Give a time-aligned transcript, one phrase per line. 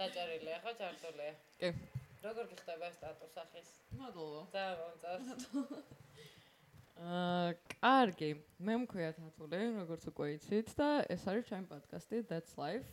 [0.00, 1.32] დაჭერილია ხო ჩართულია?
[1.60, 1.68] კი.
[2.26, 3.68] როგორ გიხდება სტატუს ახის?
[3.96, 4.40] მადლობა.
[4.52, 5.32] ძალიან მომწონს.
[6.96, 8.30] აა, კარგი.
[8.66, 12.88] მე მქვია თათული, როგორც უკვე იცით და ეს არის ჩემი პოდკასტი That's Life.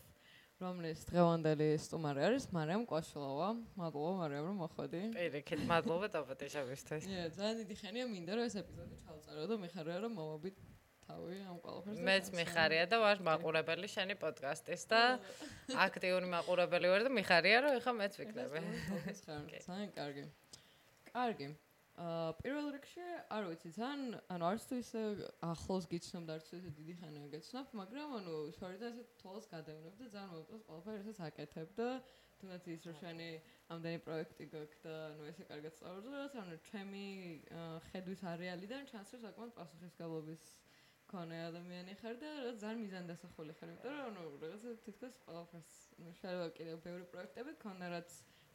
[0.63, 3.47] რომლის დღევანდელი სტუმარი არის მარიამ კვაშლოვა.
[3.75, 5.01] მადლობა მარიამ რომ მოხვედი.
[5.17, 7.03] პირიქით, მადლობა დაპატიჟებისთვის.
[7.09, 10.55] ია, ძალიან დიდი ხანია მინდა რომ ეს ეპიზოდი ჩავწერო და მიხარია რომ მოვაბით
[11.13, 11.99] თავი ამ ყველაფერს.
[12.09, 15.01] მეც მიხარია და ვარ მაყურებელი შენი პოდკასტის და
[15.85, 18.59] აქტიური მაყურებელი ვარ და მიხარია რომ ეხა მეც ვიქნები.
[19.67, 20.25] ძალიან კარგი.
[21.13, 21.53] კარგი.
[21.93, 23.99] აა პირველ რიგში არ ვიცი თან
[24.33, 25.01] ანუ არც თუ ისე
[25.45, 29.99] ახლოს გიცნობ და არც თუ ისე დიდი ხანია გეცნობ მაგრამ ანუ შორიდან ესე თვალს გადავნებ
[30.01, 31.89] და ძალიან მომწონს ყველაფერი ესე საკეთებ და
[32.41, 33.29] თუნდაც ის რომ შენი
[33.77, 37.05] ამდენი პროექტი გაქვს და ანუ ესე კარგად სწავლობ ანუ ჩემი
[37.93, 40.41] ხედვის არეალიდან ჩანს რომ საკმაოდ პასუხისგებლობის
[41.13, 45.73] კონე ადამიანი ხარ და რა ძალიან მიზანდასახული ხარ იმიტომ რომ ანუ რაღაცა თითქოს ყველაფერს
[46.19, 48.09] შეიძლება კიდევ ბევრი პროექტები ქონდა რაც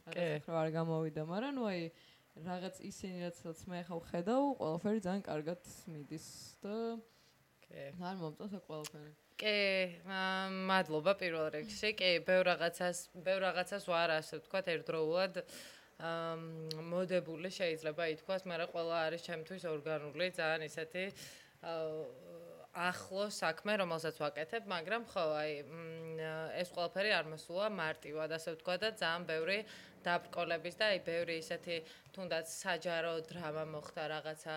[0.05, 1.83] რაღაც რა არ გამოვიდა მაგრამ ნუ აი
[2.37, 6.27] რაღაც ისინი რაც მე ხავ ხედავ, ყველაფერი ძალიან კარგად მიდის
[6.63, 6.75] და
[7.65, 7.81] კი.
[7.99, 9.11] არ მომწონს აქ ყველაფერი.
[9.39, 9.55] კი,
[10.69, 11.91] მადლობა პირველ რიგში.
[11.99, 15.43] კი, ბევრ რაღაცას, ბევრ რაღაცას ვარ ასე ვთქვა ერთდროულად
[15.99, 16.35] აა
[16.91, 21.03] მოდებული შეიძლება ითქვას, მაგრამ ყველა არის ჩემთვის ორგანული, ძალიან ისეთი
[21.59, 22.28] აა
[22.79, 25.53] ახლო საქმე, რომელსაც ვაკეთებ, მაგრამ ხო, აი
[26.63, 29.57] ეს ყველაფერი არ მოსულა მარტივად, ასე ვთქვა და ძალიან ბევრი
[30.05, 31.77] დაბრკოლების და აი ბევრი ისეთი
[32.15, 34.53] თუნდაც საჯარო დრამა მოხდა რაღაცა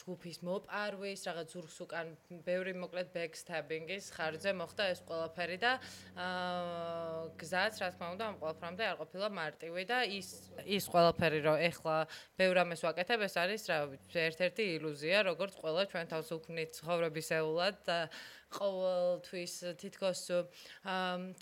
[0.00, 2.12] ჯგუფის მოპარვის, რაღაც ზურგს უკან
[2.46, 5.72] ბევრი მოკლედ ბექსტაბინგის ხარჯზე მოხდა ეს ყველაფერი და
[6.24, 10.28] აა გზაც რა თქმა უნდა ამ ყველაფრამდე არ ყოფილა მარტივი და ის
[10.64, 11.96] ის ყველაფერი რომ ეხლა
[12.40, 13.78] ბევრ ამას ვაკეთებ ეს არის რა
[14.24, 17.98] ერთ-ერთი ილუზია როგორც ყველა ჩვენ თავს უქმნით ცხოვრებისეულად და
[18.50, 20.20] ყოველთვის თითქოს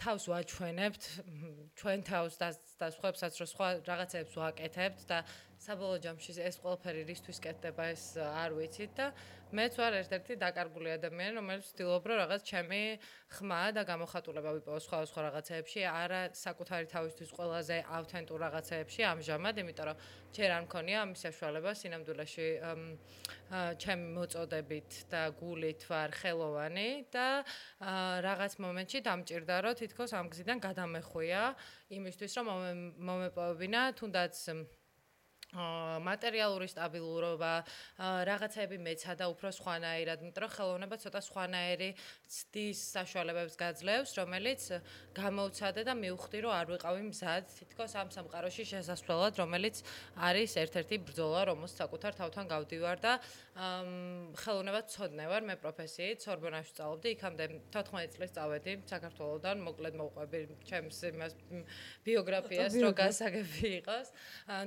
[0.02, 1.02] თავს ვაჩვენებთ
[1.80, 5.18] ჩვენ თავს და სხვაებსაც რომ სხვა რაღაცებს ვაკეთებთ და
[5.58, 9.06] საბოლოო ჯამში ეს ყველაფერი რისთვის კეთდება ეს არ ვიცით და
[9.58, 12.80] მეც ვარ ერთ-ერთი დაკარგული ადამიანი რომელიც ვცდილობ რომ რაღაც ჩემი
[13.32, 19.88] ხმა და გამოხატულება ვიპოვო სხვა სხვა რაღაცეებში არა საკუთარი თავისთვის ყველაზე ავთენტურ რაღაცეებში ამჟამად იმიტომ
[19.88, 20.02] რომ
[20.36, 22.48] ჯერ არ მქონია ამის საშუალება სინამდვილეში
[23.82, 27.28] ჩემი მოწოდებით და გულით ვარ ხელოვანი და
[28.28, 31.42] რაღაც მომენტში დამჭირდა რომ თითქოს ამ გზიდან გადამეხვია
[31.98, 32.46] იმისთვის რომ
[33.00, 34.36] მომეპოვებინა თუნდაც
[35.48, 37.52] მატერიალური სტაბილურობა,
[38.28, 41.90] რაღაცები მეცადა უფრო სხვანაირად, იმიტომ რომ ხელოვნება ცოტა სხვანაირი
[42.28, 44.60] ცდის საშუალებებს გაძლევს, რომელიც
[45.16, 47.44] გამოვცადე და მივხვდი, რომ არ ვიყავი მზად.
[47.48, 49.76] თითქოს ამ სამყაროში შესასვლელად, რომელიც
[50.20, 53.12] არის ერთ-ერთი ბრძოლა, რომელსაც საკუთარ თავთან გავდივარ და
[54.36, 60.38] ხელოვნება ცოდნე ვარ მე პროფესიით, სორბონაში სწავლობდი, იქამდე 14 წლის წავედი საქართველოსდან, მოკლედ მოვყვები
[60.68, 61.32] ჩემს იმას
[62.04, 64.12] ბიოგრაფიას, რო გასაგები იყოს.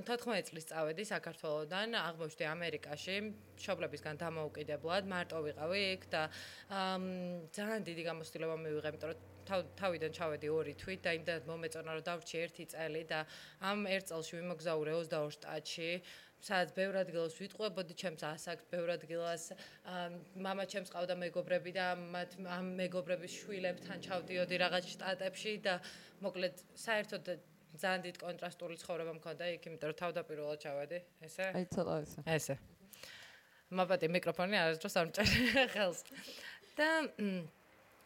[0.09, 3.16] 14 წლის წავედი საქართველოსდან, აღმოჩნდი ამერიკაში,
[3.66, 6.22] შობლებისგან დამოუკიდებლად, მარტო ვიყავი იქ და
[7.56, 12.36] ძალიან დიდი გამოცდილება მივიღე, იმიტომ რომ თავიდან ჩავედი ორი თვით და იმდანაც მომეწონა რომ დავრჩი
[12.42, 13.18] ერთი წელი და
[13.70, 15.90] ამ ერთ წელში ვიმოგზაურე 22 შტატში
[16.46, 19.44] სადაც ბევრ ადგილას ვიტყვებოდი ჩემს ასაკს ბევრ ადგილას
[20.46, 25.78] мама ჩემს ყავდა მეგობრები და მათ ამ მეგობრების შვილებთან ჩავდიოდი რაღაც შტატებში და
[26.26, 27.32] მოკლედ საერთოდ
[27.79, 31.47] ძალიან დიდ კონტრასტული ცხოვრება მქონდა იქ, იმიტომ რომ თავდაპირველად ჩავედი, ესე?
[31.55, 32.23] აი ცოტა ესე.
[32.35, 32.55] ესე.
[33.71, 35.27] მაბატი მიკროფონი არასდროს არ მჭერ
[35.75, 35.99] ხელს.
[36.75, 36.89] და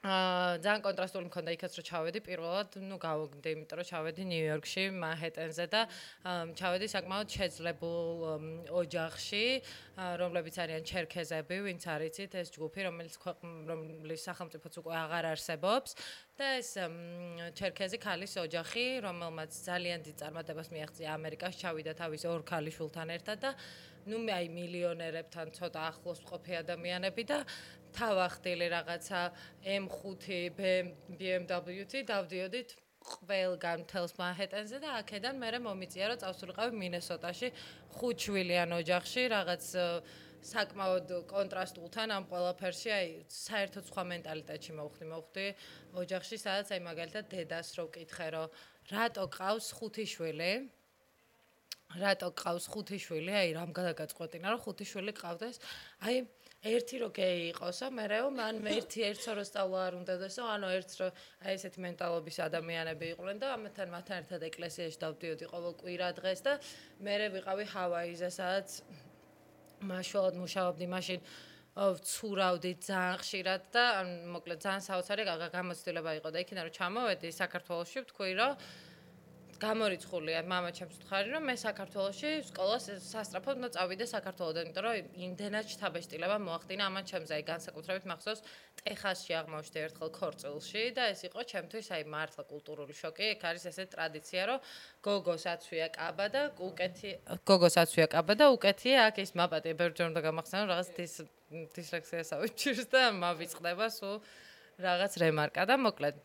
[0.04, 5.66] აა ძალიან კონტრასტული მქონდა იქაც რომ ჩავედი პირველად, ну გავოგდე, იმიტომ რომ ჩავედი ნიუ-იორკში, მანჰეტენზე
[5.68, 5.80] და
[6.56, 8.08] ჩავედი საკმაოდ შეძლებულ
[8.80, 9.44] ოჯახში,
[10.22, 13.14] რომლებიც არიან ჩერქეზები, ვინც არიცით, ეს ჯგუფი, რომელიც
[13.68, 15.90] რომლის სახელმწიფოც უკვე აღარ არსებობს
[16.40, 16.70] და ეს
[17.60, 23.52] ჩერქეზი ქალის ოჯახი, რომელმაც ძალიან დიდ წარმატებას მიაღწია ამერიკაში, ჩავიდა თავის ორ ქალიშვილთან ერთად და
[24.08, 27.44] ну მე აი მილიონერებთან ცოტა ახლოს ყოფი ადამიანები და
[27.95, 29.21] თავახდილი რაღაცა
[29.75, 30.25] M5
[31.19, 32.75] BMW-ი დავდიოდით
[33.05, 37.47] ყველგან თელს მანჰეტენზე და აქედან მე მომიწია რომ წავსულიყავი მინესოტაში
[37.97, 39.65] ხუთშვილიან ოჯახში რაღაც
[40.45, 42.89] საკმაოდ კონტრასტულთან ამ ყველაფერში.
[42.97, 45.45] აი საერთოდ სხვა მენტალიტეტში მოვხდი მოვხდი
[46.01, 48.47] ოჯახში სადაც აი მაგალითად დედას რო ვკითხე რომ
[48.93, 50.51] რატო ყავს ხუთი შვილი
[52.01, 55.57] რატო ყავს ხუთი შვილი აი რამ გადაგაწყვეტინა რომ ხუთი შვილი ყავდეს?
[56.05, 56.15] აი
[56.65, 60.95] ერთი რო გეი იყოსო, მერეო მან ერთი ერთსო რო სწავლა არ უნდა დასო, ანუ ერთს
[61.01, 61.09] რო
[61.45, 66.53] აი ესეთი მენტალობის ადამიანები იყვნენ და ამათთან მათთან ერთად ეკლესიაში დავდიოდი ყოველ კვირა დღეს და
[67.05, 68.69] მერე ვიყავი ჰავაიზე, სადაც
[69.85, 71.19] მაშველად მუშაობდი, მაშინ
[71.75, 73.85] ვცურავდი ძალიან ხშირად და
[74.31, 78.53] მოკლედ ძალიან საოცარი გამოცდილება იყო და იქიდან რომ ჩამოვედი საქართველოსში ვთქვი რომ
[79.64, 85.66] გამორიცხულია мама ჩემს ვთხარი რომ მე საქართველოში სკოლას სასტრაფოდ უნდა წავიდე საქართველოდან იმიტომ რომ იმდენად
[85.72, 88.40] შთაბეჭდილება მოახდინა ამან ჩემს აი განსაკუთრებით მახსოვს
[88.80, 93.84] ტეხასში აღმოჩნდი ერთხელ ქორწილში და ეს იყო ჩემთვის აი მართლა კულტურული შოკი ეგ არის ესე
[93.92, 94.64] ტრადიცია რომ
[95.04, 97.10] გოგოს აცვია კაბა და უკეთი
[97.44, 101.14] გოგოს აცვია კაბა და უკეთია აქ ის მაპატი ბერჯერ უნდა გამახსენო რაღაც დის
[101.76, 104.16] დისლექსიას ავიჩირს და მავიწყდება სულ
[104.80, 106.16] რაღაც რემარკა და მოკლედ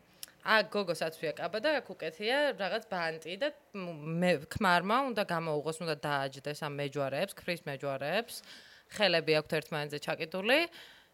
[0.44, 5.96] ა გოგოსაც ვია კაბა და აქ უკეთია რაღაც ბანტი და მე ქმარმა უნდა გამოუღოს უნდა
[6.00, 8.36] დააჯდეს ამ მეჯვარეებს, ქრის მეჯვარეებს.
[8.90, 10.60] ხელები აქვთ ერთმანეთზე ჩაკიდული.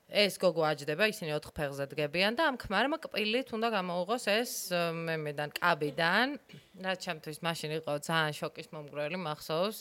[0.07, 4.53] ეს გოგო აჯდება, ისინი ოთხ ფეხზე დგებიან და ამ ქმარმა კპილით უნდა გამოუღოს ეს
[4.95, 6.39] მე მედან კაბიდან.
[6.79, 9.77] რაც ჩემთვის მაშინ იყო ძალიან შოკის მომგვრელი მახსოვს.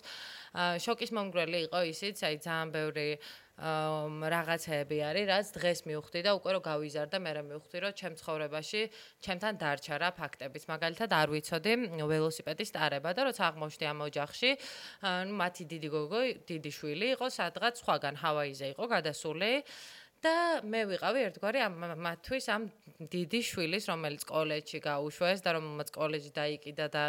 [0.82, 3.10] შოკის მომგვრელი იყო ისიც, აი ძალიან ბევრი
[3.56, 8.82] რაღაცეები არის, რაც დღეს მივხვდი და უკვე რომ გავიზარდა, მე რა მივხვდი, რომ ჩემ ცხოვრებაში
[9.24, 10.64] ჩემთან დარჩა რა ფაქტებიც.
[10.68, 11.72] მაგალითად, არ ვიცოდი
[12.04, 14.50] ველოსიპედის ტარება და როცა აღმოჩნდი ამ ოჯახში,
[15.32, 16.20] ნუ მათი დიდი გოგო,
[16.52, 19.64] დიდი შვილი იყო სადღაც სხვაგან ჰავაიზე იყო გადასული.
[20.26, 22.64] და მე ვიყავი ერთგვარი ამ მათთვის ამ
[23.14, 27.04] დიდი შვილის, რომელიც კოლეჯში გაუშვეს და რომელმაც კოლეჯი დაიკიდა და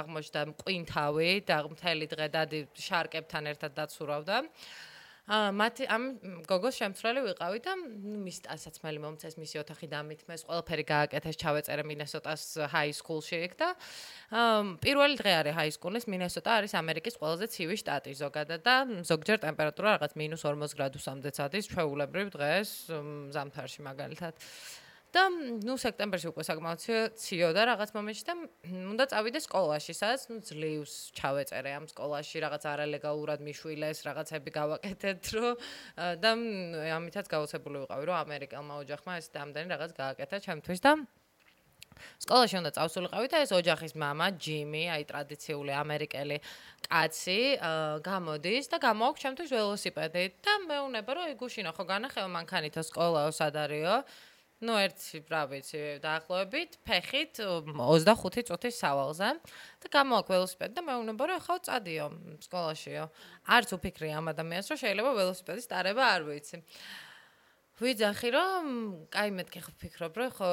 [0.00, 4.36] აღმოჩნდა მყინთავი და მთელი დღე დადი შარკებთან ერთად დაცურავდა.
[4.38, 4.93] აა
[5.24, 6.02] მათი ამ
[6.44, 12.92] გოგოს შემცვლელი ვიყავი და მის ტანსაცმელი მომწეს მისი ოთახი დამითმეს, ყველაფერი გააკეთეს, ჩავეწერე მინესოტას ჰაი
[12.92, 18.12] სკულში იქ და აა პირველი დღე არის ჰაი სკულის, მინესოტა არის ამერიკის ყველაზე ცივი შტატი
[18.20, 22.68] ზოგადად და ზოგჯერ ტემპერატურა რაღაც -40 გრადუსამდეც არის ჩვეულებრივ დღეს
[23.32, 24.34] ზამთარში მაგალითად.
[25.13, 25.23] და
[25.65, 26.83] ნუ სექტემბერში უკვე საკმაოდ
[27.17, 28.33] ციო და რაღაც მომენტში და
[28.93, 35.53] უნდა წავიდე სკოლაში, სადაც ნუ ძლივს ჩავეწერე ამ სკოლაში, რაღაც არალეგალურად მიშვილეს, რაღაცები გავაკეთეთ, რომ
[36.21, 36.31] და
[36.93, 40.93] ამითაც გაოცებული ვიყავი, რომ ამერიკელმა ოჯახმა ეს დამდენი რაღაც გააკეთა ჩემთვის და
[42.21, 46.37] სკოლაში უნდა წავსულიყავი და ეს ოჯახის мама ჯიმი, აი ტრადიციული ამერიკელი
[46.85, 47.39] კაცი,
[48.05, 53.97] გამოდის და გამოაქვს ჩემთვის ველოსიპედი და მეუნება რომ იგუშინო ხო განახევა მანქანითო სკოლაო სად არისო?
[54.62, 57.40] Ну ერთი რა ვიცი დაახლოებით ფეხით
[57.70, 59.28] 25 წუთის სავალზე.
[59.82, 62.06] და გამოაქვს ველოსიპედი და მე ვუნება რომ ახლა წადიო
[62.46, 63.04] სკოლაშიო.
[63.50, 66.56] არც უფიქრი ამ ადამიანს რომ შეიძლება ველოსიპედის დარება არ ვიცი
[67.74, 68.66] ვიძახი რომ
[69.10, 70.48] კაი მეთქი ხო ფიქრობ რომ ხო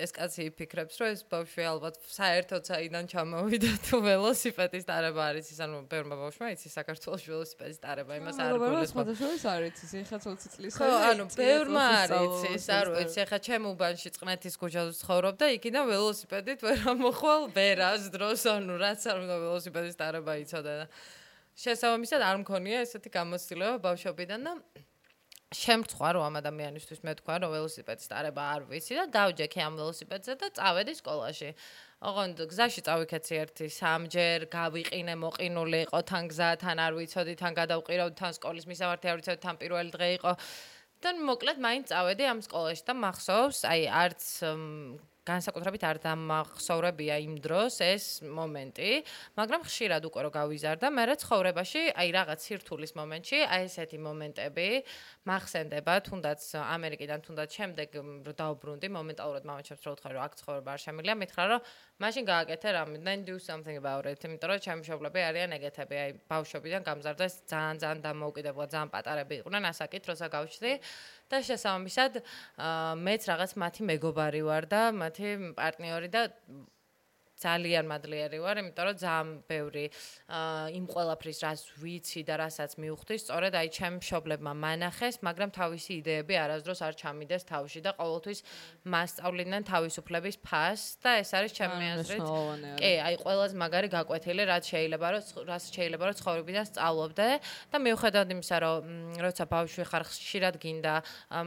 [0.00, 5.60] ეს კაცი ფიქრებს რომ ეს ბავშვი ალბათ საერთოდ საიდან ჩამოვიდა თუ ველოსიპედის დარება არის ის
[5.60, 9.04] ანუ ბევრმა ბავშვმა იცი საქართველოს ველოსიპედის დარება იმას არ გულებს ხო
[9.36, 13.68] ეს არის ის ეხა 20 წლის ხო ანუ ბევრმა არის ის არ ვიცი ეხა ჩემ
[13.76, 19.36] უბანში წნეთის ქუჩაზე ცხოვრობ და იქიდან ველოსიპედით ვერ ამოხვალ ვერას დროს ანუ რაც არ უნდა
[19.44, 20.88] ველოსიპედის დარება იცოდა და
[21.60, 24.52] შესაბამისად არ მქონია ესეთი გამოცდილება ბავშვობიდან და
[25.56, 30.32] შემრცხვა რომ ამ ადამიანისთვის მე თქვა რომ ველოსიპედის დარება არ ვიცი და დავჯექი ამ ველოსიპედზე
[30.42, 31.50] და წავედი სკოლაში.
[32.06, 38.16] ოღონდ გზაში წავიქეცი ერთი სამჯერ, გავიყინე მოყინული იყო თან გზა, თან არ ვიცოდი, თან გადავყირავდი,
[38.20, 40.32] თან სკოლის მისამართი არ ვიცოდი, თან პირველი დღე იყო.
[41.02, 44.22] და მოკლედ მაინც წავედი ამ სკოლაში და მახსოვს, აი არც
[45.26, 48.90] განსაკუთრებით არ დამახსოვრებია იმ დროს ეს მომენტი,
[49.34, 54.68] მაგრამ ხშირად უკვე რო გავიზარდა, მე რა ცხოვრებაში, აი რაღაც სირთულის მომენტში, აი ესეთი მომენტები
[55.26, 57.88] მახსენდება, თუნდაც ამერიკიდან, თუნდაც შემდეგ
[58.38, 61.60] დაუბრუნდი, მომენტალურად მამაჩემს რო ვთქვა, რომ აქ ცხოვრება არ შემიძლია, მითხრა, რომ
[61.96, 66.10] მაშინ გააკეთე რამე, then do something about it, იმიტომ რომ ჩემი მშობლები არიან ეგეთები, აი
[66.30, 70.72] ბავშვობიდან გამზარდა ძალიან ძალიან დამოუკიდებლად, ძალიან პატარები იყვნენ, ასაკით როცა გავჩდი
[71.32, 72.20] და შესაბამისად
[73.06, 76.22] მეც რაღაც მათი მეგობარი ვარ და მათი პარტნიორი და
[77.36, 79.84] ძალიან მადლიერი ვარ, იმიტომ რომ ძალიან ბევრი
[80.72, 86.34] იმ ყველაფრის რაც ვიცი და რასაც მივხვდი, სწორედ აი ჩემ მშობლებმა მანახეს, მაგრამ თავისი იდეები
[86.40, 88.40] არასდროს არ ჩამიდეს თავში და ყოველთვის
[88.88, 92.24] მასწავლიდნენ თავისუფლების ფასს და ეს არის ჩემი აზრით.
[92.80, 97.26] კი, აი ყველაზე მაგარი გაკვეთილი, რაც შეიძლება რომ რაც შეიძლება რომ ცხოვრებიდან სწავლობდე
[97.68, 98.82] და მიუხედავად იმისა, რომ
[99.20, 100.94] როცა ბავშვი ხარ ხშირად გინდა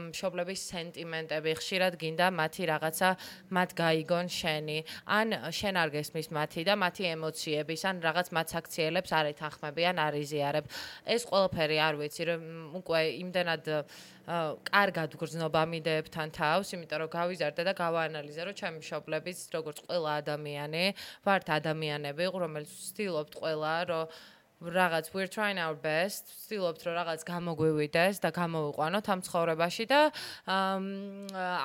[0.06, 3.08] მშობლების სენტიმენტები, ხშირად გინდა მათი რაღაცა
[3.50, 4.78] მათ გაიგონ შენი,
[5.18, 10.14] ან შენ არ გესმის მათი და მათი ემოციების ან რაღაც მათ საქციელებს არ ეთანხმებიან, არ
[10.20, 10.64] იზიარებ.
[11.14, 12.42] ეს ყველაფერი არ ვიცი, რომ
[12.80, 13.64] უკვე იმდანად
[14.70, 20.84] კარგად გრძნობა მიდეებთან თავს, იმიტომ რომ გავიზარდე და გავაანალიზე, რომ ჩემი მშობლებიც, როგორც ყველა ადამიანი,
[21.26, 24.04] ვართ ადამიანები, რომელიც ვცდილობთ ყველა, რომ
[24.60, 30.00] რაღაც we're trying our best, ვცდილობთ რომ რაღაც გამოგვივიდეს და გამოვიყვანოთ ამ ცხოვრებაში და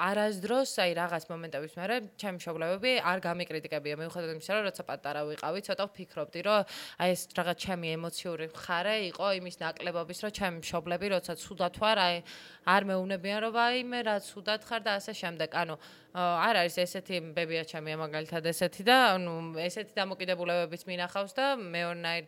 [0.07, 5.59] არასდროს აი რაღაც მომენტების მერე ჩემი მშობლებები არ გამიკრიტიკებია მიუხედავად იმისა რომ როცა პატარა ვიყავი,
[5.67, 6.59] ცოტა ვფიქრობდი რომ
[7.03, 11.97] აი ეს რაღაც ჩემი ემოციური მხარე იყო იმის ნაკლებობის რომ ჩემი მშობლები როცა ცუდად ვარ,
[11.99, 12.15] აი
[12.63, 15.51] არ მეუნებიან რომ აი მე რა ცუდად ხარ და ასე შემდეგ.
[15.51, 15.75] ანუ
[16.15, 22.23] არ არის ესეთი ბებია ჩემი მაგალითად ესეთი და ანუ ესეთი დამოკიდებულებებიც მინახავს და მეონაირ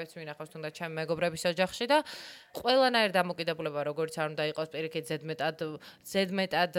[0.00, 1.98] დამოკიდებულებებიც მინახავს თუნდაც ჩემი მეგობრების ოჯახში და
[2.56, 5.58] ყველანაირ დამოკიდებულება როგორც არ უნდა იყოს პირიქით ზედმეტად
[6.12, 6.74] ზედმეტად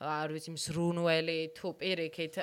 [0.00, 2.34] არ ვიცი მსრუნველი თუ პირიქით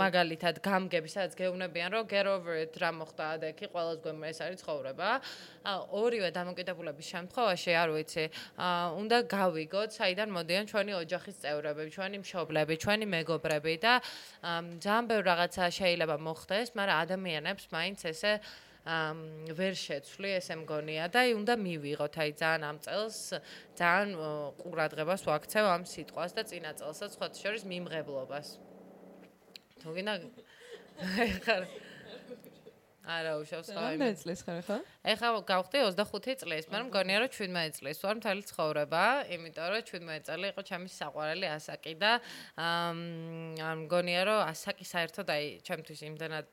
[0.00, 4.38] მაგალითად გამგები სადაც გეუბნებიან რომ get over it რა მოხდა და იქი ყველას გვემ ეს
[4.40, 5.08] არის ცხოვრება.
[5.92, 8.24] ორივე დამოკიდებულების შემთხვევაში არ ვიცი
[8.96, 13.92] უნდა გავიგოთ საიდან მოდიან ჩვენი ოჯახის წევრები ჩვენი მშობლები ჩვენი მეგობრები და
[14.80, 18.32] ძალიან ბევრ რაღაცა შეიძლება მოხდეს, მაგრამ ადამიანებს მაინც ესე
[18.84, 23.18] ვერ შეცვლი ესე მგონია და აი უნდა მივიღოთ აი ძალიან ამ წელს
[23.76, 24.08] ძალიან
[24.62, 28.48] ყურადღებას ვაქცევ ამ სიტყვას და წინა წელსაც სხვა შორის მიმღებლობას.
[29.84, 30.14] თუ გინდა
[31.44, 31.62] ხარ
[33.10, 33.84] არა უშავს ხარ.
[33.84, 34.76] რამდენი წლის ხარ ხა?
[35.12, 40.24] ეხა გავხდი 25 წლის, მაგრამ მგონია რომ 17 წლის ვარ მთელი ცხოვრება, იმიტომ რომ 17
[40.28, 42.12] წელი იყო ჩემი საყვარელი ასაკი და
[42.56, 46.48] აა მგონია რომ ასაკი საერთოდ აი ჩემთვის იმდანად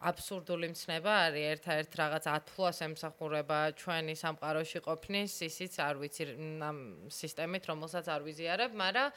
[0.00, 6.24] აბსურდული მცნება არის ერთ-ერთ რაღაც ათლას ემსახურება ჩვენი სამყაროში ყოფნის ისიც არ ვიცი
[6.64, 6.78] ამ
[7.12, 9.12] სისტემით რომელსაც არ ვიზიარებ, მაგრამ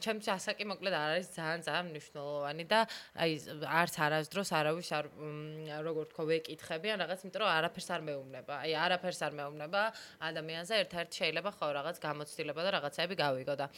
[0.00, 2.80] ჩემთვის ასაკი მოკლედ არ არის ძალიან ძალიან მნიშვნელოვანი და
[3.20, 5.04] აი არც არასდროს არავის არ
[5.84, 8.54] როგორ თქო ვეკითხები ან რაღაც იმიტომ რომ არაფერს არ მეუბნება.
[8.64, 9.82] აი არაფერს არ მეუბნება
[10.32, 13.68] ადამიანზე ერთ-ერთი შეიძლება ხო რაღაც გამოცდილება და რაღაცები გავიგო და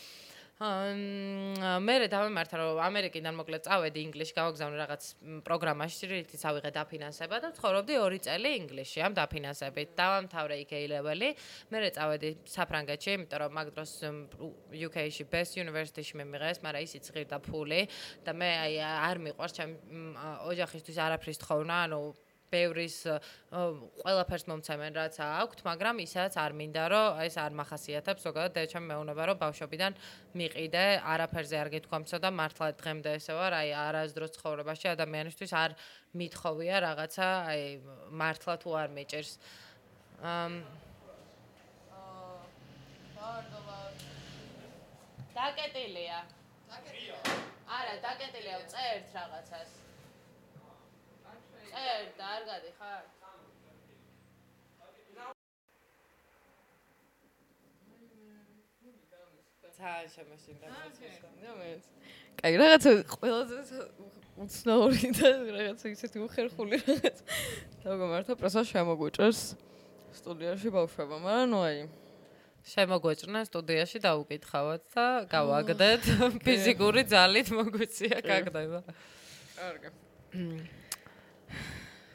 [0.54, 5.06] მე დავემართა რომ ამერიკიდან მოკლედ წავედი ინგლისში გავაგზავნე რაღაც
[5.42, 9.98] პროგრამაში რითიც ავიღე დაფინანსება და ცხოვრობდი 2 წელი ინგლისში ამ დაფინანსებით.
[9.98, 11.30] დავამთავრე იქ A-level-ი.
[11.74, 13.92] მე წავედი საფრანგეთში იმიტომ რომ მაგ დროს
[14.78, 17.90] UK-ში best university-ში მე მიღეს მაგრამ ისიც ღირდა ფული
[18.22, 19.74] და მე აი არ მიყვარს ჩემ
[20.54, 22.00] ოჯახისთვის არაფრის თხოვნა ანუ
[22.54, 22.96] ბევრის
[23.50, 28.86] ყველაფერს მომცემენ რაც აქვთ, მაგრამ ისაც არ მინდა რომ ეს არ מחასიათებს ზოგადად და ჩემ
[28.90, 29.98] მეუბნება რომ ბავშვობიდან
[30.38, 30.84] მიყიდე,
[31.14, 35.76] არაფერზე არ გეთქვამსო და მართლა დღემდე ესე ვარ, აი არასდროს ცხოვრებაში ადამიანისთვის არ
[36.14, 37.62] მithოვია რაღაცა, აი
[38.22, 39.32] მართლა თუ არ მეჭერს.
[40.22, 40.52] ამ
[45.34, 46.18] დაკეტილია.
[46.70, 47.16] დაკეტილია.
[47.76, 49.70] არა, დაკეტილია, წერთ რაღაცას.
[51.74, 53.02] ერ და არ გადიხარ?
[59.78, 60.66] ძალიან შემაშინდა
[61.58, 61.84] მეც.
[62.38, 63.78] კაი, რაღაცა ყველაზე
[64.34, 67.16] უცნაური და რაღაცა ისეთი უხერხული რაღაც.
[67.84, 69.40] დაგომართა პროსა შემოგვიჭერს
[70.18, 71.78] სტუდიაში ბავშვობა, მაგრამ ნუ აი
[72.64, 76.02] შემოგვეჭრნა სტუდიაში დაუკითხავთ და გავაგდეთ
[76.46, 78.80] ფიზიკური ძალით მოგვიწია გაგდება.
[79.58, 79.88] კარგი.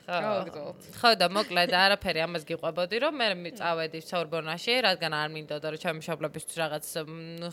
[0.10, 6.01] ხო და მოკლედ არაფერი ამას გიყვებოდი რომ მე მიწავედი სორბონაში რადგან არ მინდოდა რომ ჩემი
[6.01, 6.84] მშობლებისთვის რაღაც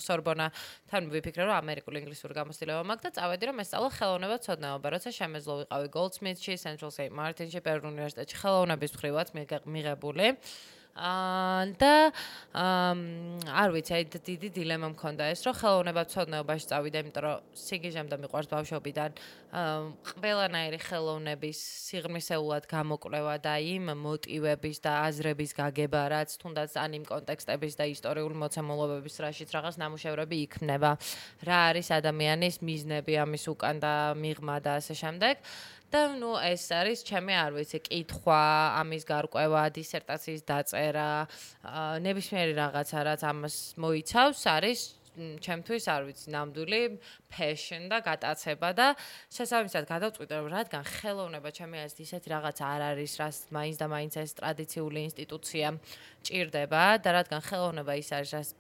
[0.07, 0.47] სორბონა
[0.89, 5.55] თან ვიფიქრე რომ ამერიკულ ინგლისურ გამოცდილება მაქვს და წავედი რომ ესწავლა ხელოვნება ცოდნაობა როცა შემეძლო
[5.61, 9.29] ვიყავი Goldsmith-ში, Central Saint Martin-ში, პერუ უნივერსიტეტში ხელოვნების მხრივაც
[9.77, 10.27] მიღებული
[10.97, 11.95] და
[13.53, 18.17] არ ვიცი, აი დიდი დილემა მქონდა ეს, რომ ხელოვნება ცოდნეობაში წავიდა, იმიტომ რომ სიგიჟემ და
[18.17, 19.11] მიყვარს ბავშვობიდან
[20.17, 27.75] ყველანაირი ხელოვნების სიღრმისეულად გამოკვლევა და იმ მოტივების და აზრების გაგება, რაც თუნდაც ან იმ კონტექსტების
[27.77, 30.91] და ისტორიული მოცემულობების რაშიც რაღაც ნამუშევრები იქმნება.
[31.45, 35.35] რა არის ადამიანის მიზნები ამის უკან და მიღმა და ასე შემდეგ.
[35.93, 38.43] და ნუ ეს არის ჩემი არ ვიცი კითხვა
[38.83, 41.09] ამის გარკვევა დისერტაციის დაწერა
[42.07, 44.81] ნებისმიერი რაღაცა რაც ამას მოიცავს არის
[45.17, 46.81] ჩემთვის არ ვიცი ნამდვილი
[47.33, 48.89] passion და გატაცება და
[49.33, 54.13] შესაბამისად გადავწყვიტე რომ რადგან ხელოვნება ჩემი აზრით ისეთი რაღაც არ არის რაც მაინც და მაინც
[54.21, 55.67] ეს ტრადიციული ინსტიტუცია
[56.27, 58.51] ჭირდება და რადგან ხელოვნება ის არის რაც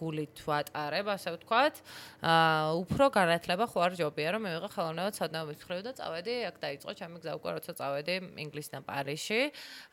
[0.00, 1.76] გულით ვატარებ ასე ვთქვათ
[2.24, 6.56] აა უფრო განათლება ხო არ ჯობია რომ მე ვიღე ხელოვნება ცოდნაობის მხრივ და წავედი აქ
[6.64, 9.40] დაიწყო ჩემი გზა უკვე როცა წავედი ინგლისიდან პარიზში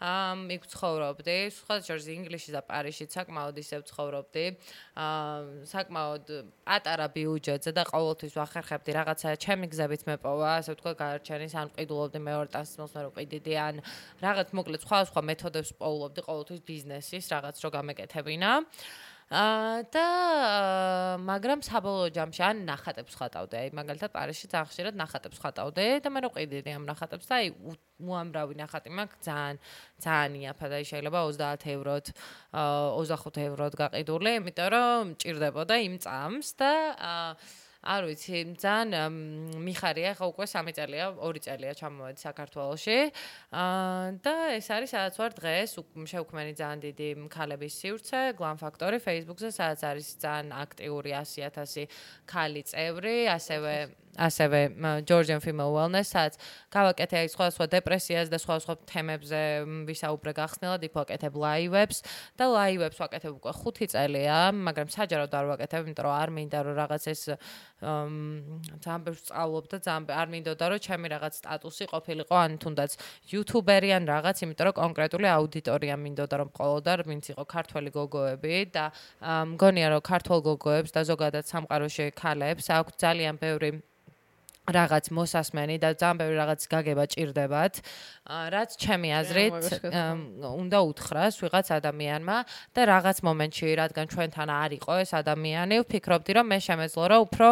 [0.07, 4.45] აა იქ ცხოვრობდი სხვა შორის ინგლისში და პარიზში საკმაოდ ისე ცხოვრობდი
[4.97, 6.25] აა საკმაოდ
[6.67, 12.49] პატარა ბიუჯეტზე და ყოველთვის ვახერხებდი რაღაცა ჩემი გზებით მეპოვა, ასე ვთქვა, გაარჩენის ან ყიდულობდი მეორე
[12.53, 13.75] ტასმოს მე რო ყიდიდი ან
[14.21, 16.61] რაღაც მოკლედ სხვა სხვა მეთოდებს პოულობდი ყოველთვის
[17.17, 18.51] ბიზნესის რაღაც რო გამეკეთებინა.
[19.27, 20.07] აა და
[21.19, 23.55] მაგრამ საბოლოო ჯამში ან ნახატებს ხატავდი.
[23.59, 27.51] აი მაგალითად პარიზში ძალიან ხშირად ნახატებს ხატავდი და მე რო ყიდიდი ამ ნახატებს და აი
[28.07, 29.55] უამრავი ნახატი მაქვს ძალიან
[29.99, 32.05] ძალიან იაფად აი შეიძლება 30 ევროთ
[32.55, 38.89] აა 25 ევროთ გაყიდული, იმიტომ რომ მჭirdებოდა იმ წამს და აა არ ვიცი, ძალიან
[39.61, 42.99] მიხარია, ხო უკვე 3 წელია, 2 წელია ჩამოვედი საქართველოში.
[43.53, 45.69] აა და ეს არის სადაც ვარ დღეს,
[46.11, 51.87] შეუქმენი ძალიან დიდი ქალების სივრცე, Glam Factory Facebook-ზე, სადაც არის ძალიან აქტიური 100000
[52.25, 53.73] ქალი წევრი, ასევე
[54.17, 54.61] ასევე
[55.05, 56.37] Georgian Female Wellness-საც
[56.73, 59.41] გავაკეთე აი სხვა სხვა დეპრესიას და სხვა სხვა თემებზე
[59.87, 62.01] ვისაუბრე გახსნელად იქ ვაკეთებ ლაივებს
[62.37, 66.75] და ლაივებს ვაკეთებ უკვე 5 წელია, მაგრამ საჯაროდ არ ვაკეთებ, იმიტომ რომ არ მინდა რომ
[66.81, 67.21] რაღაც ეს
[67.77, 72.91] ძალიან ბევრს სწავლობ და ძალიან არ მინდოდა რომ ჩემი რაღაც სტატუსი ყოფილიყო ან თუნდაც
[73.31, 78.85] იუთუბერი ან რაღაც, იმიტომ რომ კონკრეტული აუდიტორია მინდოდა რომ ყოლოდა, ვინც იყო ქართველი გოგოები და
[79.53, 83.69] მგონია რომ ქართველ გოგოებს და ზოგადად სამყაროში ქალებს აქვს ძალიან ბევრი
[84.67, 87.73] რაღაც მოსასმენი და ძალიან ბევრი რაღაც გაგება ჭირდებათ.
[88.27, 89.63] რაც ჩემი აზრით
[90.43, 92.37] უნდა უთხრას ვიღაც ადამიანმა
[92.75, 97.47] და რაღაც მომენტში, რადგან ჩვენთან არ იყო ეს ადამიანი, ვფიქრობდი, რომ მე შემეძლო რა უფრო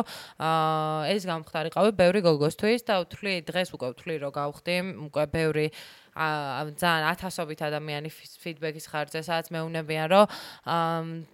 [1.16, 4.76] ეს გამختارიყავი ბევრი გოგოსთვის და ვთვლი დღეს უკვე ვთვლი რომ გავხდი
[5.08, 5.68] უკვე ბევრი
[6.16, 10.26] ძალიან ათასობით ადამიანი ფიდბექის ხარჯზე, სადაც მეუნებიან, რომ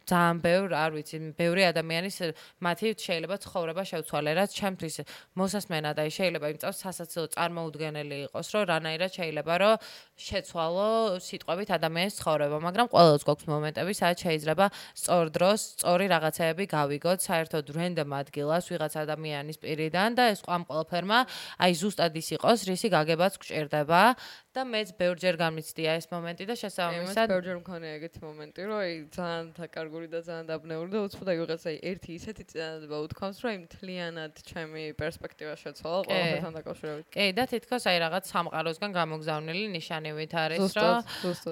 [0.10, 2.18] ძალიან ბევრ, არ ვიცი, ბევრი ადამიანის
[2.66, 4.96] მათი შეიძლება ცხოვრება შევცვალე, რაც ჩემთვის
[5.38, 9.76] მოსასმენად აი შეიძლება იმ წავს სასაცილო წარმოუდგენელი იყოს, რომ რანაირად შეიძლება რომ
[10.18, 10.90] შეცვალო
[11.30, 14.66] სიტყვებით ადამიანის ცხოვრება, მაგრამ ყოველთვის გვაქვს მომენტები, სადაც შეიძლება
[14.98, 21.20] სწორ დროს, სწორი რაღაცეები გავიგოთ საერთოდ random ადგილას ვიღაც ადამიანის პირიდან და ეს ყამ ყველაფერმა
[21.62, 24.02] აი ზუსტად ის იყოს, რისი გაგებაც გჭირდება
[24.52, 28.96] და მეც ბევრჯერ გამიცდია ეს მომენტი და შესაბამისად მე ბევრჯერ მქონია ეგეთი მომენტი, რომ აი
[29.16, 33.50] ძალიან თაკარგული და ძალიან დაბნეული და უცბად აი ვიღაც აი ერთი ისეთი წინადადება უთქვამს, რომ
[33.52, 37.06] აი მთლიანად ჩემი პერსპექტივა შეცვალა ყველაფერთან დაკავშირებით.
[37.16, 40.96] კი, და თითქოს აი რაღაც სამყაროსგან გამოგზავნილი ნიშანივით არის, რომ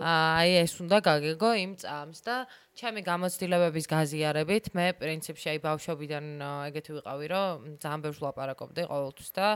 [0.04, 2.36] აი ეს უნდა გაგეგო იმ წამს და
[2.80, 6.28] ჩემი გამოცდილებების გაზიარებით მე პრინციპში აი ბავშვობიდან
[6.72, 9.48] ეგეთი ვიყავი რომ ძალიან ბევრს ლაპარაკობდი ყოველთვის და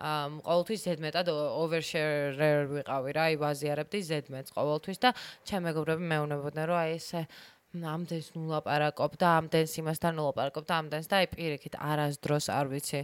[0.00, 5.10] ყოველთვის ზედმეტად overshare ვიყავი რა აი ვაზიარებდი ზედმეტს ყოველთვის და
[5.46, 7.22] ჩემ მეგობრები მეუბნებოდნენ რომ აი ესე
[7.70, 13.00] ამდენს ნუ ლაპარაკობ და ამდენს იმასთან ლაპარაკობ და ამდენს და აი პირიქით არასდროს არ ვიცი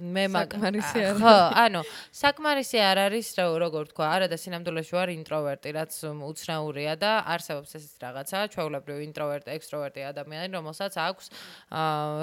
[0.00, 1.80] მე საკმარისი არ ხო ანუ
[2.20, 3.28] საკმარისი არ არის
[3.62, 5.92] როგორ თქვა არა და სინამდვილეში ვარ ინტროვერტი რაც
[6.30, 11.26] უცნაურია და არსებობს ეს რაღაცა ჩვეულებრივი ინტროვერტი ექსტროვერტი ადამიანი რომელსაც აქვს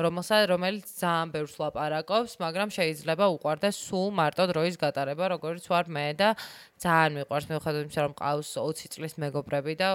[0.08, 6.08] რომელსაც რომელიც ძალიან ბევრს ლაპარაკობს მაგრამ შეიძლება უყვარდეს სულ მარტო დროის გატარება როგორც ვარ მე
[6.18, 6.30] და
[6.78, 7.46] ძალიან მიყვარს.
[7.50, 9.90] მიუხედავად იმისა რომ ყავს 20 წლის მეგობრები და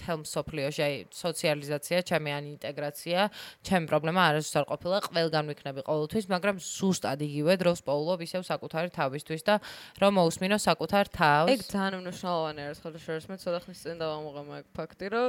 [0.00, 3.18] თელ სოფლიოში აი სოციალიზაცია ჩემი ან ინტეგრაცია
[3.62, 8.90] ჩემი პრობლემა არასდროს არ ყოფილა ყველგან ვიქნები ყოველთვის მაგრამ ზუსტად იგივე დროს პოულობ ისევ საკუთარი
[8.96, 9.54] თავისთვის და
[10.02, 11.50] რომ მოусმინო საკუთარ თავს.
[11.54, 15.26] ეგ ძალიან მნიშვნელოვანია რა სხვა შორის მე ცოტა ხნის წინ დავამოღე მაგ ფაქტი რომ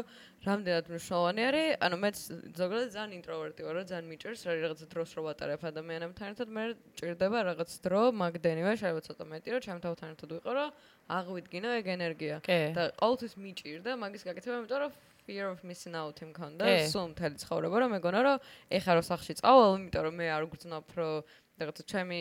[0.47, 1.67] რამდენად მნიშვნელოვანი არის.
[1.85, 2.09] ანუ მე
[2.57, 6.47] ზოგადად ძალიან ინტროვერტი ვარ რომ ძალიან მიჭირს რა რაღაც დროს რო ვატარებ ადამიანებთან ერთად.
[6.57, 6.63] მე
[6.97, 10.69] ჭირდება რაღაც დრო მაგდენივე შეიძლება ცოტა მეტი რომ ჩემ თავთან ერთად ვიყო რომ
[11.07, 12.35] აღვიდგინო ეგ ენერგია.
[12.77, 14.91] და ყოველთვის მიჭირდა მაგის გაკეთება იმიტომ რომ
[15.27, 18.45] fear of missing out იმქონდა სულ მთელი ცხოვრება რომ მეგონა რომ
[18.79, 22.19] ეხა რო სახში წავალ იმიტომ რომ მე არ გძნობ რომ რაღაცა ჩემი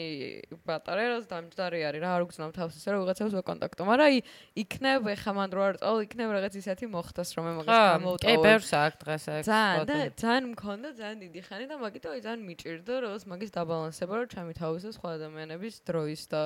[0.64, 4.16] ბატარეას დამჯდარი არის რა არ უგზნავ თავს ისე რომ ვიღაცას ვაკონტაქტო მაგრამ აი
[4.64, 8.44] იქნებ ეხა მან რო არ წავალ იქნებ რაღაც ისეთი მოხდას რომ მე მაგას გამოვტოვე კი
[8.46, 12.40] ბევრს აქვს დღეს ეს ძალიან და ძალიან მქონდა ძალიან დიდი ხანი და მაგითო აი ძალიან
[12.48, 16.42] მიჭირდა რომ მაგის დაბალანსება რომ ჩემი თავისა სხვა ადამიანების დროის და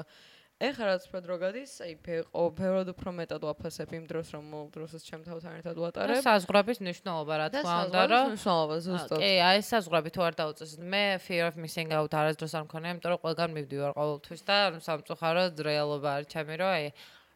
[0.60, 4.44] ეხლა რაც უფრო დრო გადის, აი ფეყო, ფეროდ უფრო მეტად ვაფასებ იმ დროს, რომ
[4.74, 6.20] დროსაც ჩემ თავთან ერთად ვატარებ.
[6.20, 9.18] საზღვრების მნიშვნელობა რა თქმა უნდა, რომ მნიშვნელობა ზუსტად.
[9.24, 13.10] კი, აი საზღვრები თუ არ დაუწესოთ, მე fear of missing out არასდროს არ მქონია, იმიტომ
[13.16, 16.84] რომ ყველგან მივდივარ ყოველთვის და სამწუხაროდ რეალობა არის ჩემი, რომ აი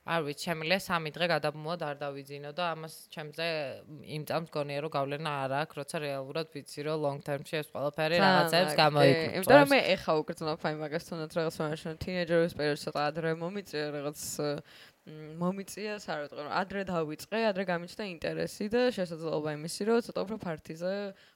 [0.05, 3.47] არ ვიცი, შემიძლია სამი დღე გადაბმულად არ დავიძინო და ამას ჩემზე
[4.05, 8.17] იმ წამს გონია რომ გავლენა არ აქვს, როცა რეალურად ვიცი რომ long term-ში ეს ყველაფერი
[8.21, 9.37] რაღაცებს გამოიკვეთებს.
[9.41, 13.85] იმიტომ რომ მე ეხა უკრძნობ აი მაგას თუნდაც რაღაც მომენტში თინეიჯერის პერიოდში ცოტა ადრე მომიწია
[13.97, 14.21] რაღაც
[15.05, 20.93] მომიწია საერთოდ რომ адრე დავიწყე, ადრე გამიჩნდა ინტერესი და შესაძლებლობა იმისი რომ ცოტა უფრო ფარტიზე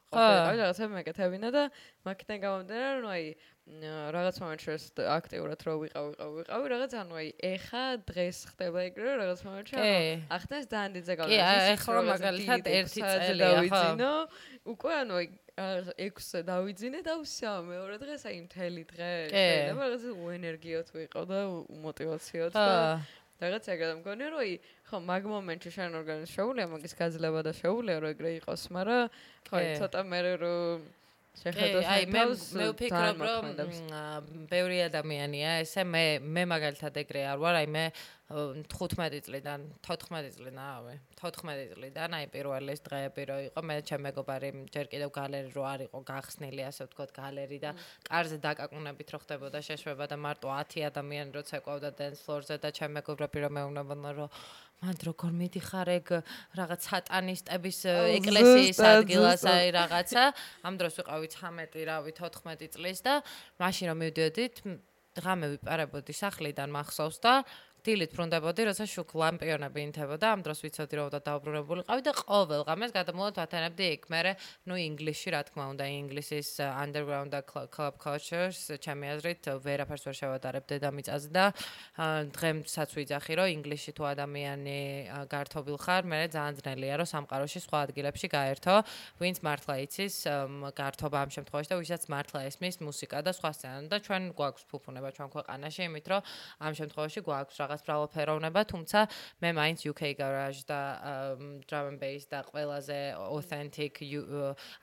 [0.09, 1.63] ყოფილიყავი რაღაცა მეკეთებინა და
[2.09, 3.25] მაგიდან გამომდინარე რომ აი
[3.69, 9.11] რაღაც მომენტში ეს აქტიურად რო ვიყავ ვიყავ ვიყავ რაღაც ანუ აი ეხა დღეს ხდება ეგრე
[9.21, 9.93] რაღაც მომენტში ანუ
[10.39, 14.13] ახდენს ძალიან დიდ ზეგავლენს კი ეხლა მაგალითად ერთი წელი დავიძინო
[14.73, 15.27] უკვე ანუ აი
[15.59, 21.39] 6-ზე დავიძინე და ვსა მეორე დღეს აი მთელი დღე შეიძლება რაღაც უენერგიოთ ვიყავ და
[21.77, 22.67] უმოტივაციოთ და
[23.39, 24.43] რაღაც ეგრე მგონია რომ
[24.89, 29.03] ხო მაგ მომენტში შენ ორგანიზ შეუულია მაგის გაძლება და შეუულია რომ ეგრე იყოს მაგრამ
[29.51, 30.87] ხო ცოტა მე რომ
[31.43, 32.23] შეხედოს აი მე
[32.59, 33.45] მე ვფიქრობ რომ
[34.51, 36.05] ბევრი ადამიანია ესე მე
[36.37, 37.85] მე მაგალითად ეგრე არ ვარ აი მე
[38.29, 44.03] 15 წლიდან 14 წლიდან ავე 14 წლიდან აი პირველი ეს დღეები რო იყო მე ჩემ
[44.05, 47.73] მეგობარი ჯერ კიდევ გალერი რო არ იყო გახსნილი ასე ვთქვათ გალერი და
[48.05, 52.93] კარზე დაკაკუნებით რო ხდებოდა შეშვება და მარტო 10 ადამიანი რო ცეკვავდა dance floor-ზე და ჩემ
[53.01, 54.29] მეგობრები რო მეუბნებოდნენ რომ
[54.79, 56.09] მანდ როგორ მიდიხარ ეგ
[56.55, 60.23] რაღაც სატანისტების ეკლესიის ადგილას აი რაღაცა.
[60.69, 63.15] ამ დროს ვიყავი 19 რავი 14 წლის და
[63.59, 64.55] მაშინ რომ მივდიოდით
[65.19, 67.43] ღამე ვიპარებოდი სახლიდან მახსოვს და
[67.87, 72.93] დილით ბრუნდებოდი, როცა შუქ ლამპიონები ინთებოდა, ამ დროს ვიცოდი რომ და დაუბრუნებულიყავი და ყოველ ღამეს
[72.97, 74.03] გადამულად ვათანებდი იქ.
[74.13, 74.21] მე
[74.69, 81.29] ნუ ინგლისში, რა თქმა უნდა, ინგლისის underground club cultures, ჩემი აზრით, ვერაფერს ვერ შევადარებ დედამიწაზე
[81.33, 81.45] და
[82.35, 84.81] დღემსაც ვიძახი, რომ ინგლისში თუ ადამიანი
[85.31, 88.75] გართობილ ხარ, მე ძალიან ძნელია, რომ სამყაროში სხვა ადგილებში გაერთო,
[89.23, 90.15] ვინც მართლა იცის
[90.75, 95.09] გართობა ამ შემთხვევაში და ვისაც მართლა ესმის მუსიკა და სხვა სცენა და ჩვენ გვაქვს ფუფუნება
[95.17, 96.21] ჩვენ ქვეყანაში, იმით რომ
[96.65, 98.99] ამ შემთხვევაში გვაქვს რაღაც ბრავალფეროვნება, თუმცა
[99.45, 100.81] მე მაინც UK garage და
[101.69, 104.01] drum and bass და ყველაზე authentic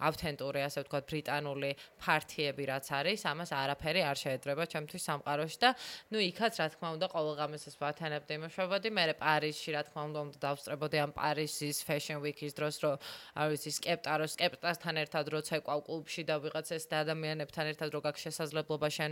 [0.05, 5.69] ავთენტური, ასე ვთქვათ, ბრიტანული პარტიები რაც არის, ამას არაფერი არ შეედრება ჩემთვის სამყაროში და
[6.13, 10.97] ნუ იქაც რა თქმა უნდა ყოველგამეს ეს ვათანებდი იმუშავებოდი, მე პარიზში რა თქმა უნდა დავსწრებოდი
[11.01, 12.95] ამ პარიზის fashion week-ის დროს, რომ
[13.39, 18.23] არ ვიცი, სკეპტაროს, სკეპტასთან ერთად რო ცეკვავ კლუბში და ვიღაც ეს ადამიანებთან ერთად რო გაქვს
[18.27, 19.11] შესაძლებლობა შენ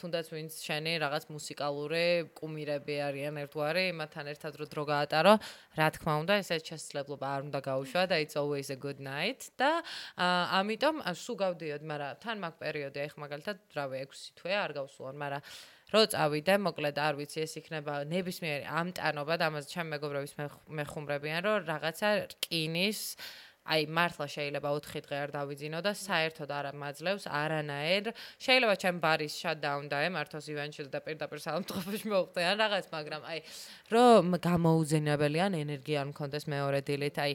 [0.00, 5.34] თუნდაც ვინც შენი რაღაც მუსიკალური კუმირები ფერები არიან ერთგვარი, იმათთან ერთად რო დრო გაატარო,
[5.76, 9.50] რა თქმა უნდა, ესეც შესაძლებლობა არ უნდა გაუშვა და it's always a good night.
[9.60, 9.82] და
[10.16, 15.16] ამიტომ სულ გავდიოდ, მაგრამ თან მაგ პერიოდი, აი ხ მაგალითად, რავი, 6 თვე არ გავსულან,
[15.20, 15.42] მაგრამ
[15.90, 20.32] რო წავიდე, მოკლედ არ ვიცი, ეს იქნება ნებისმიერი ამტანობა და ამაზე ჩემ მეგობრების
[20.70, 23.00] მეხუმრებიან, რომ რაღაცა რკინის
[23.68, 28.06] აი მართლა შეიძლება 4 დღე არ დავიძინო და საერთოდ არ ამაძლევს არანაირ.
[28.40, 33.38] შეიძლება ჩემ ბარის შატდაუნ დაემართოს ივენჩილ და პირდაპირ საავტობუსში მოხდე ან რაღაც მაგრამ აი
[33.94, 37.16] რომ გამოუძენებელი ან ენერგია არ მქონდეს მეორე დილით.
[37.20, 37.32] აი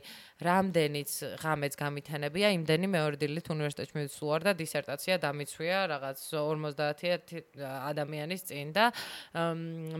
[0.49, 1.11] რამდენიც
[1.45, 8.85] ღამეც გამითანებია იმდენი მეორე დილით უნივერსიტეტში მივსულარ და დისერტაცია დამიცვია რაღაც 50 ადამიანის წინ და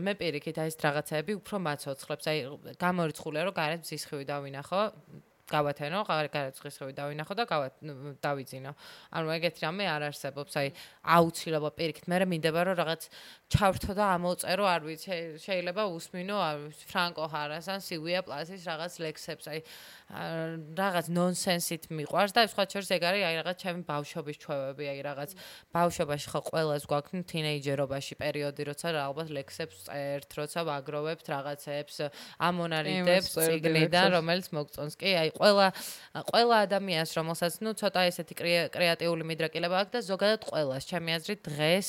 [0.04, 2.24] მე პირიქით აი ეს რაღაცები უფრო მაცოცხლებს.
[2.26, 2.38] აი
[2.82, 4.82] გამორიცხულია რომ გარეთ ზისხივი დავინახო
[5.46, 7.44] გავათენო, გარაცხისხევი დავინახო და
[8.18, 8.72] დავიძინო.
[9.14, 10.68] ანუ ეგეთი რამე არ არსებობს, აი
[11.16, 13.02] აუცილებლად პირიქით, მე მინდება რომ რაღაც
[13.46, 15.14] ჩავრთო და ამოწერო, არ ვიცი,
[15.46, 16.36] შეიძლება უსმინო
[16.90, 19.60] ფრანკო ჰარას ან სივია პლასის რაღაც ლექსებს, აი
[20.06, 25.30] რაღაც ნონსენსით მიყვარს და სხვა შორის ეგ არის აი რაღაც ჩემი ბავშვობის ჩვევები, აი რაღაც
[25.74, 31.96] ბავშვობაში ხო ყოველას გვაქვს თინეიჯერობაში პერიოდი, როცა ალბათ ლექსებს წერთ, როცა ვაგროვებთ რაღაცებს,
[32.38, 34.94] ამონარიდებს ციგნიდან, რომელიც მოგწონს.
[34.94, 35.66] კი, აი ყველა
[36.30, 38.34] ყველა ადამიანს რომელსაც ნუ ცოტა ესეთი
[38.70, 41.88] კრეატიული მიდრეკილება აქვს და ზოგადად ყველას ჩემი აზრით დღეს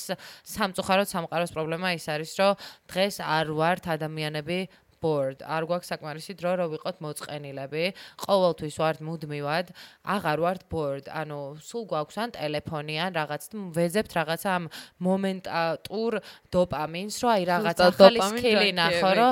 [0.58, 2.58] სამწუხაროდ სამყაროს პრობლემა ის არის რომ
[2.90, 4.60] დღეს არ ვართ ადამიანები
[5.02, 5.38] board.
[5.44, 7.84] არ გვაქვს საკმარისი დრო, რომ ვიყოთ მოწყენილები.
[8.24, 9.68] ყოველთვის ვართ მუდმივად,
[10.04, 11.06] აღარ ვართ board.
[11.08, 13.44] ანუ სულ გვაქვს ან ტელეფონი ან რაღაც
[13.78, 14.64] ვეზებთ რაღაცა ამ
[14.98, 16.12] მომენტატურ
[16.52, 19.32] დოპამინს, რომ აი რაღაც ახალი სკილი ნახო, რომ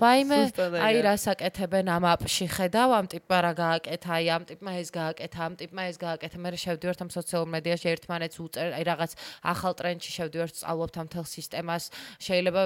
[0.00, 0.38] ვაიმე,
[0.82, 5.54] აი რასაკეთებენ ამ აპში ხედავ, ამ ტიპმა რა გააკეთა, აი ამ ტიპმა ეს გააკეთა, ამ
[5.60, 6.36] ტიპმა ეს გააკეთა.
[6.42, 11.26] მე შევდივართ ამ სოციალურ მედიაში ერთმანეთს უწერ, აი რაღაც ახალ ტრენდში შევდივართ, სწავლობთ ამ თელ
[11.26, 11.84] სისტემას.
[12.22, 12.62] შეიძლება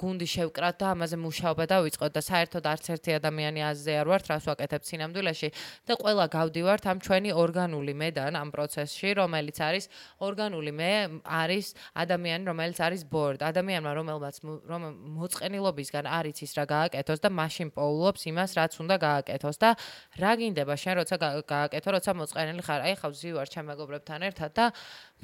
[0.00, 4.24] გუნდი შევკრათ და ამაზე მუშაობა და დავიწყოთ და საერთოდ არც ერთი ადამიანი აზზე არ ვართ,
[4.30, 5.48] რას ვაკეთებ სინამდვილეში
[5.86, 9.84] და ყველა გავდივართ ამ ჩვენი ორგანული მედან ამ პროცესში, რომელიც არის
[10.18, 14.82] ორგანული მე არის ადამიანი, რომელიც არის board, ადამიანმა რომელმაც რომ
[15.14, 19.70] მოწყენილობისგან არის ის რა გააკეთოს და მაშინ პოულობს იმას, რაც უნდა გააკეთოს და
[20.18, 24.64] რა გინდება შენ როცა გააკეთო, როცა მოწყენილი ხარ, აი ხავ ზივარ ჩემ მეგობრებთან ერთად და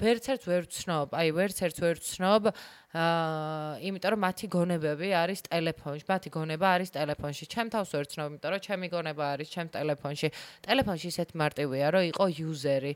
[0.01, 2.53] ვერც ერთ ვერ ვცნობ, აი ვერც ერთ ვერ ვცნობ
[2.93, 7.45] აა იმიტომ რომ მათი გონებები არის ტელეფონში, მათი გონება არის ტელეფონში.
[7.49, 10.29] ჩემ თავს ვერ ვცნობ, იმიტომ რომ ჩემი გონება არის ჩემ ტელეფონში.
[10.69, 12.93] ტელეფონში ისეთ მარტივია, რომ იყო იუზერი.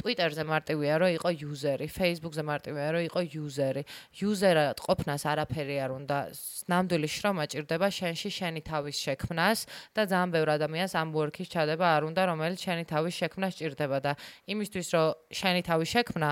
[0.00, 3.82] Twitter-ზე მარტივია, რომ იყო იუზერი, Facebook-ზე მარტივია, რომ იყო იუზერი.
[4.22, 6.18] იუზერად ყოფნას არაფერი არ უნდა.
[6.72, 9.58] ნამდვილი შრომა ჭირდება შენში შენი თავის შექმნას
[9.92, 14.12] და ძალიან ბევრ ადამიანს ამ work-ის ჩადება არ უნდა, რომელიც შენი თავის შექმნას ჭირდება და
[14.48, 16.28] იმისთვის, რომ შენი თავის შექმნა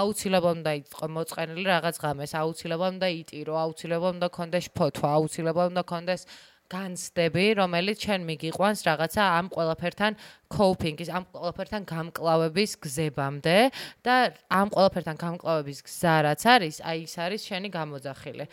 [0.00, 5.84] აუცილებლად უნდა იყოს მოწყენილი რაღაც ღამეს, აუცილებლად უნდა იტირო, აუცილებლად უნდა კონდეს ფოთვა, აუცილებლად უნდა
[5.92, 6.22] კონდეს
[6.70, 10.12] განცდები, რომელიც ჩვენ მიგიყვანს რაღაცა ამ ყველაფერთან
[10.54, 13.58] coping-ის, ამ ყველაფერთან გამკლავების გზებამდე
[14.06, 14.14] და
[14.46, 18.44] ამ ყველაფერთან გამკლავების გზა რაც არის, აი ის არის შენი გამოძახილი.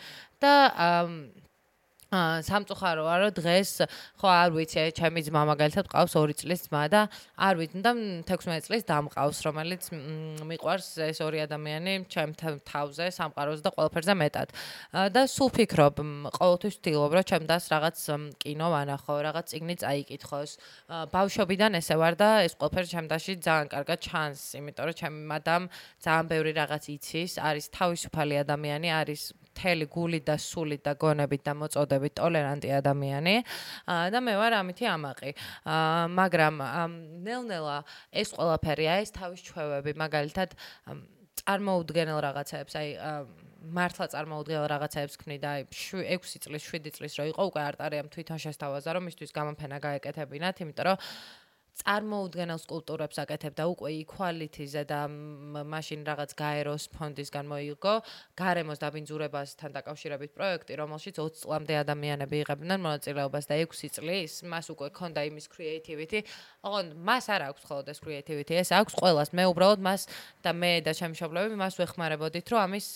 [0.42, 1.47] და აა
[2.08, 3.84] სამწუხაროა რომ დღეს
[4.16, 7.00] ხო არ ვიცი ჩემი ძმა მაგალითად ყავს 2 წლის ძმა და
[7.36, 7.92] არ ვიცი და
[8.24, 9.82] 16 წლის დამყავს რომელიც
[10.48, 12.32] მიყვარს ეს ორი ადამიანი ჩემ
[12.64, 14.48] თავზე სამყაროზე და ყველაფერზე მეტად.
[15.12, 15.94] და სულ ფიქრობ
[16.32, 17.96] ყოველთვის ვთილობ რომ ჩემ დას რაღაც
[18.40, 20.50] კინო ვანახო რაღაც წიგნი წაიკითხოს.
[21.12, 25.62] ბავშვობიდან ესე ვარ და ეს ყველაფერი ჩემ დაში ძალიან კარგად ჩანს იმიტომ რომ ჩემი მადამ
[26.00, 29.22] ძალიან ბევრი რაღაც იცის არის თავისუფალი ადამიანი არის
[29.58, 33.34] მთელი გული და სული და გონებით და მოწოდებით ტოლერანტი ადამიანი
[34.14, 35.30] და მე ვარ ამითი ამაყი.
[36.14, 36.54] მაგრამ
[37.26, 37.82] ნელ-ნელა
[38.14, 40.54] ეს ყველაფერია, ეს თავის ჩვევები, მაგალითად
[41.42, 42.88] წარმოუდგენელ რაღაცებს, აი
[43.58, 48.38] მართლა წარმოუდგენელ რაღაცებს ქნი და აი 6 წლის, 7 წლის რო იყო უკვე არტარიამ თვითონ
[48.46, 50.98] შესთავაზა რომ მისთვის გამოფენა გაეკეთებინათ, იმიტომ რომ
[51.78, 57.94] წარმოუდგენელ სკულპტურებს აკეთებ და უკვე equality-ზე და მაშინ რაღაც გაეროს ფონდისგან მოიგო
[58.34, 64.88] გარემოს დაბინძურებასთან დაკავშირებით პროექტი, რომელშიც 20 წლამდე ადამიანები იღებდნენ მონაწილეობას და 6 წლის მას უკვე
[64.90, 66.26] ქონდა იმის creativity.
[66.66, 69.30] ოღონ მას არ აქვს ხოლმე ეს creativity, ეს აქვს ყოველას.
[69.30, 70.02] მე უბრალოდ მას
[70.42, 72.86] და მე და ჩემი მშობლები მას ვეხმარებოდით, რომ ამის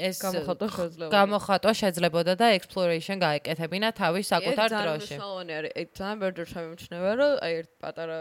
[0.00, 1.12] ეს გამოხატვა შეძლებოდა.
[1.12, 4.74] გამოხატვა შეძლებოდა და exploration გაეკეთებინა თავის საკუთარ დროში.
[4.74, 5.72] ეს ძალიან მნიშვნელოვანი არის.
[5.74, 8.18] ეს ძალიან ბევრი შემიმჩნევა, რომ ერთ პატარა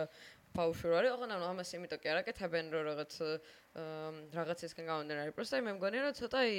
[0.54, 3.13] ბავშვი რო არის, ოღონდ ანუ ამას იმიტომ კი არ აკეთებენ, რომ რაღაც
[4.38, 6.58] რაღაცისგან გამომდინარე არის, პროსტა მე მგონია რომ ცოტა აი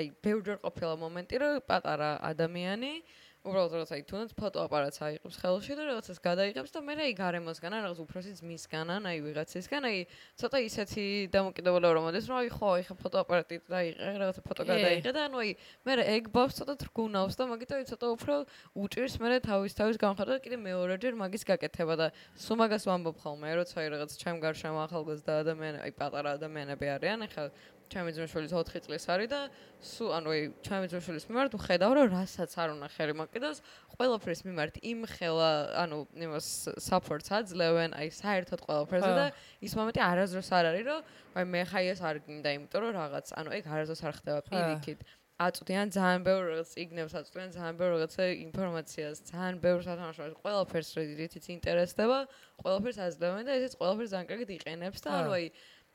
[0.00, 2.92] აი ბევრჯერ ყოფილა მომენტი, რომ პატარა ადამიანი
[3.42, 7.82] უბრალოდ რაღაც აი თუნდაც ფოტოაპარატს აიღებს ხელში და რაღაცას გადაიღებს და მე რაი გარემოსგან ან
[7.82, 9.98] რაღაც უფროსი ძმისგან ან აი ვიღაცისგან აი
[10.38, 15.10] ცოტა ისეთი დამოკიდებულება რომ მოდის რომ აი ხო აი ხა ფოტოაპარატი დაიღე რაღაცა ფოტო გადაიღე
[15.10, 15.50] და ანუ აი
[15.82, 18.34] მე ეგ ბავს ცოტა თრგუნავს და მაგით აი ცოტა უფრო
[18.78, 22.06] უჭირს მე თავის თავის განხორციელება და კიდე მეორეჯერ მაგის გაკეთება და
[22.38, 27.26] სულ მაგას ვამბობ ხოლმე როცა აი რაღაც ჩემ გარშემო ახალგაზრდა ადამიანები აი პატარა ადამიანები არიან
[27.26, 27.50] ახლა
[27.92, 29.40] ჩემი ძმაშვილის 4 წლის არის და
[29.84, 33.58] სუ ანუ აი ჩემი ძმაშვილის მიმართ ვხედავ რომ რასაც არ უნდა ხერი მოკიდოს
[33.94, 35.50] ყველაფრის მიმართ იმ ხელა
[35.84, 36.46] ანუ იმას
[36.88, 39.26] support-ს აძლევენ აი საერთოდ ყველაფერზე და
[39.60, 41.00] ის მომენტი არაზრს არ არის რომ
[41.36, 45.00] აი მე ხაი ეს არ გინდა იმიტომ რომ რაღაც ანუ ეგ არაზრს არ ხდება პირიქით.
[45.42, 51.46] აწვდიან ძალიან ბევრ რაღაც იგნებს აწვდიან ძალიან ბევრ რაღაცა ინფორმაციას ძალიან ბევრ სათამაშოებს ყველაფერს რითიც
[51.56, 52.18] ინტერესდება
[52.62, 55.46] ყველაფერს აძლევენ და ესეც ყველაფერს ძალიან კარგად იყენებს და ანუ აი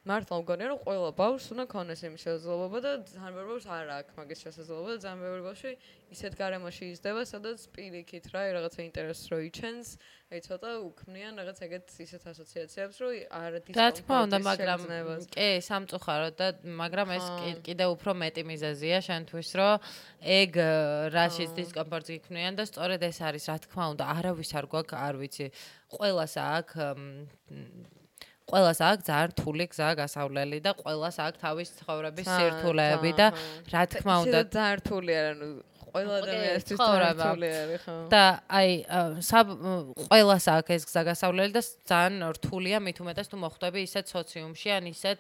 [0.08, 4.13] მართლა მგონია რომ ყველა ბავშვს უნდა ქონდეს იმის შესაძლებლობა და ძალიან ბევრი ბავშვს არ აქვს
[4.17, 5.72] მაგის შესაძლებლობა და ძალიან ბევრი ბავშვი
[6.15, 9.88] ისეთ გარემოში იზრდება სადაც პირიქით რა რაღაცა ინტერესს რო იჩენს
[10.28, 14.82] აი ცოტა უქმნიან რაღაც ეგეთ ისეთ ასოციაციებს რო არ დისკომფორტი რა თქმა უნდა მაგრამ
[15.36, 16.48] კი სამწუხაროდ და
[16.84, 17.28] მაგრამ ეს
[17.67, 19.76] კიდე უფრო მეტი მიზეზია შენთვის რომ
[20.39, 20.52] ეგ
[21.15, 25.48] რაშიც დისკომფორტს იქმნიან და სწორედ ეს არის რა თქმა უნდა არავის არ გვაქვს არ ვიცი
[25.96, 27.96] ყველას აქვს
[28.47, 33.27] ყველას აქვს ძალიან რთული გზა გასავლელი და ყველას აქვს თავის ცხოვრების სირთულეები და
[33.73, 35.49] რა თქმა უნდა ძალიან რთული არა ნუ
[35.93, 37.30] ყველა ადამიანისთვის თორაბა
[37.84, 37.95] ხო.
[38.12, 38.69] და აი
[39.23, 39.47] საბ
[40.12, 45.19] ყველას აქვს ეს გზაგასავლელი და ძალიან რთულია მით უმეტეს თუ მოხვდები ისეთ სოციუმში ან ისეთ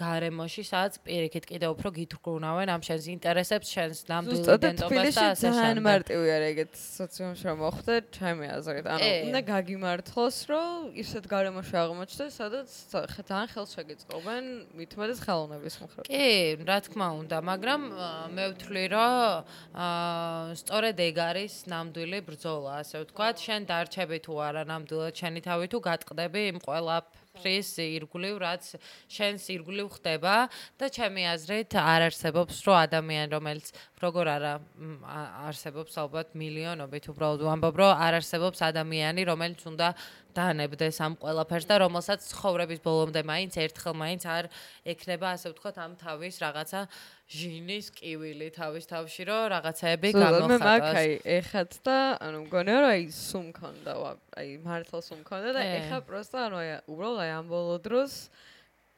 [0.00, 5.80] გარემოში სადაც პირიქით კიდე უფრო გითხრუნავენ ამ შენს ინტერესებს შენს ნამდვილ იდენტობას და ასე ძალიან
[5.84, 10.70] მარტივი არა ეგეთ სოციუმში რომ მოხვდე ჩემი აზრით ანუ უნდა გაგიმართლოს რომ
[11.02, 14.44] ისეთ გარემოში აღმოჩნდეს სადაც ძალიან ხელს შეგეწყობენ
[14.78, 16.02] მით უმეტეს ხელოვნების მხრივ.
[16.10, 16.26] კი
[16.68, 17.80] რა თქმა უნდა მაგრამ
[18.36, 19.44] მე ვთვლი რომ
[19.80, 25.66] აა სწორედ ეგ არის ნამდვილი ბრძოლა, ასე ვთქვათ, შენ დარჩები თუ არა ნამდვილად შენი თავი
[25.72, 26.96] თუ გატყდები იმ ყველა
[27.40, 28.64] ფრის ირგვლივ, რაც
[29.08, 30.34] შენს ირგვლივ ხდება.
[30.76, 33.66] და ჩემი აზრით არ არსებობს რო ადამიანი, რომელიც
[34.04, 34.54] როგორ არა
[35.48, 39.88] არსებობს ალბათ მილიონობით, უბრალოდ ვამბობ, რომ არ არსებობს ადამიანი, რომელიც უნდა
[40.36, 44.44] დაანებდეს ამ ყველაფერს და რომელსაც ცხოვრების ბოლომდე მაინც ერთხელ მაინც არ
[44.92, 46.80] ექნება, ასე ვთქვათ, ამ თავის რაღაცა
[47.30, 50.50] ჟინის კივილი თავის თავში რომ რაღაცაები გამოხატოს.
[50.50, 53.92] მე მაგაი ეხათ და ანუ მგონია რომ აი სულ მქონდა
[54.40, 58.14] აი მართლა სულ მქონდა და ეხა პროსტა ანუ აი უბრალოდ აი ამ ბოლო დროს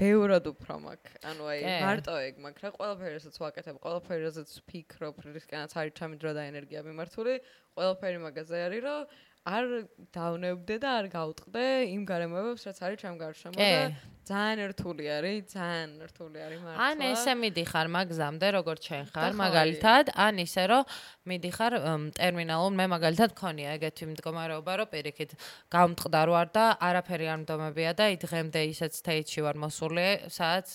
[0.00, 1.18] ბევრად უფრო მაქვს.
[1.30, 6.42] ანუ აი მარტო ეგ მაქვს რა ყველაფერსაც ვაკეთებ, ყველაფერსაც ვფიქრობ, რისკანაც არის ჩემი დრო და
[6.50, 7.34] ენერგია მიმართული,
[7.76, 9.00] ყველაფერი მაგაზე არის რომ
[9.42, 9.68] არ
[10.14, 13.86] დავნებდე და არ გავუტყდე იმ გარემოებებს, რაც არის ჩემ გარშემო და
[14.22, 16.78] ძალიან რთული არის, ძალიან რთული არის მართლა.
[16.78, 20.82] ან ესე მიდიხარ მაგზამდე, როგორც შენ ხარ, მაგალითად, ან ისე რომ
[21.26, 21.72] მიდიხარ
[22.14, 25.30] ტერმინალურ, მე მაგალითად მქონია ეგეთი მდგომარეობა, რომ პირიქით
[25.74, 30.66] გამტყდა ვარ და არაფერი არ მდომებია და დღემდე ისეთ stage-ში ვარ მოსული, სადაც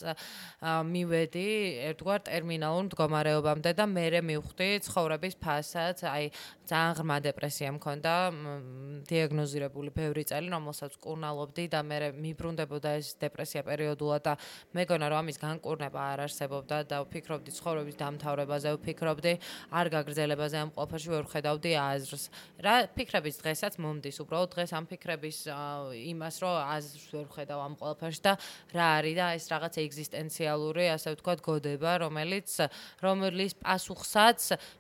[0.91, 1.47] მივედი
[1.87, 6.25] ერთგვარ ტერმინალურ მდგომარეობამდე და მე მივხვდი ცხოვრების ფასაც, აი
[6.67, 8.13] ძალიან ღრმა დეპრესია მქონდა,
[9.07, 14.33] დიაგნოზირებული ბევრი წელი, რომელსაც კურნალობდი და მე მიბრუნდებოდა ეს დეპრესია დეპრესია პერიოდულად და
[14.73, 19.33] მეგონა რომ ამის განკურნება არ არსებობდა და ვფიქრობდი ცხოვრების დამთავრებაზე, ვფიქრობდი
[19.77, 22.23] არ გაგრძელებაზე ამ ყველაფერში ვერ ხედავდი აზრს.
[22.65, 25.37] რა ფიქრების დღესაც მომდის, უბრალოდ დღეს ამ ფიქრების
[26.01, 28.33] იმას რომ აზრს ვერ ხედავ ამ ყველაფერში და
[28.73, 32.49] რა არის და ეს რაღაც ეგზისტენციალური, ასე ვთქვათ, გოდება, რომელიც
[33.05, 34.39] რომლის პასუხსაც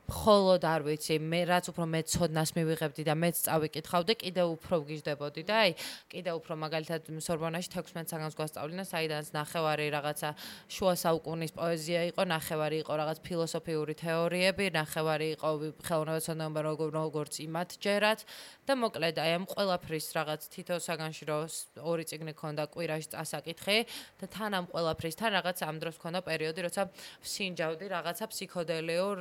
[0.09, 5.55] მხოლოდ არ ვიცი, მე რაც უფრო მეცოდნას მივიღებდი და მეც წავიკითხავდი, კიდევ უფრო ვგიჟდებოდი და
[5.67, 5.71] აი,
[6.09, 10.29] კიდევ უფრო მაგალითად სორბონაში 16 საგანს გვასწავლინა, საიდანაც ნახევარი რაღაცა
[10.71, 15.49] შუა საუკუნის პოეზია იყო, ნახევარი იყო რაღაც ფილოსოფიური თეორიები, ნახევარი იყო
[15.83, 16.61] ხელოვნებაცოდნეობა
[16.95, 18.19] როგორც იმათ ჯერათ
[18.67, 21.39] და მოკლედ აი ამ ყველაფრის რაღაც თითო საგანში რო
[21.83, 23.77] ორი წიგნი ქონდა კვირაში წასაკითხი
[24.23, 26.83] და თან ამ ყველაფრის თან რაღაც ამ დროს ქონდა პერიოდი, როცა
[27.23, 29.17] სინჯავდი რაღაცა ფსიქოდელიურ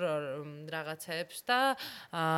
[0.70, 1.58] რაღაცებს და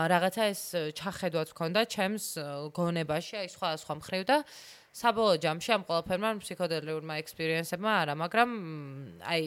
[0.08, 0.62] რაღაცა ეს
[0.96, 2.26] ჩახედვაც ქონდა ჩემს
[2.72, 4.36] გონებაში, აი სხვა სხვა მხრივ და
[4.98, 8.48] საბოლოო ჯამში ამ ყველაფერმა ფსიქოდელიურმა ექსპერიენსებმა არა, მაგრამ
[9.22, 9.42] აი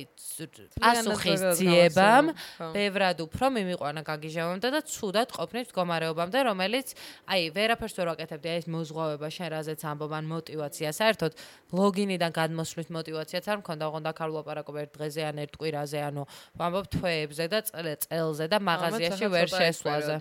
[0.80, 2.32] პასუხის ძიებამ
[2.72, 6.88] ბევრად უფრო მიმიყვანა გაგიჟავამდე და ცუდად ყოფნით მდგომარეობამდე, რომელიც
[7.28, 11.32] აი ვერაფერს ვერ ვაკეთებდი, აი ეს მოზღვავება შენ რაზეც ამბობ ან мотиваცია, საერთოდ
[11.76, 16.24] ლოგინიდან გადმოსვლის мотивაციაც არ მქონდა, ოღონდ აქ არ ვლაპარაკობ ერთ დღეზე ან ერთ კვირაზე, ანუ
[16.60, 17.60] ვამბობ თვეებზე და
[18.08, 20.16] წელზე და მაღაზიაში ვერ შესვლაზე.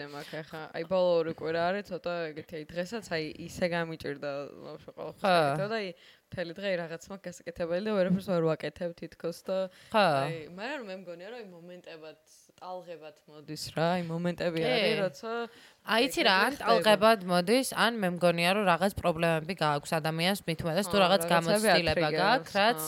[0.74, 4.30] აი ბოლო ორი კვირა არის ცოტა ეგეთი, აი დღესაც აი ისე გამიჭირდა
[4.66, 5.88] ბავშვი ყო ხო და აი
[6.30, 9.58] მთელი დღე რაღაც მაგ გასაკეთებელი და ვერაფერს ვერ ვაკეთებ თითქოს და
[9.90, 12.18] აი მაგრამ მე მგონია რომ აი მომენტებად
[12.60, 15.34] ტალღებად მოდის რა აი მომენტები არის როცა
[15.80, 20.98] აიცი რა, ან ტალღებად მოდის, ან მე მგონია რომ რაღაც პრობლემები გააქვს ადამიანს, უმეტეს თუ
[21.00, 22.82] რაღაც გამოცდილება გააქვს, რაც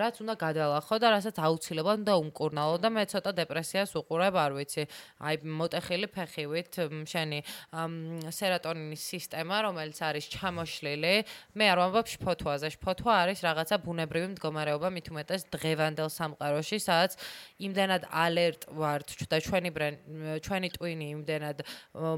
[0.00, 4.82] რაც უნდა გადალახო და რასაც აუცილებლად უნდა უმკურნალო და მე ცოტა დეპრესიას უყურებ, არ ვიცი.
[5.18, 6.74] აი მოტეხილი ფეხივით
[7.10, 7.38] შენი
[8.38, 11.14] სერატონინის სისტემა, რომელიც არის ჩამოშლილი,
[11.58, 12.06] მე არ ვამბობ
[12.46, 17.12] შფოთვაზე, შფოთვა არის რაღაცა ბუნებრივი მდგომარეობა, მით უმეტეს დღევანდელ სამყაროში, სადაც
[17.58, 19.08] იმდენად ალერტ ვართ.
[19.26, 19.70] და ჩვენი
[20.46, 21.58] ჩვენი ტვინი იმდენად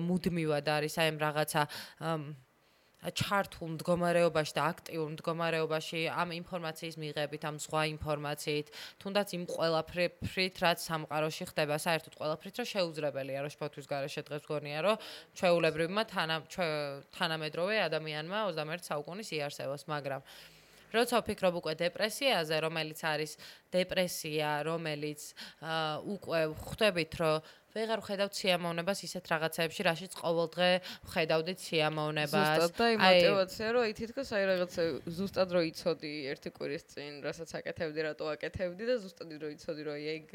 [0.05, 1.61] მუდმივად არის აი ამ რაღაცა
[2.99, 8.67] ჩართულ მდგომარეობაში და აქტიურ მდგომარეობაში ამ ინფორმაციის მიღებით, ამ სხვა ინფორმაციით,
[8.99, 14.79] თუნდაც იმ ყველაფრით, რაც სამყაროში ხდება, საერთოდ ყველაფრით, რომ შეუძლებელია, რომ შფოთვის გარეშე დღეს გონია,
[14.83, 14.97] რომ
[15.39, 16.03] ჩვეულებრივმა
[17.15, 20.23] თანამედროვე ადამიანმა 21 საუკუნის იარსებოს, მაგრამ
[20.89, 23.33] როცა ვფიქრობ უკვე დეპრესიაზე, რომელიც არის
[23.73, 25.21] დეპრესია, რომელიც
[26.17, 30.69] უკვე ხვდებით, რომ ვეღარ ვხედავთ სიამოვნებას ისეთ რაღაცებში, რაშიც ყოველდღე
[31.09, 32.49] ვხედავდით სიამოვნებას.
[32.65, 34.83] ზუსტად და იმ мотиваცია, რომ აი თითქოს აი რაღაცა
[35.19, 39.95] ზუსტად რო იცოდი ერთი კვირის წინ, რასაც აკეთებდი, რატო აკეთებდი და ზუსტად რო იცოდი, რომ
[40.01, 40.27] აი ეგ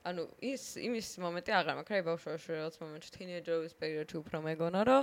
[0.00, 5.02] ანუ ის იმის მომენტი აღარ მაქვს, რა ბავშვობაში რაღაც მომენტში თინეიჯერის პერიოდში უფრო მეგონა, რომ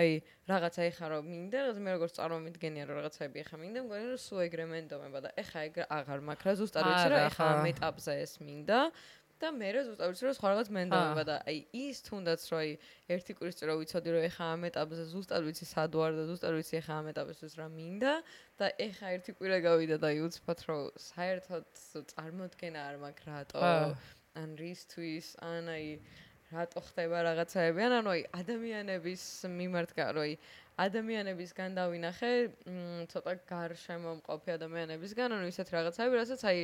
[0.00, 0.08] აი
[0.48, 4.40] რაღაცა ეხა რომ მინდა, რაღაც მე როგორც წარმომიდგენია, რომ რაღაცები ეხა მინდა, მგონი რომ სულ
[4.48, 8.80] ეგრე მენდომება და ეხა ეგ აღარ მაქვს, რა ზუსტად ვიცი რა ეხა მეტაპზე ეს მინდა
[9.42, 12.70] და მე რა ზუსტად ვიცი რომ სხვა რაღაც მენდომება და აი ის თუნდაც რომ აი
[13.14, 16.78] ერთი კვირის რო ვიცოდი რომ ეხა ამ ეტაპზე ზუსტად ვიცი სად ვარ და ზუსტად ვიცი
[16.82, 18.14] ეხა ამ ეტაპზე რა მინდა
[18.58, 21.64] და ეხა ერთი კვირა გავიდა და აი უცბად რომ საერთოდ
[22.14, 23.60] წარმოდგენა არ მაქვს რატო
[24.38, 25.86] ან რისთვის ან აი
[26.48, 27.80] რატო ხდება რაღაცაები.
[27.84, 29.22] ან ანუ აი ადამიანების
[29.52, 30.32] მიმართ რო აი
[30.78, 32.30] ადამიანებისგან დავინახე
[33.10, 36.60] ცოტა გარშემო მყოფი ადამიანებისგან ანუ ისეთ რაღაცაები რასაც აი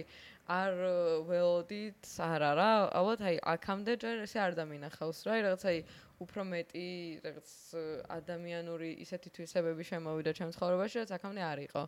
[0.58, 0.74] არ
[1.30, 2.68] ველოდით არა რა
[3.00, 5.78] ალბათ აი აქამდე ჯერ ესე არ დამინახავს რა აი რაღაც აი
[6.24, 6.88] უფრო მეტი
[7.24, 7.48] რაღაც
[8.18, 11.82] ადამიანური ისეთი თვისებები შემოვიდა ჩემს ცხოვრებაში, რაც აქამდე არ იყო.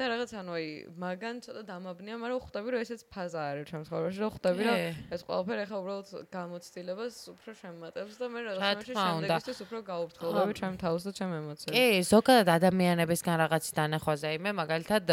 [0.00, 4.18] და რაღაც ანუ აი მაგან ცოტა დამაბნია, მაგრამ ხვდები რომ ესეც ფაზა არის ჩემს ცხოვრებაში,
[4.24, 4.78] რომ ხვდები რომ
[5.14, 11.02] ეს ყველაფერი ახლა უბრალოდ გამოცდილებას უფრო შემატებს და მე რაღაც შემდეგისთვის უფრო გაუფრთხილდები ჩემ თავს
[11.04, 11.74] და ჩემ ემოციებს.
[11.76, 15.04] კი, ზოგადად ადამიანებისგან რაღაცი დანახვაზე იმე, მაგალითად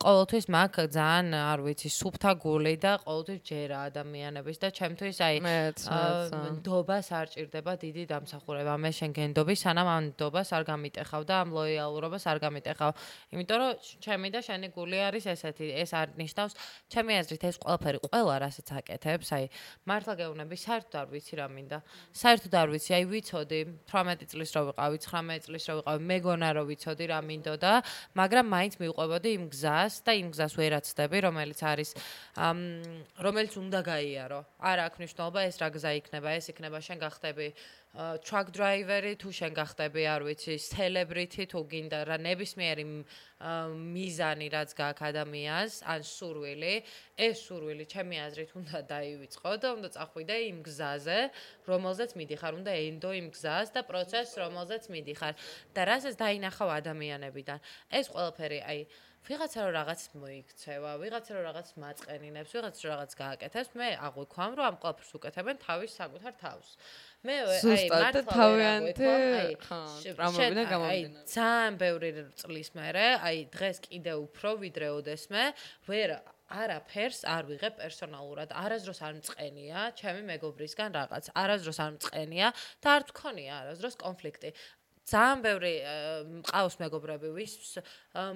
[0.00, 7.06] ყოველთვის მაქვს ძალიან, არ ვიცი, სუფთა გული და ყოველთვის ჯერა ადამიანების და ჩემთვის აი ნდობას
[7.14, 12.24] არ ჭირდება დიდი დამსახურება მე შენ გენდობი სანამ ამ ნდობას არ გამიტეხავ და ამ ლოიალურობას
[12.30, 12.92] არ გამიტეხავ.
[13.34, 16.52] იმიტომ რომ ჩემი და შენი გული არის ესეთი ეს არ ნიშნავს
[16.86, 19.44] ჩემი აზრით ეს ყველაფერი ყველა რასაც აკეთებს აი
[19.90, 21.78] მართლა გეუბნები საერთოდ არ ვიცი რა მინდა.
[22.14, 26.62] საერთოდ არ ვიცი აი ვიცოდი 18 წლის რო ვიყავი 19 წლის რო ვიყავი მეგონა რო
[26.70, 27.72] ვიცოდი რა მინდოდა
[28.14, 31.90] მაგრამ მაინც მივყვებოდი იმ გზას და იმ გზას ვერაცდები რომელიც არის
[33.26, 34.40] რომელიც უნდა გაიარო.
[34.60, 37.46] არ აქვს მნიშვნელობა ეს რა გზა იქნება ეს იქნება შენ გახდები
[38.22, 45.10] truck driver-ი თუ შენ გახდები, არ ვიცი, celebrity თუ გინდა რა ნებისმიერი მიზანი რაც გაქვს
[45.10, 46.74] ადამიანს, ან სურვილი,
[47.18, 51.18] ეს სურვილი ჩემი აზრით უნდა დაივიწყო და უნდა წახვიდე იმ გზაზე,
[51.66, 55.34] რომელზეც მიდიხარ, უნდა ენდო იმ გზას და პროცესს, რომელზეც მიდიხარ.
[55.74, 57.58] და რასაც დაინახავ ადამიანებიდან.
[57.90, 58.78] ეს ყველაფერი, აი
[59.20, 64.64] ვიღაცა რომ რაღაც მოიქცევა, ვიღაცა რომ რაღაც მაწყენინებს, ვიღაცა რომ რაღაც გააკეთებს, მე აღვიქვამ, რომ
[64.70, 66.68] ამ ყველაფერს უკეთებენ თავის საკუთარ თავს.
[67.20, 69.08] მე აი მართლა თავიანთი
[69.60, 71.24] ტრამობიდან გამომდინარე.
[71.28, 72.10] ძალიან ბევრი
[72.40, 75.42] წლის მერე, აი დღეს კიდე უფრო ვიდრე ოდესმე,
[75.84, 76.16] ვერ
[76.48, 78.54] არაფერს არ ვიღებ პერსონალურად.
[78.56, 81.28] არასდროს არ მწყენია ჩემი მეგობრისგან რაღაც.
[81.36, 82.48] არასდროს არ მწყენია
[82.80, 84.48] და არ თქონია არასდროს კონფლიქტი.
[85.10, 85.74] ძალიან ბევრი
[86.40, 87.54] მყავს მეგობრები, ვის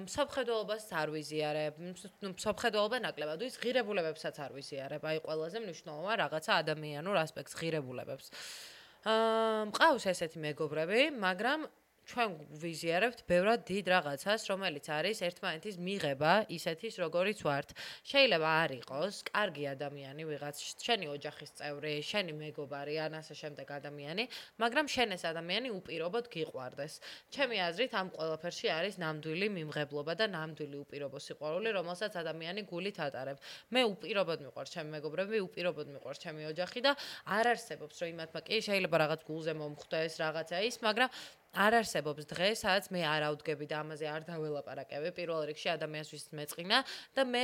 [0.05, 1.73] მსოფხედველობას არ ვიზიარებ,
[2.21, 5.01] ნუ მსოფხედველობა ნაკლებად, ვის ღირებულებებსაც არ ვიზიარებ.
[5.01, 8.27] აი ყველაზე მნიშვნელოვანი რაღაცა ადამიანურ ასპექტს ღირებულებებს.
[8.29, 8.74] აა
[9.05, 11.65] მყავს ესეთი მეგობრები, მაგრამ
[12.05, 17.73] ჩვენ ვიზიარებთ ბევრად დიდ რაღაცას, რომელიც არის ერთმანეთის მიღება ისეთის, როგორიც ვართ.
[18.05, 24.23] შეიძლება არ იყოს კარგი ადამიანი, ვიღაც შენი ოჯახის წევრი, შენი მეგობარი, ან ასე შემდეგ ადამიანი,
[24.61, 26.93] მაგრამ შენ ეს ადამიანი უპირობოდ გიყვარდეს.
[27.33, 33.37] ჩემი აზრით, ამ ყველაფერში არის ნამდვილი მიმღებლობა და ნამდვილი უპირობო სიყვარული, რომელსაც ადამიანი გულით ატარებ.
[33.73, 36.91] მე უპირობოდ მიყვარს ჩემი მეგობრები, უპირობოდ მიყვარს ჩემი ოჯახი და
[37.25, 41.09] არ არსებობს, რომ იმათმა კი შეიძლება რაღაც გულზე მომხვდეს, რაღაცა ის, მაგრამ
[41.55, 46.25] არ არსებობს დღე, სადაც მე არ ავდგები და ამაზე არ დაველაპარაკები პირველ რიგში ადამიანს ვის
[46.35, 46.79] მეწყინა
[47.15, 47.43] და მე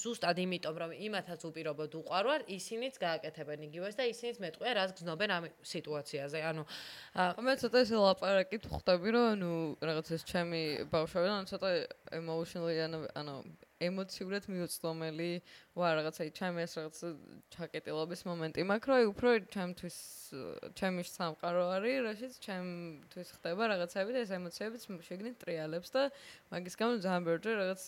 [0.00, 5.44] ზუსტად იმიტომ რომ იმათაც უპირობოდ უყარვარ, ისინიც გააკეთებენ იგივეს და ისინიც მეტყვია რას გზნობენ ამ
[5.64, 6.38] სიტუაციაზე.
[6.50, 6.62] ანუ
[7.40, 9.52] მე ცოტა ესე ლაპარაკით ხვდები რომ ანუ
[9.88, 10.62] რაღაც ეს ჩემი
[10.92, 11.70] ბავშვები ანუ ცოტა
[12.20, 13.40] emotionally ანუ
[13.80, 15.30] ემოციურად მიუწვდომელი
[15.80, 16.98] ვარ რაღაცა ჩემი ეს რაღაც
[17.56, 19.96] ჩაკეტილობის მომენტი მაქვს რომ უფრო ჩემთვის
[20.78, 26.02] ჩემი სამყარო არის რაშიც ჩემთვის ხდება რაღაცები და ეს ემოციებიც შეგნით ტრიალებს და
[26.54, 27.82] მაგის გამო ძალიან ბევრი რაღაც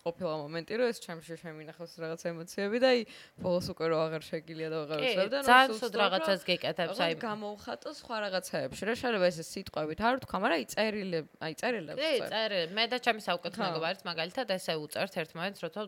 [0.00, 3.00] ყოფილა მომენტი რომ ეს ჩემში შემინახავს რაღაც ემოციები და აი
[3.44, 7.12] ბოლოს უკვე რო აღარ შეგილია და აღარ ვცდებ და ძალიან სულ რაღაცას გეკეთებს აი.
[7.20, 12.24] გამოვხატო სხვა რაღაცეებში რა შეიძლება ეს სიტყვებით არ ვთქვა მაგრამ აი წერილებ აი წერილებს წერილ
[12.24, 15.80] კი წერილ მე და ჩემი საუკეთესო მეგობარიც მაგალითად ესე უწერთ ერთმანეთს როცა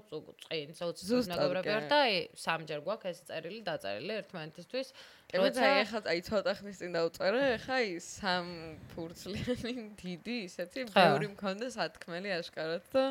[0.53, 2.15] წინ 20 მეგობრები ვარ და აი
[2.45, 4.89] სამჯერ გვაქვს ეს წერილი დაწერილი ერთმანეთისთვის
[5.33, 8.49] როცა ეხლა აი ცოტა ხნის წინ დაუწერე, ეხლა აი სამ
[8.93, 9.73] ფურცლიანი
[10.03, 13.05] დიდი ისეთი ბევრი მქონდა სათქმელი აშკარად და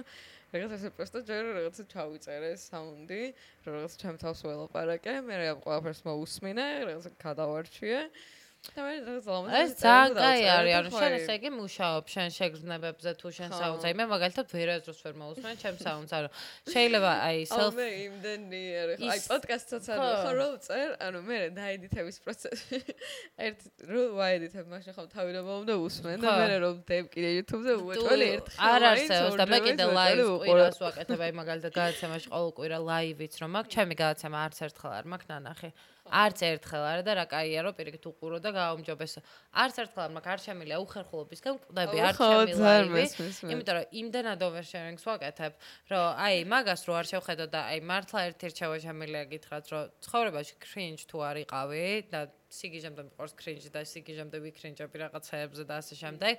[0.54, 3.22] რაღაც ესე პროსტო ჯერ რაღაცა ჩავიწერე საუნდი,
[3.66, 8.00] რაღაც ჩემ თავს ველაპარაკე, მე რა ყველაფერს მოусმინე, რაღაც გადავარჩიე.
[8.06, 13.86] ლამაზი ეს ძალიან კაი არის ანუ შენ ესე იგი მუშაობ შენ შეგრძნებებზე თუ შენ საუნდს
[13.90, 16.30] აი მე მაგალითად ვერაზროს ვერ მოусმენ ჩემ საუნდს ანუ
[16.70, 20.32] შეიძლება აი self მე იმდენი აი პოდკასტსაც არ ხო.
[20.38, 22.78] რო წერ ანუ მე დაედიტების პროცესი.
[23.50, 27.74] ერთ რო ვაედიტებ მაშინ ხომ თავი რომ მომდა უსმენ და მე რომ დებ კიდე YouTube-ზე
[27.82, 32.78] უეჭველი ერთხელ არ არსებობს და მე კიდე live ყვირას ვაკეთებ აი მაგალითად გადაცემაში ყოველ კვირა
[32.78, 35.72] live-იც რომ მაქვს ჩემი გადაცემა არც ერთხელ არ მაქვს ნანახი
[36.10, 39.20] არც ერთხელ არა და რა კაია რომ პირიქით უყურო და გააუმჯობესო.
[39.54, 43.06] არც ერთხელ არ მაქვს არ შემილია უხერხულობისგან ყდები არ შემილია.
[43.54, 45.54] იმიტომ რომ იმდენად oversharing-ს ვაკეთებ,
[45.94, 50.54] რომ აი მაგას რო არ შევხედო და აი მართლა ერთ ერთჩევა შემილია გითხრათ, რომ ცხოვრებაში
[50.66, 56.34] cringe თუ არიყავი და სიგიჟემდე მიყვარს cringe და სიგიჟემდე ვიქრინჯები რაღაცეებზე და ასე შემდეგ.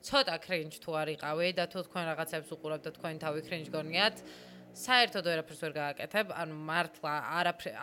[0.00, 4.16] ცოტა cringe თუ არიყავი და თუ თქვენ რაღაცებს უყურებთ და თქვენ თავი cringe გონიათ,
[4.70, 7.12] საერთოდ ვერაფერს ვერ გააკეთებ, ანუ მართლა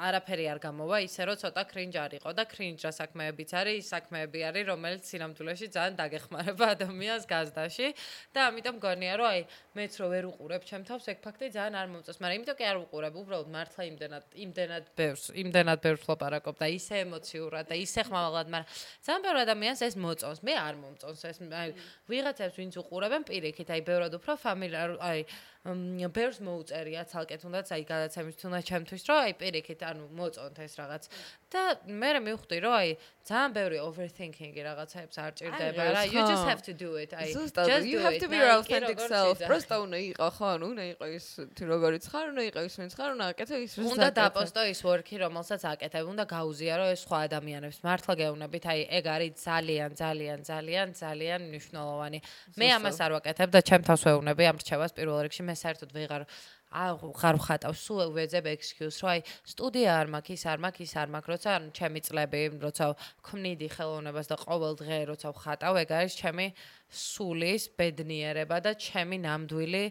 [0.08, 4.66] არაფერი არ გამოვა, ისე რომ ცოტა კრინჯ არისო და კრინჯა საქმეებიც არის, ის საქმეები არის,
[4.72, 7.88] რომელიც სინამდვილეში ძალიან დაგეხმარება ადამიანს გაზდაში.
[8.34, 9.42] და ამიტომ გონია, რომ აი
[9.78, 12.78] მეც რო ვერ უყურებ ჩემ თავს, ეგ ფაქტი ძალიან არ მომწონს, მაგრამ იმიტომ კი არ
[12.84, 18.48] უყურებ, უბრალოდ მართლა იმდენად, იმდენად ბევრს, იმდენად ბევრს ლაპარაკობ და ისე ემოციურად და ისე ხმალაღად,
[18.54, 18.72] მაგრამ
[19.06, 21.70] ძალიან ბევრ ადამიანს ეს მოწონს, მე არ მომწონს ეს, აი
[22.10, 25.20] ვიღაცებს ვინც უყურებენ პირიქით, აი ბევრად უფრო ფამილიარ, აი
[25.68, 31.04] ბევრს მოუწერია ცალკე თუნდაც აი გადაცემის თუნდაც ჩემთვის რომ აი პირიქით ანუ მოწონთ ეს რაღაც
[31.53, 32.91] და მე მე მივხვდი რომ აი
[33.29, 37.87] ძალიან ბევრი overthinking-ი რაღაცაებს არ ჭირდება რა you just have to do it აი just
[37.87, 41.27] you have to be your authentic self просто უნდა იყო ხო ანუ უნდა იყო ის
[41.57, 44.81] თუ როგორიც ხარ უნდა იყო ის ვინც ხარ უნდა აკეთო ის ვინც უნდა დაპოსტო ის
[44.89, 50.39] work-ი რომელსაც აკეთებ უნდა გაუზიარო ეს სხვა ადამიანებს მართლა გეუბნებით აი ეგ არის ძალიან ძალიან
[50.51, 52.19] ძალიან ძალიან მნიშვნელოვანი
[52.59, 56.23] მე ამას არ ვაკეთებ და ჩემ თავს ვეუბნები ამ რჩევას პირველ რიგში მე საერთოდ ვეღარ
[56.68, 61.08] აღარ ხატავს სულ ვეძებ excuse რომ აი სტუდია არ მაქვს ის არ მაქვს ის არ
[61.16, 62.86] მაქვს როცა ჩემი წლები როცა
[63.24, 66.48] ქმნიდი ხელოვნებას და ყოველ დღე როცა ვხატავ ეგ არის ჩემი
[66.88, 69.84] სულის ბედნიერება და ჩემი ნამდვილი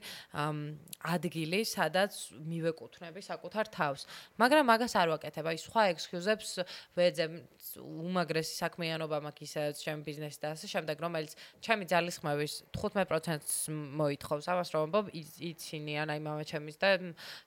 [1.06, 4.08] ადგილი, სადაც მივეკუთვნები საკუთარ თავს.
[4.40, 6.50] მაგრამ მაგას არ ვაკეთებ, აი სხვა ექსკიუზებს
[6.96, 7.32] ვეძებ
[7.76, 14.44] უმაგრესი საქმიანობა მაქვს ისაც ჩემ ბიზნესში და ასე შემდეგ, რომელიც ჩემი ძალისხმევის 15%-ს მოითხოვს.
[14.48, 16.90] ამას რომ ვამბობ, იცინიან აი მამა ჩემის და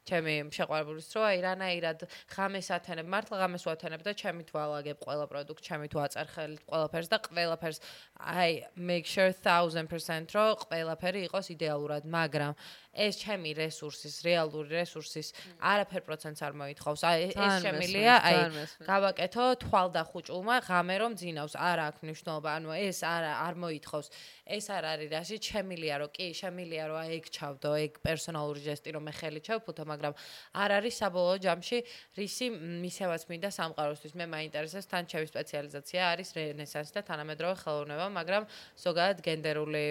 [0.06, 5.64] ჩემი შეყვარებულის რო აი რანაირად ღამეს ათენებ, მართლა ღამეს ვათენებ და ჩემი თვალაგებ ყველა პროდუქტ,
[5.64, 7.80] ჩემი თუ აწერ ხელით ყველაფერს და ყველაფერს
[8.20, 12.53] აი make sure 1000% რომ ყველაფერი იყოს იდეალურად, მაგრამ
[12.89, 15.29] ეს ჩემი რესურსის, რეალური რესურსის
[15.61, 17.01] არაფერ პროცენტს არ მოითხოვს.
[17.05, 18.39] აი ეს შემილია, აი
[18.81, 24.07] გავაკეთო თვალდახუჭულმა ღამე რომ ძინავს, არა აქვს მნიშვნელობა, ანუ ეს არ არ მოითხოვს.
[24.49, 28.89] ეს არ არის რაში შემილია რომ კი შემილია რომ აი ეგ ჩავდო, ეგ პერსონალური ჟესტი
[28.97, 30.13] რომ მე ხელი ჩავფუთო, მაგრამ
[30.57, 31.77] არ არის საბოლოო ჯამში
[32.17, 34.13] რისი მისევაც მინდა სამყაროსთვის.
[34.17, 38.43] მე მაინტერესებს თან ჩემი სპეციალიზაცია არის რენესანსი და თანამედროვე ხელოვნება, მაგრამ
[38.81, 39.85] ზოგადად გენდერული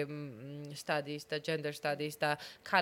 [0.75, 2.29] სტადიის და ჯენდერ სტადიის და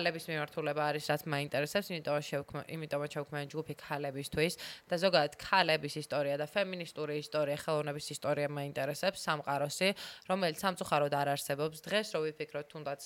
[0.08, 4.56] ქალების მიმართულება არის რაც მაინტერესებს, იმიტომ შევქმ იმიტომ შევქმნი ჯგუფი ქალებისთვის.
[4.88, 9.92] და ზოგადად ქალების ისტორია და ფემინისტური ისტორია, ხელოვნების ისტორია მაინტერესებს სამყაროსი,
[10.32, 11.84] რომელიც სამწუხაროდ არ არსებობს.
[11.84, 13.00] დღეს, რო ვიფიქროთ თუნდაც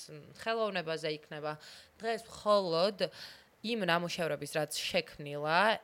[0.47, 1.59] ხელოვნებაზე იქნება.
[1.99, 3.11] დღეს მხოლოდ
[3.67, 5.83] იმ ნამუშევრების რაც შექმნილა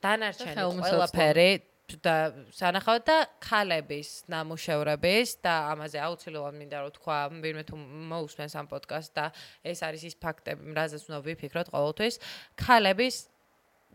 [0.00, 7.76] დანარჩენი ყველაფერი და სანახავთ და ქალების ნამუშევრების და ამაზე აუცილებლად მინდა რომ თქვა ვინმე თუ
[8.10, 9.24] მოусმენს ამ პოდკასტს და
[9.62, 12.14] ეს არის ის ფაქტები, რაზეც უნდა ვიფიქროთ ყოველთვის,
[12.58, 13.16] ქალების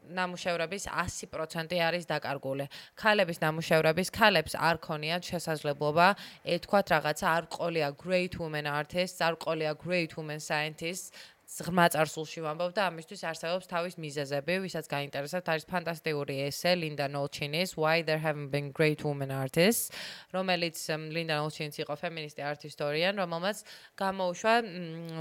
[0.02, 2.66] ნამუშევრების 100% არის დაკარგული.
[2.98, 6.08] ქალების ნამუშევრების ქალებს არ ქონიათ შესაძლებლობა
[6.56, 11.12] ეთქვათ რაღაცა არ ყოლია great women artists, არ ყოლია great women scientists,
[11.52, 17.76] ღრმა წარსულში ვამბობ და ამისთვის არსებობს თავის მიზეზები, ვისაც გაინტერესებთ, არის ფანტასტიკური ესე ლინდა ნოლჩინის
[17.76, 19.92] Why There Haven't Been Great Women Artists,
[20.32, 20.80] რომელიც
[21.12, 23.58] ლინდა ნოლჩინის იყო ფემინისტი არტ ისტორიან, რომელმაც
[24.00, 24.56] გამოუშვა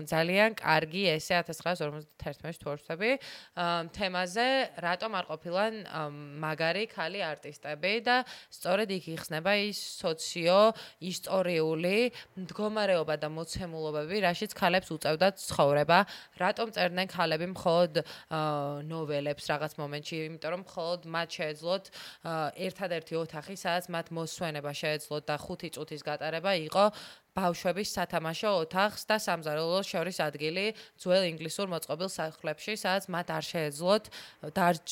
[0.06, 3.10] ძალიან კარგი ესე 1951 თვეში
[3.90, 4.48] თემაზე,
[4.86, 5.72] რატომ არ ყოფილან
[6.46, 8.22] მაგარი ქალი არტისტები და
[8.54, 10.60] სწორედ იქ იხსნება ის სოციო
[11.10, 15.98] ისტორიული მდგომარეობა და მოცემულობები, რაშიც ქალებს უწევდათ ცხოვრება
[16.40, 17.92] რატომ წერდნენ ქალები მხოლოდ
[18.90, 21.84] ნოველებს რაღაც მომენტში, იმიტომ რომ მხოლოდ მათ შეეძლოთ
[22.70, 26.84] ერთადერთი ოთახი, სადაც მათ მოსვენება შეეძლოთ და 5 წუთის გატარება იყო
[27.36, 30.64] ბავშვების სათამაშო ოთახს და სამზარეულოს შორის ადგილი
[30.98, 34.04] ძველ ინგლისურ მოწყობილ სახლებში, სადაც მათ არ შეეძლოთ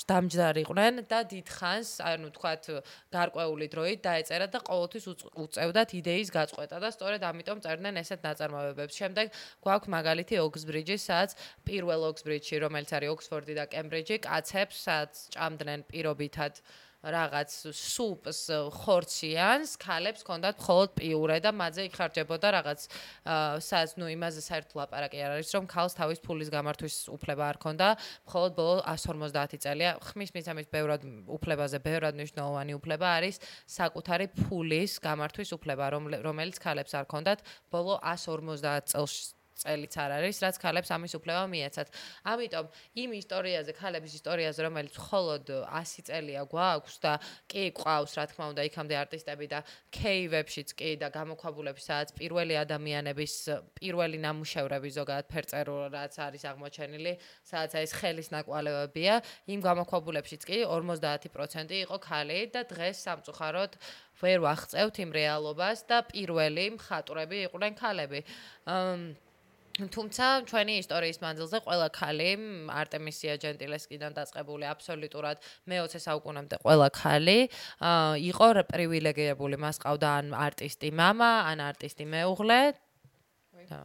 [0.09, 2.62] დამჯდარიყვნენ და დიდხანს, ანუ თქვათ,
[3.11, 8.95] გარკვეული დროით დაეწერა და ყოველთვის უწევდათ იდეის გაწყვეტა და სწორედ ამიტომ წერდნენ ესეთ ნაწარმოებებს.
[8.99, 9.26] შემდეგ
[9.64, 11.30] გვაქვს მაგალითი ოქსბრიჯის, სადაც
[11.66, 16.62] პირველ ოქსბრიჯში, რომელიც არის ოქსფორდი და კემბრიჯი, კაცებს სადაც ჭამდნენ პირობითად
[16.99, 18.40] რაღაც სუპს
[18.74, 22.80] ხორციანს, ქალებს ჰქონდათ მხოლოდ პიურე და მათზე იხარჯებოდა რაღაც
[23.62, 27.88] სადაც ნუ იმაზე საერთოდ ლაპარაკი არ არის, რომ ქალს თავის ფულის გამართვის უფლება არ ჰქონდა,
[28.26, 29.90] მხოლოდ ბოლო 150 წელია.
[30.03, 31.07] ხმის მიცემის ბევრად
[31.38, 33.38] უფლებაზე, ბევრად მნიშვნელოვანი უფლება არის
[33.78, 35.84] საკუთარი ფულის გამართვის უფლება,
[36.26, 37.38] რომელიც ქალებს არ ჰქონდათ.
[37.70, 41.88] ბოლო 150 წელს წელიც არ არის, რაც ქალებს ამის უფლება მიეცათ.
[42.30, 42.66] ამიტომ
[43.02, 47.12] იმ ისტორიაზე, ქალების ისტორიაზე, რომელიც მხოლოდ 100 წელია გვაქვს და
[47.50, 53.34] კი ყავს, რა თქმა უნდა, იქამდე არტისტები და кейვებშიც კი და გამოქვაბულებში, სადაც პირველი ადამიანების
[53.78, 59.14] პირველი ნამუშევრები ზოგადად ფერწერულ რაც არის აღმოჩენილი, სადაც ეს ხელის ნაკვალევებია,
[59.50, 63.72] იმ გამოქვაბულებშიც კი 50% იყო ქალი და დღეს სამწუხაროდ
[64.18, 68.20] ვერ ვახწევთ იმ რეალობას და პირველი მხატვრები იყვნენ ქალები.
[68.66, 69.28] აა
[69.78, 72.30] თუმცა ჩვენი ისტორიის მანძილზე ყველა ქალი
[72.82, 77.39] არტემისია ჯენტილესკიდან დაწყებული აბსოლუტურად მე-20 საუკუნემდე ყველა ქალი
[78.30, 82.61] იყო პრივილეგირებული მას ყავდა ან არტისტი мама ან არტისტი მეუღლე
[83.74, 83.82] და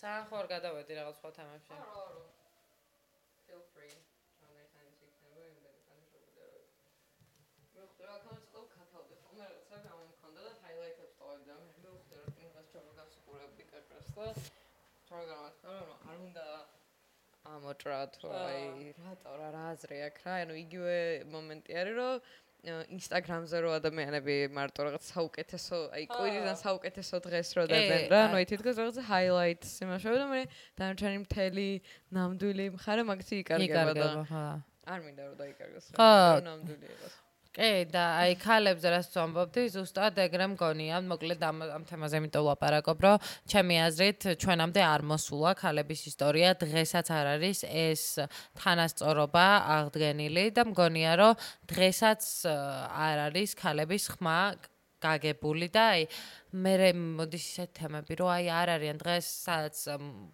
[0.00, 2.31] საერთოდ გადავედი რაღაც სხვა თემებში
[15.13, 15.75] პროგრამას ხო?
[16.09, 16.45] არ უნდა
[17.53, 18.63] ამოტრათ, აი,
[19.03, 20.33] რატო რა აზრი აქვს რა?
[20.43, 20.97] ანუ იგივე
[21.33, 22.13] მომენტი არის, რომ
[22.95, 28.79] ინსტაგრამზე რო ადამიანები მარტო რაღაც საუკეთესო, აი, კვირიდან საუკეთესო დღეს რო დებენ რა, ანუ თითქოს
[28.79, 30.41] რაღაც ჰაილაიტს იმაშავე და მე
[30.79, 31.67] დანარჩენი მთელი
[32.15, 34.07] ნამდვილი მხარე მაგცი იკარგება და
[34.83, 36.07] არ მინდა რომ დაიკარგოს რა,
[36.47, 37.13] ნამდვილი იყოს.
[37.53, 39.63] კი და აი ქალებს რაც ვამბობდი?
[39.75, 45.53] ზუსტად ეგრე მგონია მოკლედ ამ ამ თემაზე იმიტომ ლაპარაკობ რომ ჩემი აზრით ჩვენამდე არ მოსულა
[45.61, 48.03] ქალების ისტორია დღესაც არ არის ეს
[48.57, 49.47] თანასწორობა
[49.77, 51.37] აღდგენილი და მგონია რომ
[51.69, 54.39] დღესაც არ არის ქალების ხმა
[55.03, 56.07] გაგებული და აი
[56.63, 59.77] მე მოდის ისეთ თემები რომ აი არ არიან დღეს სადაც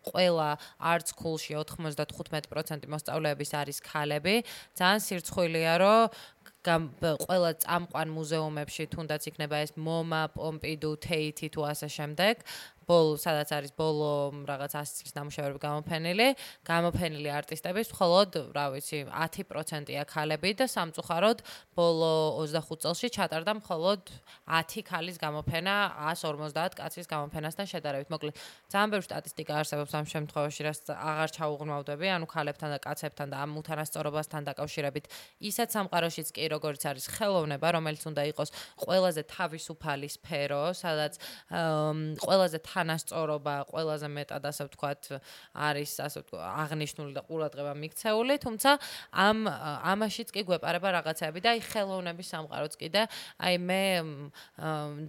[0.09, 0.49] ყველა
[0.91, 4.35] arts school-ში 95% მოსწავლეების არის ქალები
[4.77, 6.19] ძალიან სირცხვილია რომ
[6.63, 12.43] ყველა წამყვან მუზეუმებში თუნდაც იქნება ეს MoMA, Pompidou, Tate თუ ასე შემდეგ
[12.89, 16.27] ბოლო სადაც არის ბოლო რაღაც 100 წლის ნამუშევრები გამოფენილი,
[16.65, 21.43] გამოფენილი არტისტების მხოლოდ, რა ვიცი, 10%-ია ქალები და სამწუხაროდ
[21.77, 24.01] ბოლო 25 წელში ჩატარდა მხოლოდ
[24.49, 25.75] 10 ქალის გამოფენა
[26.17, 28.09] 150 კაცის გამოფენასთან შედარებით.
[28.09, 28.33] მოკლედ,
[28.73, 33.51] ძალიან ბევრი სტატისტიკა არსებობს ამ შემთხვევაში, რაც აღარ ჩაუღრმავდები, ანუ ქალებთან და კაცებთან და ამ
[33.61, 35.05] უთანასწორობასთან დაკავშირებით.
[35.45, 38.49] ისაც სამყაროშიც კი როგორც არის ხელოვნება, რომელიც უნდა იყოს
[38.81, 41.13] ყველაზე თავისუფალი სფერო, სადაც
[42.25, 45.01] ყველაზე თანასწორობა, ყველაზე მეტად ასე ვთქვათ,
[45.51, 48.71] არის ასე ვთქვათ, აღნიშნული და ყურადღება მიქცეული, თუმცა
[49.11, 53.03] ამ ამაშიც კი გვეპარება რაღაცები და აი ხელოვნების სამყაროც კი და
[53.43, 53.83] აი მე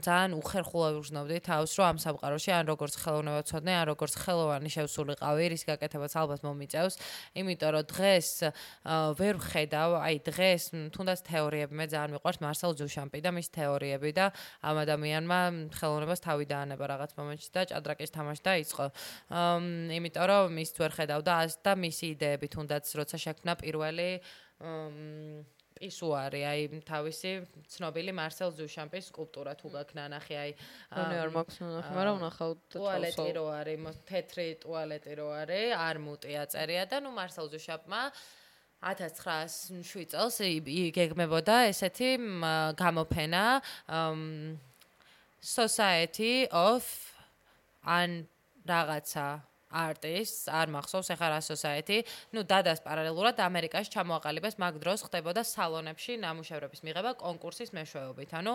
[0.02, 5.44] ძალიან უხერხულად ვგრძნობდი თავს, რომ ამ სამყაროში ან როგორც ხელოვნება ცოდნე, ან როგორც ხელოვანი შევსულიყავი,
[5.54, 6.94] რის გაკეთებაც ალბათ მომიწევს,
[7.38, 8.28] იმიტომ რომ დღეს
[9.20, 10.62] ვერ ვხედავ, აი დღეს
[10.94, 14.26] თუნდაც თეორიები მე ძალიან მიყვარს მარსელ ჯუშამპი და მის თეორიები და
[14.64, 15.40] ამ ადამიანმა
[15.76, 18.84] ხელოვნებას თავი დაანება რაღაც მომენტში და ჭადრაკის თამაში დაიწყო.
[19.98, 24.08] იმიტომ რომ ის ვერ ხედავდა ას და მისი იდეები თუნდაც როცა შექმნა პირველი
[25.80, 27.30] პისუარი, აი თავისი
[27.72, 30.52] ცნობილი მარსელ ზუშამპის სკულპტურა თუ გაქნა ნახე, აი
[30.92, 36.42] მე არ მაქვს ნახე, მაგრამ ნახავ ტუალეტი რო არის, თეთრი ტუალეტი რო არის, არ მუტია
[36.52, 38.02] წერია და ნუ მარსელ ზუშამპმა
[38.80, 42.11] 1907 წელს იგეგმებოდა ესეთი
[42.76, 43.44] გამოფენა
[45.40, 46.84] Society of
[47.82, 48.28] an
[48.66, 52.02] anderer artists არ მახსოვს ახლა რა society
[52.34, 58.30] ну დადას პარალელურად ამერიკაში ჩამოაყალიბეს მაგ დროს ხდებოდა სალონებში ნამუშევრების მიღება კონკურსის მეშვეობით.
[58.40, 58.54] ანუ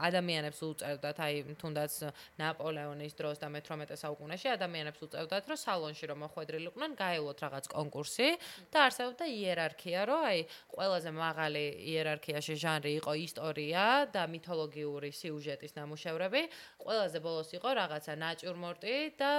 [0.00, 1.92] ადამიანებს უწევდათ აი თუნდაც
[2.40, 8.28] ნაპოლეონის დროს და მე-18 საუკუნეში ადამიანებს უწევდათ რომ სალონში რომ მოხვედრილიყვნენ გაეულოთ რაღაც კონკურსი
[8.72, 10.40] და არსებობდა იერარქია რომ აი
[10.72, 16.42] ყველაზე მაღალი იერარქიაში ჟანრი იყო ისტორია და მითოლოგიური სიუჟეტის ნამუშევრები.
[16.80, 19.32] ყველაზე ბოლოს იყო რაღაცა ნატურმორტი და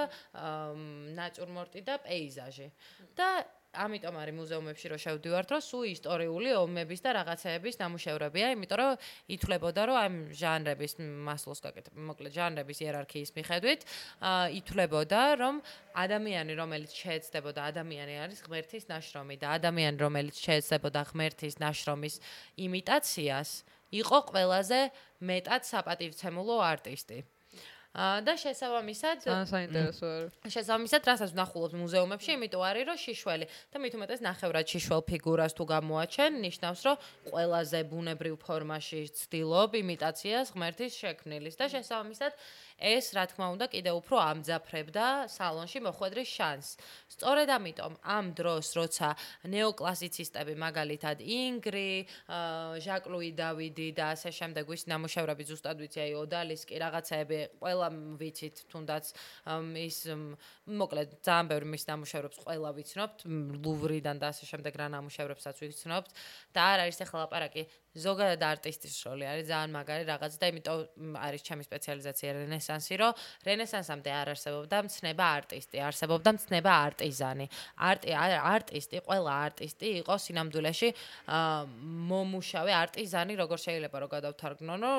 [1.18, 2.66] ნატურმორტი და პეიზაჟი.
[3.16, 3.28] და
[3.76, 8.92] ამიტომ არის მუზეუმებში რომ შევდივართ, რომ სულ ისტორიული ომების და რაღაცეების ნამუშევრებია, იმიტომ რომ
[9.36, 10.92] ითვლებოდა, რომ ამ ჟანრების
[11.28, 13.80] მასლოს გაკეთებ, მოკლედ ჟანრების იერარქიის მიხედვით,
[14.24, 15.54] აა ითვლებოდა, რომ
[15.94, 22.14] ადამიანი, რომელიც შეეცდებოდა, ადამიანი არის ღმერთის ნაშრომი და ადამიანი, რომელიც შეეცდებოდა ღმერთის ნაშრომის
[22.56, 23.50] იმიტაციას,
[23.88, 24.80] იყო ყველაზე
[25.28, 27.37] მეტად საპატივცემულო არტისტი.
[27.98, 30.32] და შესაბამისად საინტერესო არის.
[30.54, 35.64] შესაბამისად, რასაც ვნახულობთ მუზეუმებში, იმიტომ არის, რომ შიშველი და მით უმეტეს ნახევრად შიშვალ ფიგურას თუ
[35.74, 36.96] გამოაჩენ, ნიშნავს, რომ
[37.26, 42.32] ყველაზე ბუნებრივ ფორმაში ცდილობ იმიტაციას ღმერთის შექმნილის და შესაბამისად
[42.78, 46.78] ეს რა თქმა უნდა კიდე უფრო ამძაფრებდა სალონში მოხვედრის შანსს.
[47.10, 49.08] სწორედ ამიტომ ამ დროს, როცა
[49.50, 51.90] ნეოკლასიცისტები მაგალითად ინგრი,
[52.86, 57.88] ჟაკ ლუი დავიდი და ასე შემდეგ ვის ნამუშევრები ზუსტად ვიცი, აი ოდალისკი რაღაცაები ყველა
[58.22, 59.04] ვიცით თუნდაც
[59.88, 59.98] ის
[60.68, 63.18] მოკლედ ძალიან ბევრი მის ნამუშევრებს ყველა ვიცნობთ,
[63.64, 66.10] ლუვრიდან და ასე შემდეგ რა ნამუშევრებსაც ვიცნობთ
[66.54, 67.62] და არ არის ახლა ლაპარაკი
[68.02, 73.12] ზოგადად არტისტის როლი არის ძალიან მაგარი რაღაც და იმიტომ არის ჩემი სპეციალიზაცია რენესანსი, რომ
[73.48, 77.46] რენესანსამდე არ არსებობდა მცნება არტისტი, არსებობდა მცნება არტიზანი.
[77.88, 80.88] არტი არტისტი, ყველა არტისტი იყო სინამდვილეში
[82.12, 84.92] მომუშავე არტიზანი, როგორ შეიძლება რომ გადავთარგმნო,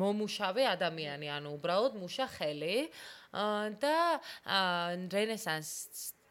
[0.00, 2.76] მომუშავე ადამიანი, ანუ უბრალოდ მუშა ხელი
[3.82, 3.96] და
[5.10, 5.70] რენესანს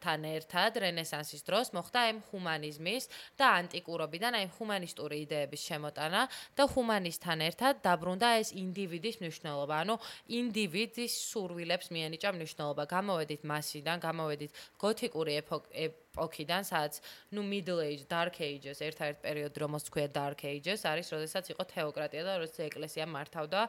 [0.04, 3.04] თან ერთად რენესანსის დროს მოხდა აი ჰუმანიზმის
[3.40, 6.22] და ანტიკურობიდან აი ჰუმანისტური იდეების შემოტანა
[6.56, 9.74] და ჰუმანისტთან ერთად დაბრუნდა ეს ინდივიდის მნიშვნელობა.
[9.82, 9.94] ანუ
[10.40, 12.82] ინდივიდის სურვილებს მიენიჭა მნიშვნელობა.
[12.94, 14.50] გამოვედით მასიდან, გამოვედით
[14.82, 17.02] გოთიკური ეპოქი ეპოქიდან, სადაც
[17.34, 22.22] ნუ middle age, dark ages, ერთ-ერთ პერიოდი რომელს თქვია dark ages, არის, როდესაც იყო თეოკრატია
[22.22, 23.60] და როდესაც ეკლესია მართავდა,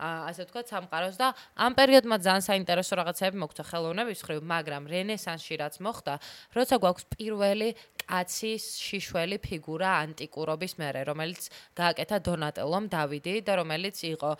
[0.00, 1.28] ასე ვთქვათ, სამყაროს და
[1.60, 6.14] ამ პერიოდმა ძალიან საინტერესო რაღაცები მოხდა ხელოვნების ხრივ, მაგრამ რენესანსში რაც მოხდა,
[6.56, 7.68] როცა გვაქვს პირველი
[8.00, 11.46] კაცის შიშველი ფიგურა ანტიკურობის მერე, რომელიც
[11.78, 14.30] გააკეთა დონატელომ დავიდი და რომელიც იყო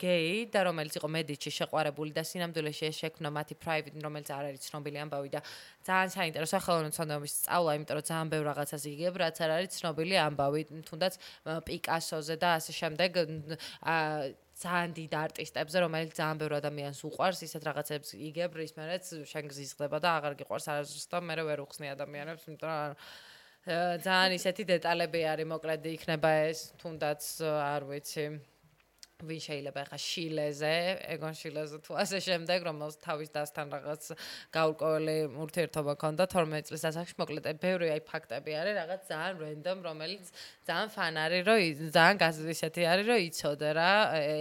[0.00, 4.98] გეი და რომელიც იყო მედიჩი შეყვარებული და სინამდვილეში შექმნა მათი private, რომელიც არ არის ცნობილი
[5.04, 5.40] ამბავი და
[5.86, 10.16] ძალიან საინტერესო ხელოვნების ცნობების სწავლა, იმიტომ რომ ძალიან ბევრ რაღაცას იგებ, რაც არ არის ცნობილი
[10.26, 11.14] ამბავი, თუნდაც
[11.66, 13.10] პიკასოზე და ასე შემდეგ
[13.86, 19.44] აა ძალიან დიდ არტისტებზე, რომელიც ძალიან ბევრ ადამიანს უყვარს, ისეთ რაღაცებს იგებ, რის მერეც შენ
[19.52, 22.96] გზისხდება და აღარ გიყვარს არასდროს მე ვერ უხსნი ადამიანებს, იმიტომ რომ
[24.00, 28.26] ძალიან ისეთი დეტალები არის, მოკლედ იქნება ეს თუნდაც არ ვიცი.
[29.24, 30.72] ვინ შეიძლება ხა შილეზე,
[31.16, 34.02] ეგონ შილეზე თუ ასე შემდეგ, რომელს თავის დასთან რაღაც
[34.52, 40.24] გაურკვეველი ურთიერთობა ჰქონდა 12 წლის ასაკში, მოკლედ ბევრი აი ფაქტები არის, რაღაც ძალიან რენდომ, რომელიც
[40.68, 41.58] ძალიან ფან არის, რომ
[41.96, 43.92] ძალიან გასისეთი არის, რომ იცოდე რა,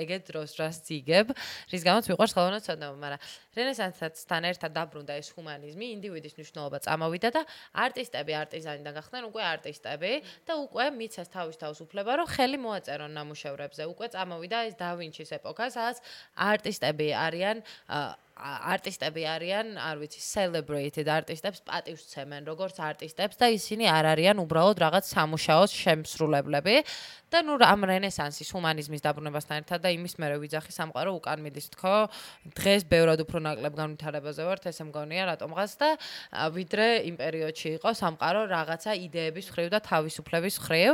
[0.04, 1.28] ეგეთ დროს რას ძიგებ,
[1.72, 3.22] რის გამოც მიყვარს ხელოვნად ცოდნა, მაგრამ
[3.56, 7.42] რენესანსთან ერთად დაბრუნდა ეს ჰუმანიზმი, ინდივიდის მნიშვნელობა წამოვიდა და
[7.80, 10.12] არტისტები არტიზანიდან გახდნენ უკვე არტისტები
[10.44, 15.72] და უკვე მიცეს თავის თავს უფლება, რომ ხელი მოაწერონ ნამუშევრებზე, უკვე წამოვიდა ეს დავინჩის ეპოქა,
[15.74, 15.98] სადაც
[16.52, 17.64] არტისტები არიან
[18.36, 24.82] არტისტები არიან, არ ვიცი, celebrated არტისტებს პატივს ცემენ, როგორც არტისტებს და ისინი არ არიან უბრალოდ
[24.84, 26.76] რაღაც სამუშაოს შემსრულებლები
[27.36, 32.08] და ნუ ამ რენესანსის ჰუმანიზმის დაბრუნებასთან ერთად და იმის მერე ვიძახი სამყარო უკან მიდის თქო.
[32.56, 35.90] დღეს ბევრად უფრო ნაკლებ განვითარებაზე ვართ ესე მგონია რატომღაც და
[36.56, 40.92] ვიდრე იმ პერიოდში იყო სამყარო რაღაცა იდეების ხრივ და თავისუფლების ხრივ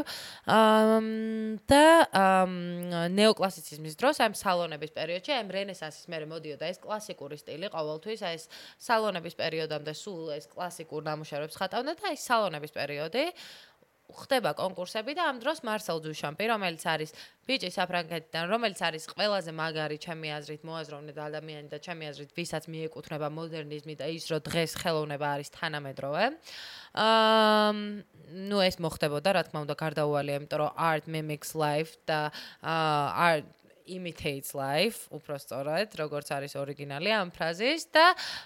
[1.70, 1.86] და
[3.14, 8.50] ნეოკლასიციზმის დროს ამ სალონების პერიოდში ამ რენესანსის მერე მოდიოდა ეს კლასიკური სტილი ყოველთვის აი ეს
[8.82, 13.26] სალონების პერიოდამდე სულ ეს კლასიკურ ნამუშევრებს ხატავდა და აი სალონების პერიოდი
[14.16, 17.12] ხდება კონკურსები და ამ დროს მარსელ ჯუშამპი, რომელიც არის
[17.48, 22.64] ბიჭი საფრანგეთიდან, რომელიც არის ყველაზე მაგარი ჩემი აზრით მოაზროვნე და ადამიანი და ჩემი აზრით, ვისაც
[22.72, 26.24] მიეკუთვნება მოდერნიზმი და ის, რომ დღეს ხელოვნება არის თანამედროვე.
[26.92, 27.72] აა
[28.52, 32.32] ნუ ეს მოხდებოდა, რა თქმა უნდა, გარდაუვალია, იმიტომ რომ art mimics life და
[32.64, 35.08] აა art imitates life,
[35.42, 38.06] სწორად, როგორც არის ორიგინალი ამ ფრაზის და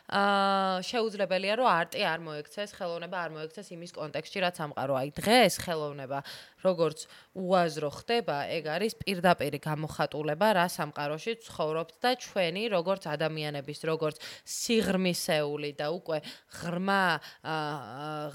[0.09, 4.93] აა შეუძლებელია რომ არტი არ მოექცეს, ხელოვნება არ მოექცეს იმის კონტექსტში, რაც ამყარო.
[5.01, 6.19] აი დღეს ხელოვნება
[6.65, 7.05] როგორც
[7.37, 15.71] უაზრო ხდება, ეგ არის პირდაპირი გამოხატულება რა სამყაროში ცხოვრობთ და ჩვენი როგორც ადამიანების, როგორც სიღრმისეული
[15.77, 16.17] და უკვე
[16.59, 17.03] ღრმა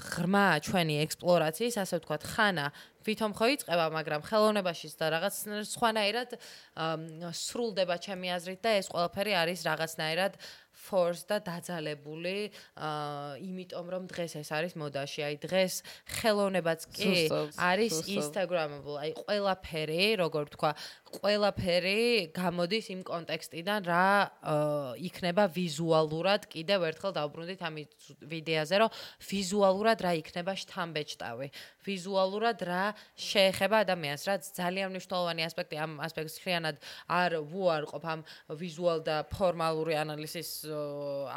[0.07, 2.67] ღრმა ჩვენი ექსპლორაციის, ასე ვთქვათ, ხანა
[3.05, 5.35] ვითომ ხო იწება, მაგრამ ხელოვნებაშიც და რაღაც
[5.73, 6.35] სხვანაირად
[7.33, 10.37] სრულდება ჩემი აზრით და ეს ყველაფერი არის რაღაცნაირად
[10.81, 15.19] force და დაძალებული აა იმიტომ რომ დღეს ეს არის მოდაში.
[15.27, 15.73] აი დღეს
[16.17, 17.13] ხელოვნებაც კი
[17.57, 18.97] არის instagramable.
[18.97, 20.71] აი ყველაფერი როგორ ვთქვა
[21.11, 22.01] ყველაფერი
[22.33, 24.07] გამოდის იმ კონტექსტიდან რა
[25.07, 27.75] იქნება ვიზუალურად კიდევ ერთხელ დავბრუნდით ამ
[28.33, 28.89] ვიდეოზე რომ
[29.31, 31.47] ვიზუალურად რა იქნება შთამბეჭდავი.
[31.85, 32.83] ვიზუალურად რა
[33.17, 36.75] შეეხება ადამიანს რაც ძალიან მნიშვნელოვანი ასპექტი ამ ასპექტს ხიანად
[37.09, 38.21] არ ვუარყოფ ამ
[38.61, 40.70] ვიზუალ და ფორმალური ანალიზის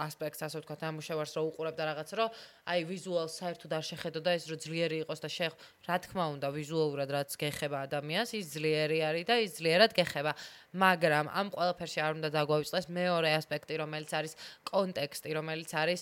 [0.05, 2.27] ასპექტს ასე ვთქვათ ამუშავარს რო უყურებ და რაღაც რო
[2.71, 5.53] აი ვიზუალს საერთოდ არ შეხედო და ეს რო ძლიერი იყოს და შეხ
[5.89, 10.33] რა თქმა უნდა ვიზუალურად რაც გეხება ადამიანს ის ძლიერი არის და ის ძლიერად გეხება.
[10.75, 14.33] მაგრამ ამ ყველაფერში არ უნდა დაგვავიწყდეს მეორე ასპექტი რომელიც არის
[14.67, 16.01] კონტექსტი რომელიც არის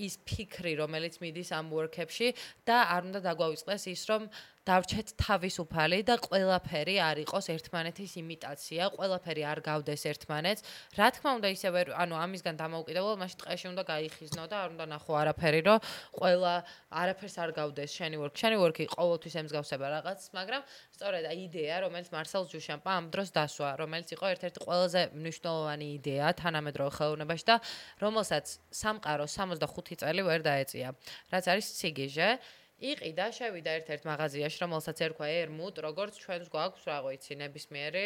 [0.00, 2.28] ის ფიქრი რომელიც მიდის ამ workshop-ში
[2.64, 4.22] და არ უნდა დაგვავიწყდეს ის რომ
[4.68, 10.62] დავრჩეთ თავისუფალი და ყველაფერი არ იყოს ერთმანეთის იმიტაცია, ყველაფერი არ გავდეს ერთმანეთს.
[10.98, 15.12] რა თქმა უნდა, ისევე ანუ ამისგან დამოუკიდებლად მაშინ ტყეში უნდა გაიხიზნო და არ უნდა ნახო
[15.22, 15.78] არაფერი, რომ
[16.20, 16.54] ყველა
[17.00, 18.34] არაფერს არ გავდეს შენი work.
[18.36, 20.62] შენი work-ი ყოველთვის ემსგავსება რაღაც, მაგრამ
[20.92, 26.26] სწორედ აი იდეა, რომელიც მარსელ ჯუშამპა ამ დროს დასვა, რომელიც იყო ერთ-ერთი ყველაზე მნიშვნელოვანი იდეა
[26.44, 27.56] თანამედროვე ხელოვნებაში და
[28.04, 30.88] რომელსაც სამყარო 65 წელი ვერ დაეწია.
[31.32, 32.30] რაც არის სიგიჟე.
[32.78, 38.04] იყიდა, შევიდა ერთ-ერთ მაღაზიაში, რომელსაც ერქვა ერმუტ, როგორც ჩვენს გვაქვს, რაღო იცი, ნებისმიერი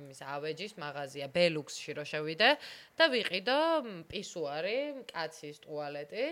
[0.00, 2.50] იმის ავეჯის მაღაზია, ბელუქსში რო შევიდე
[2.96, 3.58] და ვიყიდო
[4.08, 4.78] პისუარი,
[5.12, 6.24] კაცის ტუალეტი.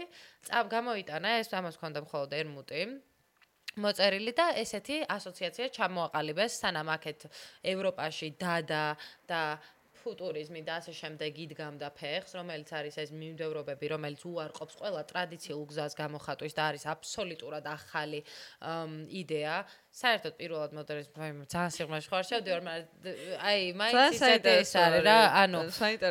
[0.48, 2.82] წამ გამოიტანა ეს ამას ქონდა მხოლოდ ერმუტი.
[3.76, 7.28] მოწერილი და ესეთი ასოციაცია ჩამოაყალიბეს სანამ აქეთ
[7.72, 8.84] ევროპაში დადა
[9.28, 9.40] და
[10.06, 15.98] ფუტურიზმი და ასე შემდეგ იდგამდა ფეხს, რომელიც არის ეს მიმდევრობები, რომელიც უარყოფს ყველა ტრადიციულ გზას
[15.98, 18.22] გამოხატვის და არის აბსოლუტურად ახალი
[19.22, 19.56] იდეა.
[19.96, 24.18] საერთოდ პირველად მოდერნიზმი აი ძალიან სიღრმეში ხარ შევდივარ მაგრამ აი მაინც
[24.52, 25.62] ის არის რა ანუ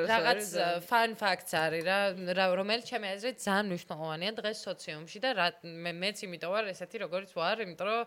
[0.10, 0.48] რაღაც
[0.90, 1.86] ფან ფაქტს არის
[2.40, 5.48] რა რომელიც ჩემი აზრით ძალიან მნიშვნელოვანია დღეს სოციუმში და რა
[6.02, 8.02] მეც იმიტომ ვარ ესეთი როგორც ვარ იმიტომ რომ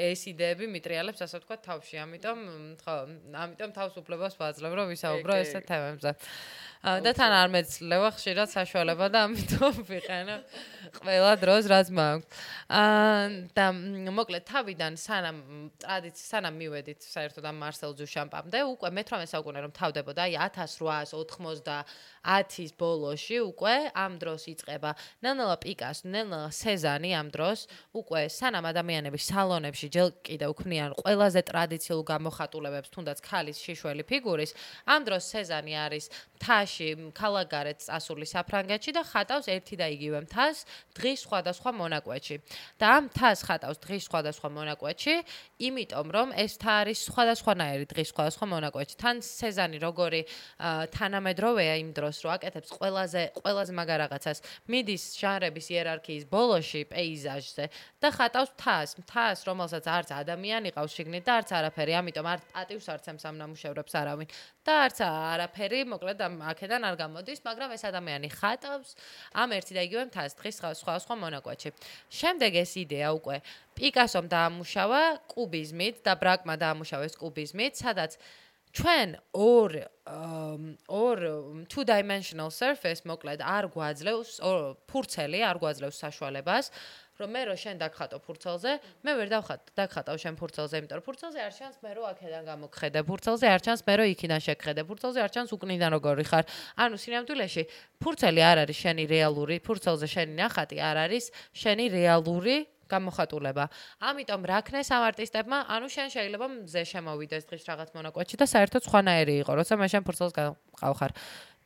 [0.00, 2.38] ეს იდეები მიტრიალებს ასე ვთქვა თავში ამიტომ
[2.80, 2.96] ხო
[3.36, 6.16] ამიტომ თავს უფლებას ვაძლევ რომ ვისაუბრო ესეთ თემებზე
[6.82, 10.36] და თან არ მეცლება ხშირად საშუალება და ამიტომ ვიყენო
[10.98, 12.26] ყველა დროს რაც მაქვს.
[12.66, 13.22] აა
[13.54, 13.66] და
[14.18, 15.38] მოკლედ თავიდან სანამ
[15.78, 20.34] ტრადიცია სანამ მივედით საერთოდ ამ მარსელ ჯუშამპამდე უკვე მე-18 საუკუნე რომ თავდებოდა აი
[22.22, 24.90] 1890-ის ბოლოში უკვე ამ დროს იწყება
[25.24, 27.66] ნელ-ნელა პიკას, ნელ-ნელა სეზანი ამ დროს
[27.98, 34.54] უკვე სანამ ადამიანები სალონებში ჯერ კიდევ ქმნიან ყველაზე ტრადიციულ გამოხატულებებს თუნდაც ქალის შიშველი ფიგურის
[34.86, 36.04] ამ დროს სეზანი არის
[36.42, 40.56] თაში ქალაქარეთ წასული საფრანგეთში და ხატავს ერთი და იგივე მთას
[40.98, 42.36] დღის სხვადასხვა მონაკვეთში.
[42.82, 45.14] და ამ მთას ხატავს დღის სხვადასხვა მონაკვეთში
[45.68, 48.94] იმიტომ რომ ეს თა არის სხვადასხვანაირი დღის სხვადასხვა მონაკვეთში.
[49.02, 50.20] თან სეზანი როგორი
[50.98, 54.38] თანამედროვეა იმ დროს, რომ აკეთებს ყველაზე ყველაზე მაგარ რაღაცას,
[54.68, 57.64] მიდის ჟანრების იერარქიის ბოლოში, პეიზაჟზე
[58.02, 62.86] და ხატავს თას, თას, რომელსაც არც ადამიანი ყავს შიგნით და არც არაფერი, ამიტომ არ პატივს
[62.92, 64.28] არცემს ამ ნამუშევრებს არავინ.
[64.62, 68.90] და არც არაფერი, მოკლედ ამ აქედან არ გამოდის, მაგრამ ეს ადამიანი ხატავს
[69.34, 71.70] ამ ერთი და იგივე მთას დღის სხვა სხვა მონაკვეთში.
[72.14, 73.36] შემდეგ ეს იდეა უკვე
[73.74, 75.02] პიკასომ დაამუშავა
[75.34, 78.20] კუბიზმით და ბრაკმა დაამუშავეს კუბიზმით, სადაც
[78.72, 79.72] ჩვენ ორ
[80.88, 81.18] ორ
[81.68, 84.40] two dimensional surface მოკლედ არ გვაძლევს
[84.88, 86.72] ფურცელი არ გვაძლევს საშუალებას
[87.20, 88.72] რომ მე რო შენ დაგხატო ფურცელზე,
[89.04, 92.98] მე ვერ დავხატ, დაგხატავ შენ ფურცელზე, იმიტომ რომ ფურცელზე არ ჩანს მე რო აქედან გამოგხედე,
[93.06, 96.44] ფურცელზე არ ჩანს მე რო იქიდან შეგხედე, ფურცელზე არ ჩანს უკნიდან როგორი ხარ.
[96.82, 97.62] ანუ სინამდვილეში
[98.02, 102.56] ფურცელი არ არის შენი რეალური, ფურცელზე შენი ნახატი არ არის შენი რეალური
[102.92, 103.64] გამოხატულება.
[104.08, 109.34] ამიტომ რაქნეს ამ არტისტებმა, ანუ შენ შეიძლება მზე შემოვიდეს დღის რაღაც მონაკვეთში და საერთოდ სხვანაირი
[109.42, 111.10] იყო, როცა მე შენ ფურცელს გავხარ.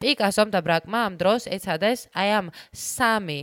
[0.02, 3.38] პიკასომ და ბრაკმა ამ დროს ეცადეს აი ამ სამი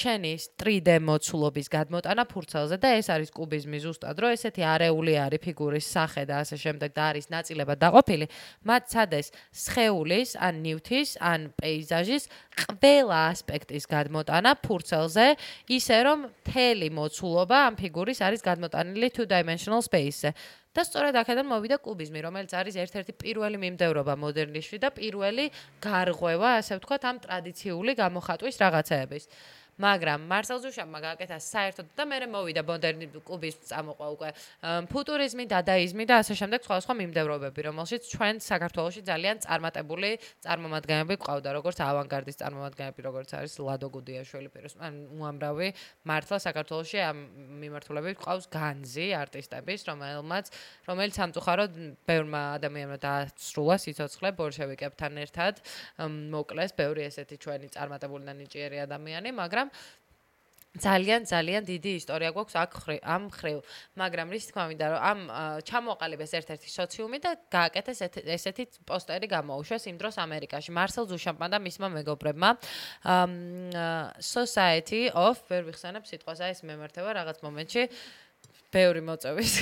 [0.00, 5.86] შენის 3D მოცულობის გადმოტანა ფურცელზე და ეს არის კუბიზმი ზუსტად რომ ესეთი არეული არის ფიგურის
[5.96, 8.26] სახე და ასე შემდეგ და არის ნაწილებად დაყოფილი
[8.68, 9.26] მათ ცადეს
[9.64, 12.28] სხეულის ან ნივთის ან პეიზაჟის
[12.60, 15.26] ყველა ასპექტის გადმოტანა ფურცელზე
[15.72, 20.30] ისე რომ მთელი მოცულობა ამ ფიგურის არის გადმოტანილი two dimensional space-ზე
[20.74, 25.46] და სწორედ აქედან მოვიდა კუბიზმი, რომელიც არის ერთ-ერთი პირველი მიმდევრობა მოდერნიზმში და პირველი
[25.78, 29.24] გარღვევა, ასე ვთქვათ, ამ ტრადიციული გამოხატვის რაღაცეების.
[29.78, 34.28] მაგრამ მარსელ ზუშამმა გააკეთა საერთოდ და მე მოვიდა მოდერნი კუბის წამოყვა უკვე.
[34.90, 40.10] ფუტურიზმი, დადაიზმი და ასე შემდეგ სხვა სხვა მიმდევრობები, რომელშიც ჩვენ საქართველოსში ძალიან წარმატებული
[40.46, 45.68] წარმომადგენლები ყავდა, როგორც ავანგარდის წარმომადგენლები, როგორც არის ლადო გუდიაშვილი, პიროს ან უამრავი
[46.06, 47.18] მართლა საქართველოსში ამ
[47.62, 50.44] მიმართულებით ყავს განზი არტისტების, რომელმაც
[50.86, 51.72] რომელიც სამწუხაროდ
[52.08, 55.54] ბევრმა ადამიანმა დაასრულა სიცოცხლე ბოლშევიკებთან ერთად,
[56.34, 60.02] მოკლეს ბევრი ესეთი ჩვენი წარმატებული და ნიჭიერი ადამიანი, მაგრამ მაგრამ
[60.74, 62.72] ძალიან ძალიან დიდი ისტორია გვაქვს აქ
[63.06, 63.58] ამ ხრივ,
[63.94, 65.18] მაგრამ რის თქმა უნდა რომ ამ
[65.70, 70.74] ჩამოყალიბეს ერთ-ერთი სოციუმი და გააკეთეს ესეთი პოსტერი გამოუშვეს იმ დროს ამერიკაში.
[70.74, 72.50] მარსელ ზუშამპმა და მისმა მეგობრებმა.
[74.18, 77.82] society of ვერ ვიხსენებ სიტყვას აი ეს მემართება რაღაც მომენტში
[78.74, 79.52] ბევრი მოწევის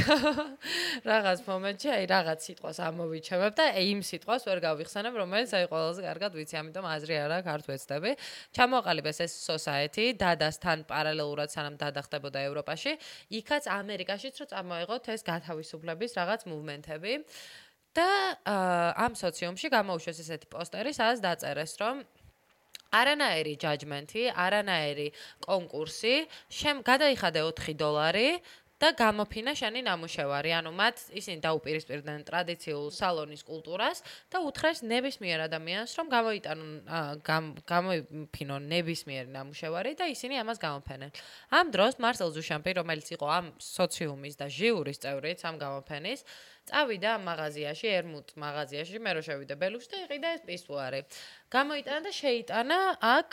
[1.11, 6.39] რაღაც მომენტში აი რაღაც სიტყვას ამოვიჩემებ და იმ სიტყვას ვერ გავიხსენებ რომელიც აი ყველაზე კარგად
[6.39, 8.13] ვიცი ამიტომ აზრი არა ქართ ვეცდები
[8.57, 12.97] ჩამოყალიბეს ეს society დადასთან პარალელურად სანამ დადახდებოდა ევროპაში.
[13.37, 17.13] იქაც ამერიკაშიც რო წარმოიღოთ ეს გათავისუფლების რაღაც მუვმენტები.
[17.93, 18.09] და
[19.05, 21.97] ამ სოციუმში გამოუშვეს ესეთი პოსტერი სადაც დაწერეს რომ
[22.93, 25.09] არანაირი ჯაჯმენტი, არანაირი
[25.45, 26.15] კონკურსი,
[26.53, 28.29] შემ გადაიხადე 4 დოლარი
[28.83, 30.51] და გამოფინა შენი ნამუშევარი.
[30.59, 36.71] ანუ მათ ისინი დაუპირისპირდნენ ტრადიციულ სალონის კულტურას და უთხრეს ნებისმიერ ადამიანს, რომ გამოიტანონ
[37.71, 41.11] გამოფინონ ნებისმიერი ნამუშევარი და ისინი ამას გამოფენენ.
[41.55, 46.21] ამ დროს მარსელ ზუშამპი, რომელიც იყო ამ სოციუმის და ჟიურის წევრიც ამ გამოფენის,
[46.71, 51.01] წავიდა მაღაზიაში, ერმუტ მაღაზიაში, მე რო შევიდე ბელუში და იყიდა ეს პისუარი.
[51.51, 53.31] გამოიტანა და შეიტანა აქ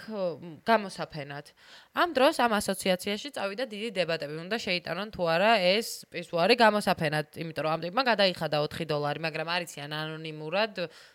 [0.66, 1.46] გამოსაფენად.
[1.94, 7.64] ამ დროს ამ ასოციაციაში წავიდა დიდი დებატები, უნდა შეიტანონ თუ არა ეს პისუარი გამოსაფენად, იმიტომ
[7.64, 10.74] რომ ამ ტიპმა გადაიხადა 4 დოლარი, მაგრამ არიციან ანონიმურად,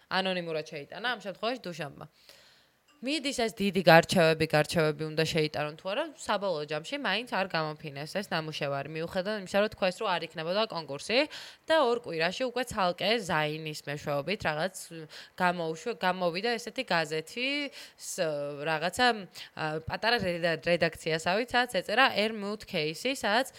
[0.08, 2.06] ანონიმურად შეიტანა ამ შემთხვევაში დუშამბა.
[3.04, 8.26] მიდის ეს დიდი გარჩევები, გარჩევები უნდა შეიტანონ თუ არა, საბოლოო ჯამში მაინც არ გამოფინეს ეს
[8.32, 8.88] ნამუშევარი.
[8.96, 11.18] მიუხედავად იმისა, რომ თქვენს რო არ იქნებოდა კონკურსი
[11.68, 14.74] და ორ კვირაში უკვე ცალკე ზაინის მეშვეობით რაღაც
[15.36, 17.48] გამოუშვა, გამოვიდა ესეთი გაზეთი,
[18.72, 19.06] რაღაცა
[19.84, 20.16] პატარა
[20.64, 23.52] რედაქციასავით, სადაც ეწერა Ermut Case-ი, სადაც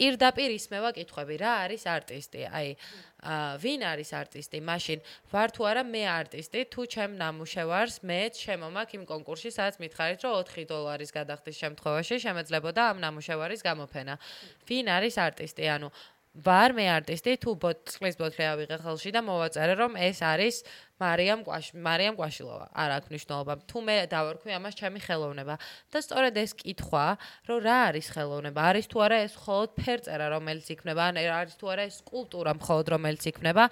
[0.00, 2.40] პირდაპირ ისმევა კითხვები, რა არის არტისტი?
[2.48, 2.68] აი,
[3.20, 4.58] ვინ არის არტისტი?
[4.64, 4.98] მაშინ
[5.32, 6.60] ვარ თუ არა მე არტისტი?
[6.72, 12.80] თუ ჩემ ნამუშევარს მე შემომაქ იმ კონკურსში, სადაც მითხარით, რომ 4 დოლარის გადახდის შემთხვევაში შემეძლებოდა
[12.90, 14.14] ამ ნამუშევარის გამოფენა.
[14.68, 15.64] ვინ არის არტისტი?
[15.68, 15.88] ანუ
[16.30, 20.62] ვარ მე არტისტი თუ ბოთლის ბოთლი ავიღე ხელში და მოვაწერე რომ ეს არის
[21.00, 25.54] მარიამ კვაში მარიამ კვაშილოვა არ აქვს მნიშვნელობა თუ მე დავარქვი ამას ჩემი ხელოვნება.
[25.90, 27.06] და სწორედ ეს კითხვა
[27.48, 28.60] რომ რა არის ხელოვნება?
[28.70, 31.02] არის თუ არა ეს მხოლოდ ფერწერა რომელიც იქნება?
[31.10, 33.64] ან არის თუ არა ეს სკულპტურა მხოლოდ რომელიც იქნება?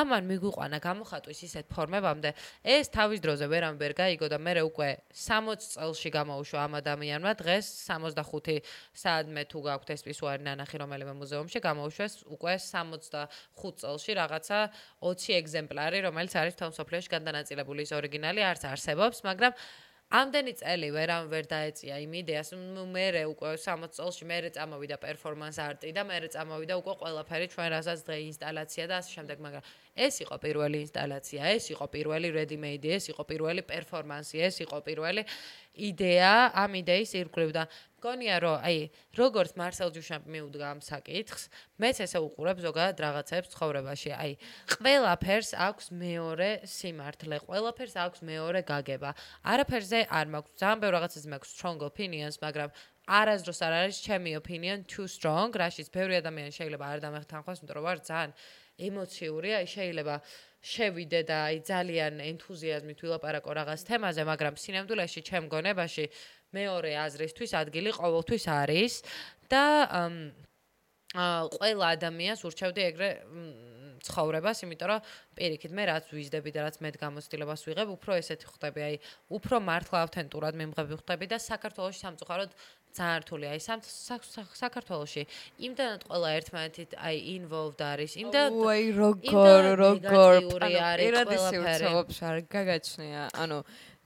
[0.00, 2.30] ამან მიგვიყვანა გამოხატვის ისეთ ფორმებამდე.
[2.64, 7.30] ეს თავის დროზე ვერამ ვერ გაიგო და მე უკვე 60 წელში გამოუშვა ამ ადამიანმა.
[7.36, 8.64] დღეს 65
[8.96, 14.58] საათმე თუ გაქვთ ეს პისუარი ნანახი რომელიმე მუზეუმში გამოუშვეს უკვე 65 წელში რაღაცა
[15.04, 19.54] 20 ეგზემპლარი რომელიც არის მსოფლიოში გადანაწილებული ის ორიგინალი არც არსებობს, მაგრამ
[20.10, 22.48] ამდენი წელი ვერამ ვერ დაეწია იმ იდეას,
[22.94, 28.02] მე უკვე 60 წელში მე წამოვიდა პერფორმანს არტი და მე წამოვიდა უკვე ყველაფერი ჩვენ რასაც
[28.08, 29.62] დღე ინსტალაცია და ასე შემდეგ, მაგრამ
[29.96, 34.78] ეს იყო პირველი ინსტალაცია, ეს იყო პირველი ready made, ეს იყო პირველი პერფორმანსი, ეს იყო
[34.86, 35.22] პირველი
[35.80, 37.64] იდეა ამ იდეის ირგვლივ და
[38.00, 38.78] მგონია რომ აი
[39.12, 41.42] როგორც მარსელ ჯუშამპი მიუდგა ამ საკითხს,
[41.76, 44.10] მეც ესე უყურებ ზოგადად რაღაცებს ცხოვრებაში.
[44.16, 44.32] აი
[44.72, 49.10] ყველაფერს აქვს მეორე სიმართლე, ყველაფერს აქვს მეორე გაგება.
[49.52, 52.70] არაფერზე არ მაქვს ძალიან ბევრ რაღაცაზე მაქვს strong opinions, მაგრამ
[53.10, 57.84] არასდროს არ არის ჩემი opinion too strong, რაშიც ბევრი ადამიანი შეიძლება არ დამეხთანხოს, იმიტომ რომ
[57.84, 58.30] ვარ ძალიან
[58.88, 60.16] ემოციური, აი შეიძლება
[60.60, 66.04] შევიდე და აი ძალიან ენთუზიაზმით ვილაპარაკო რაღაც თემაზე, მაგრამ სინამდვილეში ჩემ გონებაში
[66.56, 68.92] მეორე აზრისთვის ადგილი ყოველთვის არის
[69.48, 73.08] და აა ყველა ადამიანს ურჩევდი ეგრე
[74.08, 75.00] ცხოვრებას, იმიტომ რომ
[75.36, 78.96] პირიქით მე რაც ვიზდები და რაც მე გამოცდილებას ვიღებ, უფრო ესეთი ხვდები, აი
[79.36, 82.50] უფრო მართლა ავთენტურად მიმღები ხვდები და საქართველოს სამწუხაროდ
[82.90, 83.44] ძალიან რთული.
[83.46, 85.22] აი საქართველოში
[85.66, 88.12] იმდანაც ყველა ერთმანეთით აი involved არის.
[88.24, 90.32] იმდანაც უაი როგორ როგორ
[90.98, 93.22] პირადისეულს არ გაგაჩნია.
[93.30, 93.58] ანუ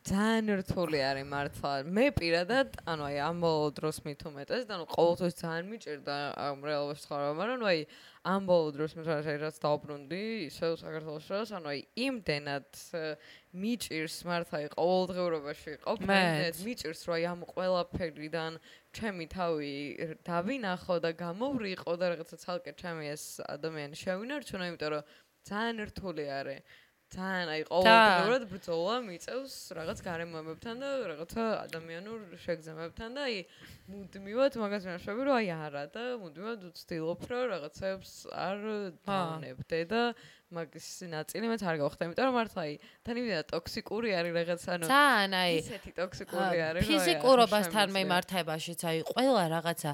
[0.05, 1.73] ძალიან რთული არის მართლა.
[1.89, 6.59] მე პირადად ანუ აი ამ ბოლო დროს მით უმეტეს და ანუ ყოველთვის ძალიან მიჭირდა ამ
[6.61, 7.81] რეალობაში ცხოვრება მაგრამ ნუ აი
[8.25, 9.05] ამ ბოლო დროს მე
[9.37, 12.79] რაც დაუბრუნდი ისე საქართველოს დროს ანუ აი იმდენად
[13.65, 18.57] მიჭირს მართლა აი ყოველდღიურობაში ყოფნით მიჭირს რომ აი ამ ყველაფერიდან
[18.97, 19.75] ჩემი თავი
[20.25, 25.05] დავინახო და გამოვრიყო და რაღაცა ცალკე ჩემი ეს ადამიანი შევინარჩუნო იმიტომ რომ
[25.45, 26.65] ძალიან რთული არის
[27.15, 33.37] თან აი ყოველდღიურად ბრძოლა მიწევს რაღაც გარემოებებთან და რაღაცა ადამიანურ შეგრძნებებთან და აი
[33.95, 38.59] მუდმივად მაგას მეშვები რომ აი არა და მუდმივად ვცდილობ რომ რაღაცებს არ
[39.07, 40.03] დავნებდე და
[40.55, 42.75] მაგის ნაწილი მეც არ გავხდა იმიტომ რომ მართლა აი
[43.07, 48.99] თან იმედა ტოქსიკური არის რაღაც ანუ თან აი ისეთი ტოქსიკური არის აი ფიზიკურობასთან მიმართებაშიც აი
[49.11, 49.93] ყველა რაღაცა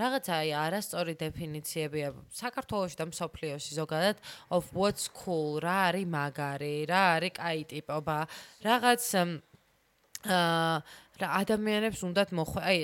[0.00, 4.16] რაღაცა აი არასწორი დეფინიციებია საქართველოსში და მსოფლიოში ზოგადად
[4.56, 8.18] of what's cool რა არის მაგარი რა არის კაი ტიპობა
[8.64, 9.02] რაღაც
[10.32, 10.80] აა
[11.22, 12.78] რა ადამიანებს უნდათ მოხ აი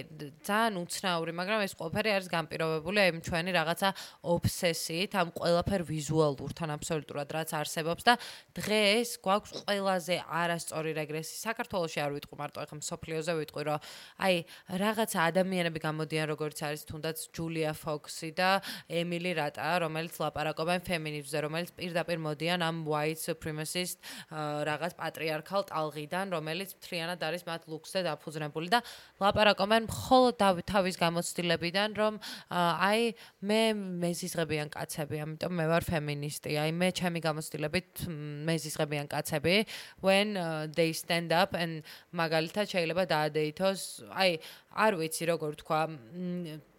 [0.46, 3.88] ძალიან უცნაური, მაგრამ ეს ყველაფერი არის განპირობებული აი ჩვენი რაღაცა
[4.30, 8.14] ობსესიით, ამ ყველაფერ ვიზუალურთან აბსოლუტურად რაც არსებობს და
[8.54, 11.34] დღეს გვაქვს ყველაზე არასწორი რეგრესი.
[11.42, 13.78] საქართველოსი არ ვიტყვი მარტო ეხა სოფლიოზე ვიტყვი, რომ
[14.22, 14.34] აი
[14.78, 18.50] რაღაცა ადამიანები გამოდიან როგორც არის თუნდაც ჯულია ფოქსი და
[18.86, 23.98] ემილი რატა, რომელიც ლაპარაკობენ ფემინიზმზე, რომელიც პირდაპირ მოდიან ამ white supremacist
[24.30, 28.27] რაღაც პატრიარქალ ტალღიდან, რომელიც მთლიანად არის მათ ლუქსზე დაფუძნებული.
[28.28, 28.80] დაფუძნებული და
[29.22, 30.34] ლაპარაკობენ მხოლოდ
[30.68, 32.20] თავის გამოცდილებიდან, რომ
[32.52, 33.62] აი მე
[34.04, 36.50] მეზიზღებიან კაცები, ამიტომ მე ვარ ფემინისტი.
[36.60, 38.06] აი მე ჩემი გამოცდილებით
[38.48, 39.56] მეზიზღებიან კაცები
[40.04, 44.38] when uh, they stand up and მაგალითად შეიძლება დაადეითოს, აი
[44.76, 45.80] არ ვიცი როგორ თქვა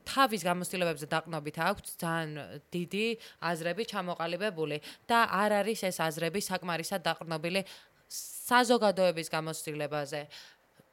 [0.10, 2.32] თავის გამოცდილებებზე დაყნობით აქვს ძალიან
[2.74, 3.08] დიდი
[3.45, 7.62] აზრები ჩამოყალიბებული და არ არის ეს აზრები საკმარისად დაყრდნობილი
[8.10, 10.22] საზოგადოების გამოცდილებაზე.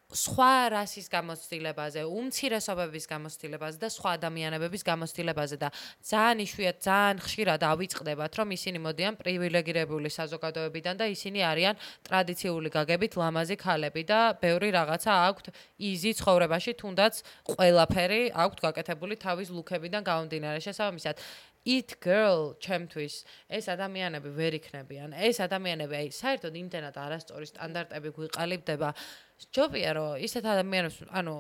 [0.07, 5.69] სხვა რასის გამოცდილებაზე, უმცირესობების გამოცდილებაზე და სხვა ადამიანების გამოცდილებაზე და
[6.07, 11.75] ძალიან იშვიათ, ძალიან ხშირად ავიწყდებათ, რომ ისინი მოდიან პრივილეგირებული საზოგადოებიდან და ისინი არიან
[12.07, 15.47] ტრადიციული გაგებით ლამაზი ქალები და ბევრი რაღაცა აქვთ
[15.91, 17.15] იზი ცხოვრებაში, თუნდაც
[17.51, 20.59] ყველაფერი აქვთ გაკეთებული თავის ლუქებიდან გამომდინარე.
[20.63, 21.19] შესაბამისად,
[21.67, 23.15] it girl ჩემთვის
[23.51, 25.19] ეს ადამიანები ვერ იქნებიან.
[25.19, 28.95] ეს ადამიანები აი საერთოდ იმდენად არასწორი სტანდარტები გვიყალიბდება.
[29.57, 31.37] ჯობია რომ ისეთ ადამიანებს ანუ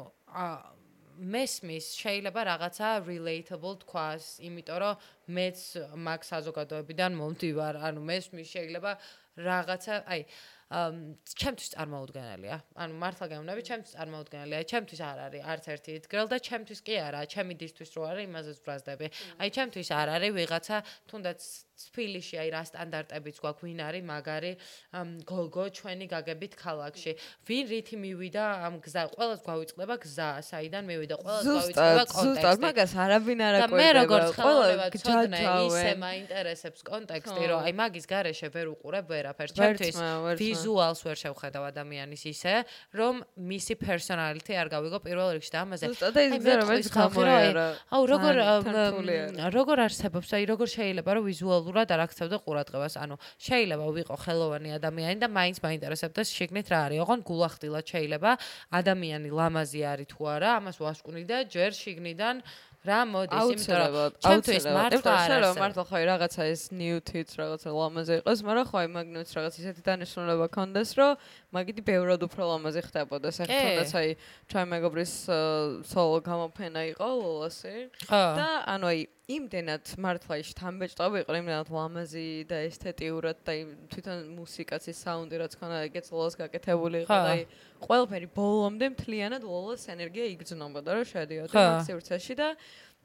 [1.16, 4.94] მესმის შეიძლება რაღაცა relatable თქვას, იმიტომ რომ
[5.32, 5.58] მეც
[5.96, 8.92] მაგ საზოგადოებიდან მომდივარ, ანუ მესმის შეიძლება
[9.40, 10.20] რაღაცა, აი
[10.66, 12.56] ჩემთვის წარმოუდგენელია.
[12.82, 14.60] ანუ მართლა გეუბნები, ჩემთვის წარმოუდგენელია.
[14.72, 18.58] ჩემთვის არ არის არც ერთი ითგრელ და ჩემთვის კი არა, ჩემი დისთვის რო არის, იმაზეც
[18.66, 19.06] ბრაზდები.
[19.40, 20.76] აი ჩემთვის არ არის ვიღაცა
[21.06, 21.40] თუნდაც
[21.76, 24.52] თბილისში აი რა სტანდარტებიც გვაქვს, ვინ არის მაგარი
[25.28, 27.12] გოგო ჩვენი გაგებით ქალაქში.
[27.44, 32.32] ვინ რითი მივიდა ამ გზა, ყველას გვავიწყდება გზა, საიდან მივიდა, ყველას გვავიწყდება კონტექსტი.
[32.32, 33.76] ზუსტად, მაგას არავინ არ აკვირდება.
[33.76, 39.52] და მე როგორც ხელოვნება ცოდნა ისე მაინტერესებს კონტექსტი, რომ აი მაგის garaშე ვერ უყურებ ვერაფერს.
[39.52, 39.96] ჩემთვის
[40.40, 42.54] ვიზუალს ვერ შევხედავ ადამიანის ისე,
[42.96, 45.84] რომ მისი პერსონალიტი არ გავიგო პირველ რიგში და ამაზე.
[45.92, 47.66] ზუსტად ეს გზა რომელიც გამოერა.
[47.92, 48.34] აუ როგორ
[49.52, 52.94] როგორ არსებობს, აი როგორ შეიძლება რომ ვიზუალ რეალურად არ აქცევდა ყურადღებას.
[53.02, 56.98] ანუ შეიძლება ვიყო ხელოვანი ადამიანი და მაინც მაინტერესებდეს შეგნით რა არის.
[57.02, 58.30] ოღონ გულახდილად შეიძლება
[58.70, 62.36] ადამიანი ლამაზი არის თუ არა, ამას ვასკვნი და ჯერ შიგნიდან
[62.86, 65.36] რა მოდის, იმიტომ რომ ჩვენთვის მართლა არა.
[65.42, 69.82] რომ მართლა ხო რაღაცა ეს ნიუთიც რაღაცა ლამაზე იყოს, მაგრამ ხო აი მაგნუც რაღაც ისეთი
[69.82, 71.12] დანიშნულება ქონდეს, რომ
[71.50, 73.28] მაგითი ბევრად უფრო ლამაზე ხდებოდა.
[73.34, 74.08] საერთოდ თუნდაც აი
[74.46, 75.12] ჩვენ მეგობრის
[75.90, 77.74] სოლო გამოფენა იყო ლოლასი.
[78.06, 83.54] და ანუ აი იმდენად მართლა ის თამბეჭდავი იყო, იმდენად ლამაზი და ესთეტიურად და
[83.90, 87.42] თვითონ მუსიკაც ის საუნდი რაც ქონა ეგეც ლოლას გაკეთებული იყო და აი
[87.82, 92.48] ყველაფერი ბოლომდე მთლიანად ლოლას ენერგია იგრძნობოდა რომ შედიოდა სივრცეში და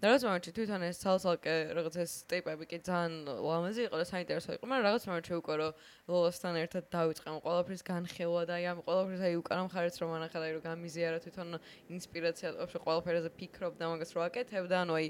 [0.01, 4.65] რაღაც მომენტში თვითონ ეს ცალ-ცალკე რაღაც ეს ტიპები კი ძალიან ლამაზი იყო და საინტერესო იყო,
[4.65, 5.71] მაგრამ რაღაც მომენტში უკვე რომ
[6.09, 10.45] ლოლასთან ერთად დავიწყე ყველაფრის განხილვა და აი ამ ყველაფრის აი უკანა მხარეც რომ ანახა და
[10.49, 11.49] აი რომ გამიზიარა თვითონ
[11.97, 12.49] ინსპირაცია
[12.81, 15.07] ყველაფერზე ფიქრობ და მაგას რო აკეთებ და ანუ აი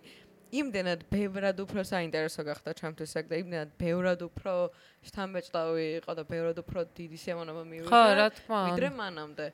[0.52, 4.54] იმდენად ბევრად უფრო საინტერესო გახდა ჩემთვის ეგ და იმდენად ბევრად უფრო
[5.08, 7.88] შთამბეჭდავი იყო და ბევრად უფრო დიდი სიამოვნება მივიღე.
[7.88, 8.68] ხო, რა თქმა უნდა.
[8.72, 9.46] ვიდრე მანამდე.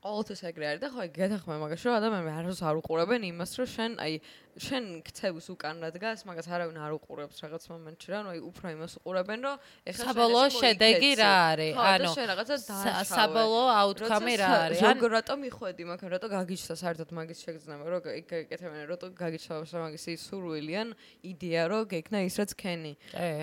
[0.00, 3.68] ყოველთვის ეგრე არის და ხო აი გეთახმე მაგას რომ ადამიანები არასდროს არ უყურებენ იმას რომ
[3.68, 4.14] შენ აი
[4.60, 8.66] შენ ქცევს უკან რა დგას მაგას არავინ არ უყურებს რაღაც მომენტში რა ნუ აი უფრო
[8.80, 9.56] იმას უყურებენ რომ
[9.92, 11.74] ეხლა საბოლოო შედეგი რა არის?
[11.76, 14.80] ანუ შენ რაღაცა დააჩავე საბოლოო აუთკამი რა არის?
[14.88, 17.84] ან რატო მიხვედი მაგ რატო გაგიჩნდა საერთოდ მაგის შეგრძნება?
[17.92, 20.88] რომ ეკეთებენ რატო გაგიჩნდა მაგის ის სურვილი ან
[21.28, 22.92] იდეა რომ გეკნა ის რაც ქენი?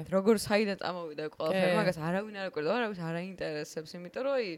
[0.09, 1.73] როგორ საიდან წამოვიდა ყველაფერი?
[1.77, 4.49] მაგას არავინ არ აკვირდა არავის არ აინტერესებს იმიტომ რომ აი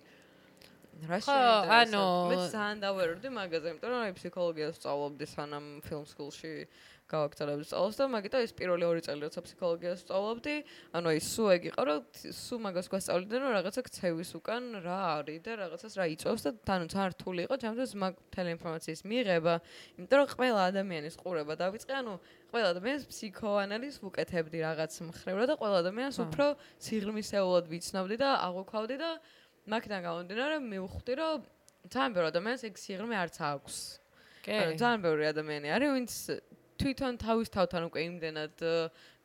[1.08, 6.54] რა შეიძლება ანუ მე ძალიან დავეროდი მაგაზე იმიტომ რომ აი ფსიქოლოგიას სწავლობდი სანამ ფილმ სკულში
[7.10, 10.56] გავაკეთებდი სწავლას და მაგიტო ეს პირველი ორი წელი როცა ფსიქოლოგიას სწავლობდი
[11.00, 12.02] ანუ აი სუ ეგ იყო რომ
[12.38, 16.86] სუ მაგას გვასწავლდნენ რომ რაღაცა ქცევის უკან რა არის და რაღაცას რა იწევს და თანუ
[16.94, 19.56] ძალიან რთული იყო ჩემთვის მაგ თელი ინფორმაციის მიღება
[19.98, 22.14] იმიტომ რომ ყველა ადამიანის ყურება დავიწყე ანუ
[22.54, 26.46] ყველა ადამიანს ფსიქოანალიზს ვუკეთებდი რაღაც მხრივ და ყველა ადამიანს უფრო
[26.86, 29.12] სიღრმისეულად ვიცნობდი და აღვქვავდი და
[29.70, 31.48] მაგიდან გამომდინარე მივხვდი რომ
[31.94, 33.76] ძალიან ბევრი ადამიანს ეგ სიღრმე არც აქვს.
[34.44, 34.58] კი.
[34.82, 36.12] ძალიან ბევრი ადამიანი არის ვინც
[36.80, 38.56] თვითონ თავის თავთან უკვე იმდენად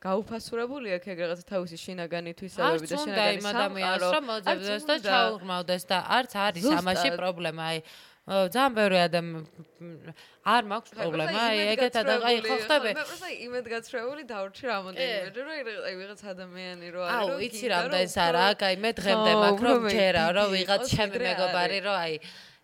[0.05, 3.15] გაუფასურებული აქვს ეგ რაღაცა თავისი შინაგანი თვისებები და შინაგანი საქმე.
[3.15, 7.63] არც უნდა იმ ადამიანს რომ მოძებდეს და ჩაუღმავდეს და არც არის ამაში პრობლემა.
[7.71, 7.79] აი
[8.25, 10.13] ძალიან ბევრი ადამიანი
[10.49, 12.91] არ მაქვს პრობლემა, აი ეგეთ ადამიანი, აი ხო ხტები?
[12.97, 15.49] მე პროსა იმედგაცრუებული დავრჩი რამოდენიმე, რომ
[15.85, 20.23] აი ვიღაც ადამიანი რო არის, რომ იცი რამდენს არა, აი მე დღემდე მაქვს რომ ჯერა,
[20.41, 22.13] რომ ვიღაც ჩემი მეგობარი რო აი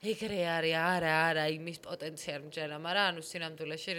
[0.01, 3.93] ეგრე არის არა არა იმის პოტენციალი მჯერა მაგრამ ანუ სინამდვილეში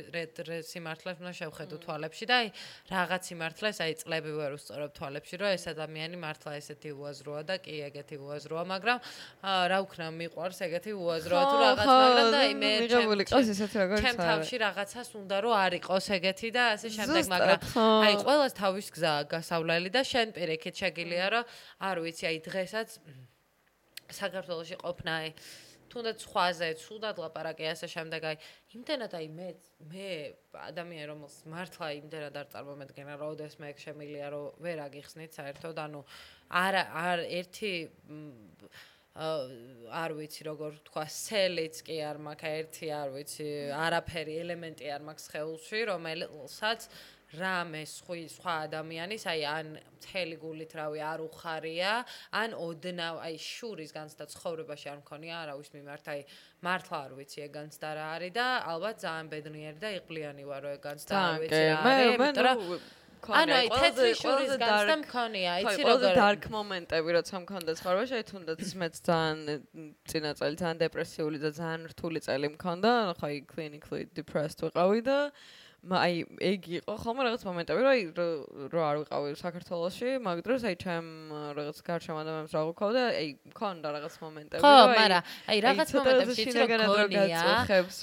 [0.66, 2.48] სიმართლეს უნდა შევხედო თვალებში და აი
[2.90, 7.78] რაღაც სიმართლეს აი წლები ვერ უსწორებ თვალებში რომ ეს ადამიანი მართლა ესეთი უაზროა და კი
[7.86, 8.98] ეგეთი უაზროა მაგრამ
[9.46, 14.02] რა ვქნა მიყვარს ეგეთი უაზროა თუ რაღაც მაგრამ და აი მე მიღებული ყავს ესეთი როგორც
[14.02, 17.58] ჩემ თავში რაღაცას უნდა რომ არ იყოს ეგეთი და ასე შემდეგ მაგრამ
[18.10, 21.44] აი ყოველას თავის გზა გასავლელი და შენ პირიქით შეგილია რომ
[21.78, 22.88] არ ვიცი აი დღესაც
[24.12, 25.30] საქართველოსი ყოფნა აი
[25.92, 28.36] თუნდაც სხვაზე ცუდად ლაპარაკი ასე შემდეგ აი
[28.78, 29.48] იმდენად აი მე
[29.92, 30.08] მე
[30.68, 36.00] ადამიანი რომელს მართლა იმდენად არ წარმომედგენა რომ ოდეს მე შემილია რომ ვერ აგიხსნით საერთოდ ანუ
[36.62, 37.74] არ არ ერთი
[39.12, 45.26] არ ვიცი როგორ თქვა სელიც კი არ მაქვს ერთი არ ვიცი არაფერი ელემენტი არ მაქვს
[45.34, 46.88] ხელში რომელსაც
[47.40, 51.92] რამე სხვა სხვა ადამიანის აი ან მთელი გულით რავი არ უხარია
[52.42, 56.24] ან ოდნავ აი შურის განცდა ცხოვრებაში არ მქონია არავის მიმართ აი
[56.66, 60.82] მართლა არ ვიცი ეგ განცდა რა არის და ალბათ ძალიან ბედნიერი და იღბლიანი ვარო ეგ
[60.88, 66.46] განცდა არ ვიცი რა არის მე ანუ აი თეთრი შურის განცდა მქონია იცი როგორ დარკ
[66.50, 69.38] მომენტები როცა მქონდა ცხოვრებაში აი თუნდაც მეც ძალიან
[70.10, 75.18] წინა წელი ძალიან დეპრესიული და ძალიან რთული წელი მქონდა ანუ ხაი clinically depressed ვიყავი და
[75.82, 78.02] აი ეგ იყო ხოლმე რაღაც მომენტები რომ აი
[78.70, 81.06] რო არ ვიყავი საქართველოში მაგ დროს აი ჩემ
[81.58, 86.66] რაღაც გარშემო ადამიანებს რა ვქავდა აი მქონდა რაღაც მომენტები ხო მაგრამ აი რაღაც მომენტებში რო
[86.70, 87.42] გონია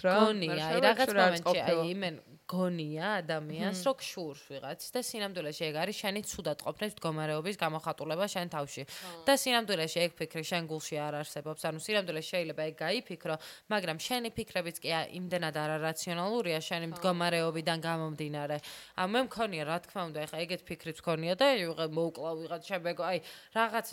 [0.04, 2.16] გონია აი რაღაც მომენტში აი იმენ
[2.50, 8.48] გონია ადამიანს რო გშურს ვიღაც და სინამდვილეში ეგ არის შენი ცუდად ყოფნის მდგომარეობის გამოხატულება შენ
[8.50, 8.84] თავში.
[9.28, 11.62] და სინამდვილეში ეგ ფიქრი შენ გულში არ არსებობს.
[11.70, 13.36] ანუ სინამდვილეში შეიძლება ეგ გაიფიქრო
[13.70, 14.90] მაგრამ შენი ფიქრებიც კი
[15.20, 18.58] იმდენად არარაციონალურია შენი მდგომარეობიდან გამომდინარე.
[18.98, 23.04] ანუ მე მქონია რა თქმა უნდა ეხა ეგეთ ფიქრიც მქონია და ვიღაც მოუკლა ვიღაც შემეგო
[23.14, 23.18] აი
[23.54, 23.88] რაღაც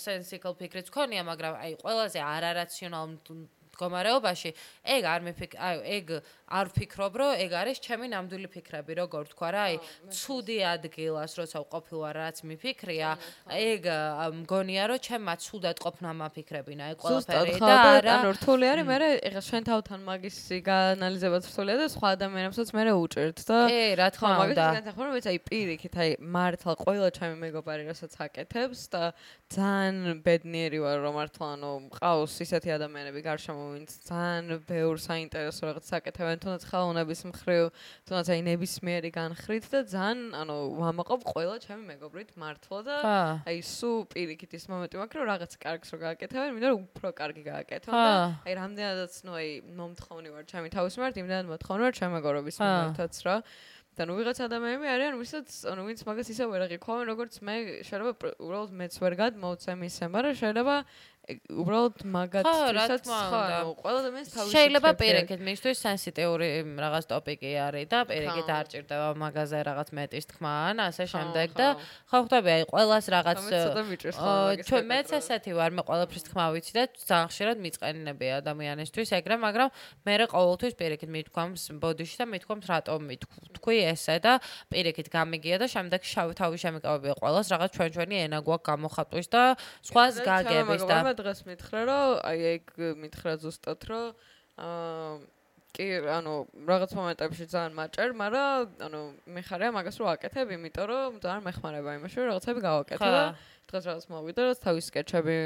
[0.00, 3.06] სენსიკალ ფიქრიც მქონია მაგრამ აი ყველაზე არარაციონალ
[3.76, 4.50] მდგომარეობაში
[4.96, 6.06] ეგ არ მეფიქ აი ეგ
[6.46, 9.76] არ ვფიქრობ, რომ ეგ არის ჩემი ნამდვილი ფიქრები, როგორ თქვა რა, აი,
[10.14, 13.10] ცუდი ადგილას, როცა ვყოფილვარ, რაც მიფიქრია,
[13.50, 13.82] ეგ
[14.46, 18.14] მგონია, რომ ჩემმა ცუდად ყოფნა მაფიქრებინა, ეგ ყველაფერი და არა.
[18.22, 18.96] ანუ რთული არის, მე
[19.26, 24.30] ეხა შენ თავთან მაგისი გაანალიზებაც რთულია და სხვა ადამიანებსაც მე უჭერთ და კი, რა თქმა
[24.46, 24.46] უნდა.
[24.46, 29.02] მაგას განსახორ, რომ ვიცი, აი, პირიქით, აი, მართლა ყველა ჩემი მეგობარი რასაც აკეთებს და
[29.50, 35.84] ძალიან ბედნიერი ვარ, რომ მართლა ანუ მყავს ისეთი ადამიანები გარშემო, ვინც ძალიან ბევრ საინტერესო რაღაც
[35.90, 37.64] საკეთებენ, თუნდაც ხელოვნების მხრივ,
[38.06, 42.96] თუნდაც აი ნებისმიერი განხრით და ძალიან, ანუ ვამაყობ ყველა ჩემი მეგობრით მართლა და
[43.44, 47.42] აი სუ პირიქით ის მომენტი მაქვს, რომ რაღაც კარგს რო გააკეთებენ, მინდა რომ უფრო კარგი
[47.50, 48.12] გააკეთონ და
[48.46, 49.48] აი რამდენადაც ნუ აი
[49.80, 53.36] მომთხოვნი ვარ ჩემი თავის მიმართ, იმდანაც მოთხოვნი ვარ ჩემ მეგობრობის მიმართაც რა.
[53.96, 57.54] და ნუ ვიღაც ადამიანები არიან, ვისაც ანუ ვინც მაგას ისე ვერ აღიქვამენ, როგორც მე,
[57.88, 60.74] შეიძლება უბრალოდ მეც ვერ გადმოვცემ ისე, მაგრამ შეიძლება
[61.26, 66.48] უბრალოდ მაგათ ვისაც ხო ყველა ადამიანს თავისი შეიძლება პირიქით მისთვის სენსიტიური
[66.78, 71.66] რაღაც ტოპიკი არის და პირიქით არ ჭირდება მაგაზე რაღაც მეტის თქმა ან ასე შემდეგ და
[71.82, 73.38] ხო ხვდები აი ყველას რაღაც
[74.70, 79.68] ჩვენ მეც ესეთი ვარ მე ყველაფრის თქმა ვიცი და ძალიან ხშირად მიწყენინები ადამიანისთვის ეგრე მაგრამ
[80.06, 84.38] მე რა ყოველთვის პირიქით მithქვამს ბოდიში და მithქვამს რატომ მithქვი ესე და
[84.70, 89.42] პირიქით გამიგია და შემდეგ შავი თავი შემიკავებია ყველას რაღაც ჩვენ ჩვენი ენა გვაქვს გამოხატვის და
[89.82, 92.64] სხვას გაგების და დღეს მითხრა, რომ აი ეგ
[93.02, 94.04] მითხრა ზუსტად, რომ
[94.56, 95.14] აა
[95.76, 96.32] კი, ანუ
[96.68, 99.00] რაღაც მომენტებში ძალიან მაჭერ, მაგრამ ანუ
[99.36, 103.24] მე ხარია მაგას რო აკეთებ, იმიტომ რომ ძალიან მეხმარება იმაში, რომ რაღაცები გავაკეთე და
[103.66, 105.36] დღეს რაღაც მოვიდა, რომ თავის სკეჩები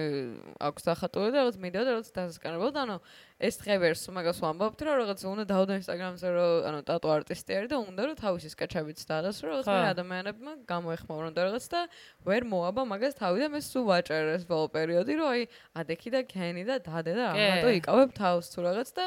[0.60, 2.97] აქვს დახატული და რაღაც მიდიო და რაღაც დასკანებოდ, ანუ
[3.40, 7.76] ეს დღევერს მაგას ვამბობთ, რომ რაღაც უნდა დავდო ინსტაგრამზე, რომ ანუ ტატუ არტისტი არის და
[7.80, 11.80] უნდა რომ თავისი სკეჩებიც დადას, რომ რაღაც მე ადამიანებმა გამოეხმარონ და რაღაც და
[12.28, 15.42] ვერ მოაბა მაგას თავი და მე სულ ვაჭერ ეს ბოლო პერიოდი, რომ აი
[15.80, 19.05] ადექი და ქენი და დადე და ამათო იკავებ თავს თუ რაღაც და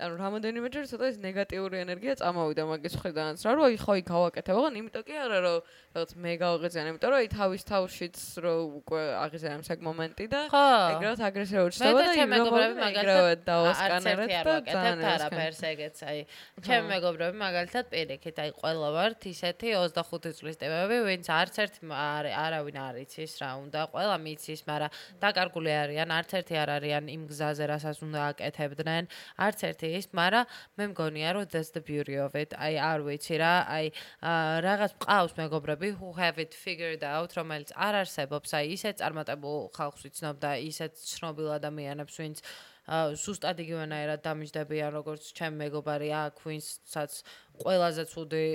[0.00, 4.56] ანუ რამოდენიმეჯერ ცოტა ეს ნეგატიური ენერგია წამოვიდა მაგის ხედანაც რა რო აი ხო იქ გავაკეთებ
[4.56, 5.58] აღარ იმიტომ კი არა რომ
[5.92, 11.14] რაღაც მე გავაღიზიან იმიტომ რომ აი თავის თავშიც რო უკვე აღიზიანებს ეგ მომენტი და ეგრევე
[11.28, 16.20] აგრესიულად ჩდება და იმ მეგობრები მაგალითად დაოსკანერეთ და ძალიან არაფერს ეგეც აი.
[16.64, 22.76] ჩემი მეგობრები მაგალითად პირიქით აი ყველა ვართ ისეთი 25 წლის ტიპები ვინც არც ერთ არავინ
[22.80, 24.90] არ იცის რა უნდა ყველა მიცის მაგრამ
[25.20, 29.04] დაკარგული არიან არც ერთი არ არიან იმ გზაზე რასაც უნდა აკეთებდნენ
[29.36, 30.44] არც ერთი ის, მაგრამ
[30.78, 32.56] მე მგონია რომ that's the beauty of it.
[32.56, 33.86] აი არ ვიცი რა, აი
[34.66, 40.04] რაღაც ყავს მეგობრები who have it figured out, რომელიც არ არსებობს, აი ისე წარმატებულ ხალხს
[40.08, 42.44] ვიცნობ და ისე ცნობილ ადამიანებს, ვინც
[42.82, 47.12] სუსტად იგივენაირად დამიჯდებიან როგორც ჩემ მეგობარი აქ ვინცაც
[47.62, 48.46] ყველაზე ცუდი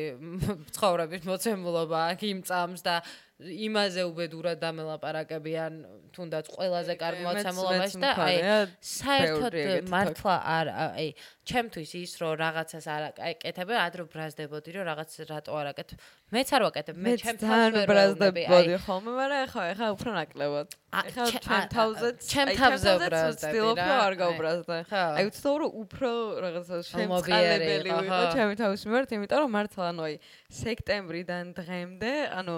[0.76, 2.96] ცხოვრების მოცემულობა აქ იმ წამს და
[3.38, 5.74] იმაზე უბედურად დამელაპარაკებიან
[6.10, 8.38] თუნდაც ყველაზე კარგ მოცემულობაში და აი
[8.82, 9.58] საერთოდ
[9.94, 11.08] მართლა არ აი
[11.46, 15.98] ჩემთვის ის რომ რაღაცას არ აკეთებ ადრო ბრაზდებოდი რომ რაღაც რატო არ აკეთებ.
[16.34, 20.68] მეც არ ვაკეთებ მე ჩემ თავს ვერ ბრაზდებოდი ხოლმე მაგრამ ეხა ეხა უფრო ნაკლებად.
[20.98, 24.76] ეხა ჩემ თავზე ჩემ თავზე ბრაზდები რა არ გავბრაზდა
[25.14, 26.12] აი ვცდილობ რომ უფრო
[26.42, 30.16] რაღაცა შემწყალებელი ვიყო ჩემი თავის მიმართ იმიტომ რომ მართლა ანუ აი
[30.58, 32.56] სექტემბრიდან დღემდე ანუ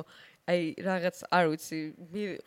[0.49, 1.79] აი რაღაც არ ვიცი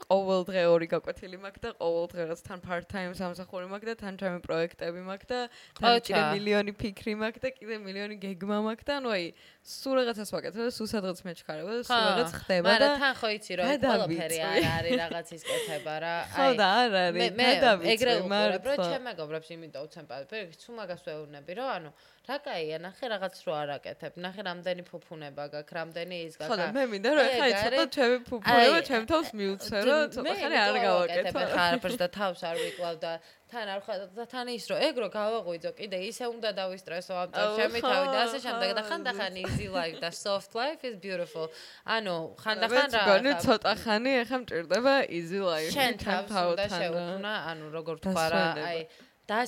[0.04, 3.94] ყოველ დღე ორი გაკვეთილი მაქვს და ყოველ დღე რაღაც თან part time სამსახური მაქვს და
[4.02, 5.40] თან ჩემი პროექტები მაქვს და
[5.78, 9.26] თან კიდე მილიონი ფიქრი მაქვს და კიდე მილიონი გეგმა მაქვს და ანუ აი
[9.62, 13.28] სულ რაღაცას ვაკეთებ და სულ სადღაც მეჩქარება და სულ რაღაც ხდება და მაგრამ თან ხო
[13.36, 17.47] იცი რომ ყველაფერი არ არის რაღაცის კეთება რა აი ხო და არ არის მე
[17.94, 21.90] ეგრე უყურებ რომ ჩემ მეგობრებს იმიტომ უცემ პალპერი თუ მაგას ვეუბნები რომ ანუ
[22.22, 26.51] რა კაია, ნახე რაღაც რო არ აკეთებ, ნახე რამდენი ფუფუნება გაქვს, რამდენი ის გაქვს.
[26.52, 30.59] ხო და მე მინდა რომ ეხა ცოტა ჩემი ფუფუნება ჩემ თავს მიუცე, რომ ცოტა ხანი
[30.62, 31.43] არ გავაკეთე.
[31.51, 33.12] ხარ და თავს არ ვიკლავ და
[33.52, 37.28] თან არ ხარ და თან ის რო ეგ რო გავაღვიძო, კიდე ისე უნდა დავისტრესო ამ
[37.36, 41.52] წელს ჩემი თავი და ასე შემდეგ და ხანდახან easy life და soft life is beautiful.
[41.84, 43.04] ანუ ხანდახან რა.
[43.04, 45.72] მე გონი ცოტა ხანი ეხა მჭირდება easy life.
[45.76, 48.80] შენ თავს უნდა შეუქმნა, ანუ როგორ თქვა რა, აი
[49.28, 49.40] და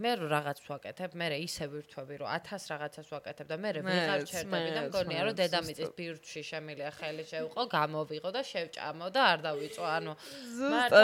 [0.00, 4.70] მე რო რაღაც ვაკეთებ, მე ისე ვირთვები, რომ 1000 რაღაცას ვაკეთებ და მე ვიღარ ჩერდები
[4.74, 10.12] და მგონია, რომ დედამიწის ბირთვში შემილია ხელი შევყო, გამოვიღო და შევჭამო და არ დავიწო, ანუ
[10.74, 10.98] მარტო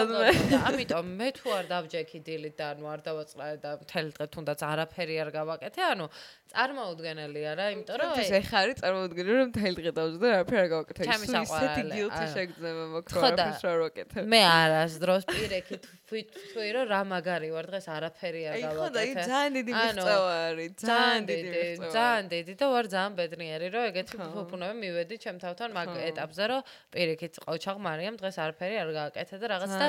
[0.71, 5.15] ამიტომ მე თუ არ დავჯექი დილით და ანუ არ დავაწყრა და მთელი დღე თუნდაც არაფერი
[5.25, 6.07] არ გავაკეთე, ანუ
[6.51, 10.69] წარმოუდგენელია რა, იმიტომ რომ ეს ეხა არის წარმოუდგენელი რომ მთელი დღე დავძდა და არაფერი არ
[10.75, 11.03] გავაკეთე.
[11.31, 14.19] ისეთი გილტი შეგძნება მოქრო არაფერს არ ვაკეთე.
[14.35, 18.80] მე არასდროს პირექით ვიტყვი რომ რა მაგარი ვარ დღეს არაფერი არ გავაკეთე.
[18.81, 21.63] ხო და ის ძალიან დიდი მიღწევა არის ძალიან დიდი
[21.95, 26.61] ძალიან დიდი და ვარ ძალიან ბედნიერი რომ ეგეთი ფუფუნები მივედი ჩემ თავთან მაგ ეტაპზე რომ
[26.95, 29.89] პირიქით ყოჩაღ მარიამ დღეს არაფერი არ გააკეთე და რაღაც და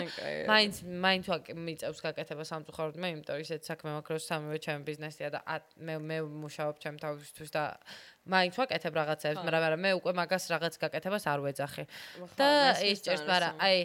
[0.52, 2.96] მაინც მაინც მიწევს გაკეთება სამწუხაროდ.
[3.02, 5.40] მე იმიტომ ისეთ საქმე მაქვს რომ სამივე ჩემი ბიზნესია და
[5.88, 7.64] მე მე მუშაობ ჩემ თავისთვის და
[8.30, 11.84] მაინც ვაკეთებ რაღაცებს მაგრამ მე უკვე მაგას რაღაც გაკეთებას არ ვეძახი.
[12.38, 12.50] და
[12.86, 13.78] ის ჭერს მაგრამ აი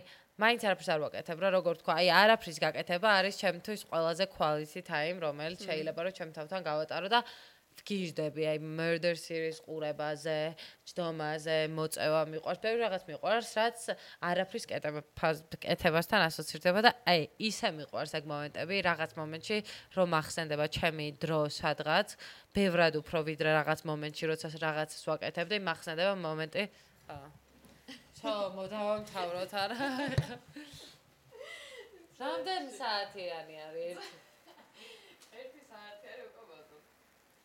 [0.43, 5.17] მაინც არაფერს არ ვაკეთებ რა როგორ თქვა აი არაფრის გაკეთება არის ჩემთვის ყველაზე quality time
[5.25, 7.21] რომელიც შეიძლება რომ ჩემ თავთან გავატარო და
[7.85, 10.57] გიჟდები აი murder series ყურებაზე,
[10.89, 13.79] ჯდომაზე, მოწევა მიყვარს, ბევრი რაღაც მიყვარს, რაც
[14.31, 15.03] არაფრის კეთება
[15.61, 19.59] კეთებასთან ასოცირდება და აი ისე მიყვარს ეგ მომენტები, რაღაც მომენტში
[19.97, 22.17] რომ ახსენდება ჩემი დრო სადღაც,
[22.57, 26.63] ბევრად უფრო ვიდრე რაღაც მომენტში, როცა რაღაცას ვაკეთებდი, მახსენდება მომენტი.
[27.13, 27.45] აა.
[28.17, 29.89] ჩო, მოდავამთავროთ არა.
[32.21, 34.07] რამდენი საათიანი არის?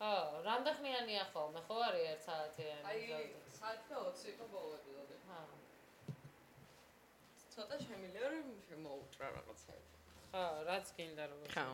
[0.01, 0.13] ხო,
[0.45, 2.83] რამდენხმიანია ხოლმე, ხო არის 1 საათიანი?
[2.89, 3.25] აი,
[3.57, 5.17] საათი და 20 იყო ბოლო ეპიზოდი.
[5.27, 5.41] ხო.
[7.53, 9.73] ცოტა შემიძლია რომ შემოუჭრა რაღაცა.
[10.31, 11.67] ხო, რაც გინდა რომ ხო.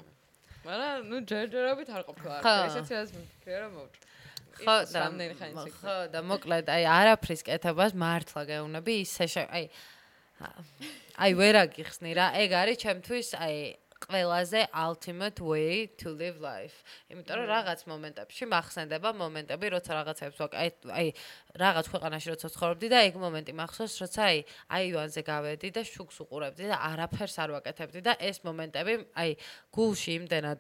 [0.66, 2.36] მაგრამ ნუ ჯერჯერობით არ ყოფილა.
[2.68, 4.08] ესეც ის მიფიქრე რომ მოუჭრა.
[4.58, 5.02] ხო და
[5.78, 9.66] ხო და მოკლედ აი არაფრის კეთებას მართლა გეუნები ისე აი
[11.18, 13.56] აი ვერ აგიხსნი რა ეგ არის ჩემთვის აი
[14.06, 16.78] ყველაზე ultimate way to live life.
[17.10, 20.70] იმიტომ რომ რაღაც მომენტებში მახსენდება მომენტები, როცა რაღაცებს ვაკ აი
[21.00, 21.08] აი
[21.64, 24.38] რაღაც ქვეყანაში როცა ცხოვრობდი და ეგ მომენტი მახსოვს, როცა აი
[24.78, 29.30] აივანზე გავედი და შუქს უყურებდი და არაფერს არ ვაკეთებდი და ეს მომენტები აი
[29.74, 30.60] გულში იმდენად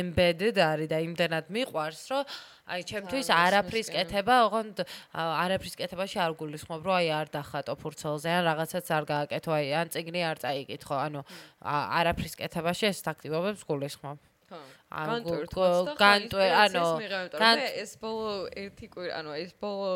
[0.00, 2.22] embedded არის და იმდენად მიყვარს, რომ
[2.66, 4.82] აი ჩემთვის არაფრის კეთება, ოღონდ
[5.14, 9.86] არაფრის კეთებაში არ გულისხმობ, რომ აი არ დახატო ფურცელზე ან რაღაცაც არ გააკეთო, აი ან
[9.94, 11.20] წიგნი არ წაიკითხო, ანუ
[11.62, 14.18] არაფრის კეთებაში ეს აქტივობებს გულისხმობ.
[14.50, 14.58] ხო.
[14.90, 15.14] ანუ
[17.38, 19.90] გან ეს ბოლო ერთი კვირა, ანუ ეს ბოლო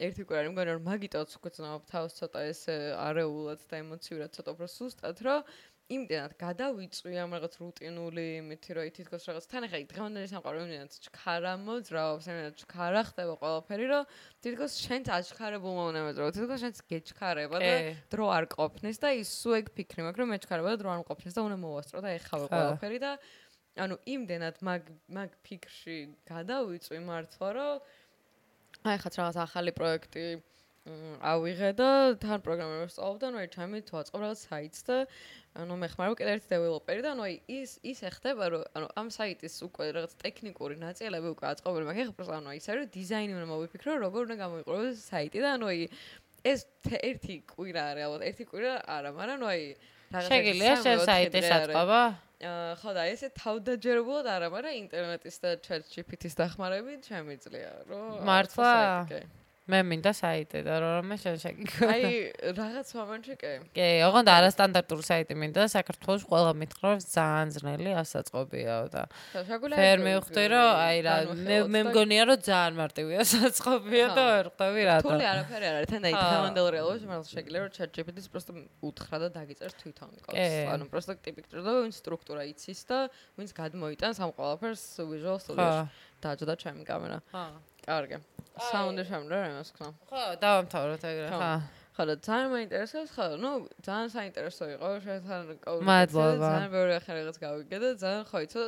[0.00, 2.60] ერთი კვირა, მე მგონი რომ მაგიტოც უკვე ცნობ თავს ცოტა ეს
[2.96, 5.44] არეულად და ემოციურად ცოტა უფრო სუსტად, რომ
[5.90, 11.52] იმდენად გადავიწვი ამ რაღაც რუტინული იმითი რომ თითქოს რაღაც თან ახლა დღევანდელი სამყარო იმდენად ჩქარა
[11.66, 14.04] მოძრაობს იმდენად ჩქარა ხდება ყველაფერი რომ
[14.46, 17.72] თითქოს შენც აჩქარებულ მომენტზე რომ თითქოს შენც გეჩქარება და
[18.14, 21.34] დრო არ ყოფნის და ის სულ ეგ ფიქრი მაქვს რომ მეჩქარება და დრო არ მყოფნის
[21.34, 23.10] და უნდა მოვასწრო და ეხავე ყველაფერი და
[23.82, 24.82] ანუ იმდენად მაგ
[25.18, 25.98] მაგ ფიქრში
[26.30, 27.74] გადავიწვი მართლა რომ
[28.86, 30.26] აი ხაც რაღაც ახალი პროექტი
[30.88, 31.88] ავიღე და
[32.22, 34.96] თან პროგრამერებს სწავლობდა, ნუ ერთ ჩემი თუ აწყობ რაღაც საიტს და
[35.58, 39.08] ანუ მე ხმარო კიდე ერთ დეველოპერი და ანუ აი ის ის ეხდება რომ ანუ ამ
[39.10, 43.46] საიტის უკვე რაღაც ტექნიკური ნაწილები უკვე აწყობილი მაგრამ ეხლა პროსტა ანუ ისე რომ დიზაინი უნდა
[43.50, 45.80] მოვიფიქრო როგორ უნდა გამოიყუროს საიტი და ანუ აი
[46.54, 46.60] ეს
[47.02, 49.62] ერთი კვირა არის ალბათ ერთი კვირა არა მაგრამ ანუ აი
[50.30, 52.00] შეგიძლია შენ საიტის აწყობა
[52.80, 58.70] ხო და ესე თავდაჯერებულად არა მაგრამ ინტერნეტის და chat GPT-ის დახმარებით შემიძლია რომ მართლა
[59.70, 61.86] მე მინდა საიტი და რომ მე შეგიქო.
[61.86, 62.02] აი,
[62.58, 63.52] რაღაც მომენტში კი.
[63.76, 69.02] კი, ოღონდ არასტანდარტული საიტი მინდა და საქართველოს ყველა მითხრობს ძალიან ძნელი ასაწყობიაო და.
[69.78, 74.82] ფერ მივხვდი რომ აი რა მე მე მგონია რომ ძალიან მარტივია ასაწყობია და ვერ ხვდები
[74.90, 74.96] რა.
[75.06, 78.52] თული არაფერი არ არის, თან აი დღევანდელ რეალობაში მაგრამ შეგიძლია რომ chat GPT-ს პროსტო
[78.90, 80.54] უთხრა და დაგიწერს თვითონ კოდს.
[80.74, 82.98] ანუ პროსტო ტიპიკტრა და ვინ სტრუქტურა იცის და
[83.38, 86.08] ვინც გადმოიტანს ამ ყველაფერს visual studio-ში.
[86.20, 87.18] დაჯდა ჩემი კამერა.
[87.90, 88.16] კარგი.
[88.70, 89.88] საუნდი შემდა რა იმას ხა.
[90.10, 91.52] ხო, დავამთავროთ ეგრე, ხა.
[91.96, 93.50] ხო, და ძალიან მაინტერესებს, ხო, ნუ
[93.84, 95.86] ძალიან საინტერესო იყო შენთან კავშირი.
[95.90, 96.48] მადლობა.
[96.54, 98.62] ძალიან ბევრი ახალი რაღაც გავიგე და ძალიან ხო იცო,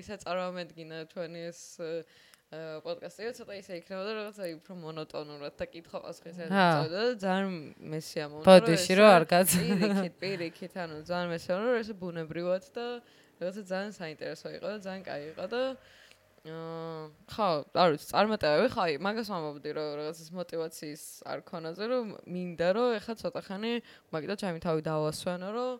[0.00, 1.60] ისე წარმომედგინა ჩვენი ეს
[2.54, 7.14] პოდკასტი, ცოტა ისე იქნება და რაღაც აი უფრო მონოტონურად და კითხვა პასუხის ეს წავიდა და
[7.18, 8.46] ძალიან მესია მომენტი.
[8.46, 9.58] ბოდიში რო არ გაცა.
[9.64, 12.86] პირიქით, პირიქით, ანუ ძალიან მესია რომ ეს ბუნებრივად და
[13.42, 15.62] რაღაცა ძალიან საინტერესო იყო და ძალიან კაი იყო და
[16.44, 22.88] ხა, არ ვიცი, წარმატებები ხა, მაგას ვამბობდი, რომ რაღაცის мотиваციის არ ქონაზე, რომ მინდა რომ
[23.00, 23.72] ეხა ცოტა ხანი
[24.12, 25.72] მაგდა ჩემი თავი დავასვენო, რომ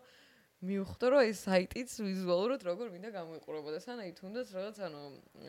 [0.65, 5.01] მივხვდო, რომ ეს საიტიც ვიზუალურად როგორ მინდა გამოიყურებოდა, სან აი თუნდაც რაღაც ანუ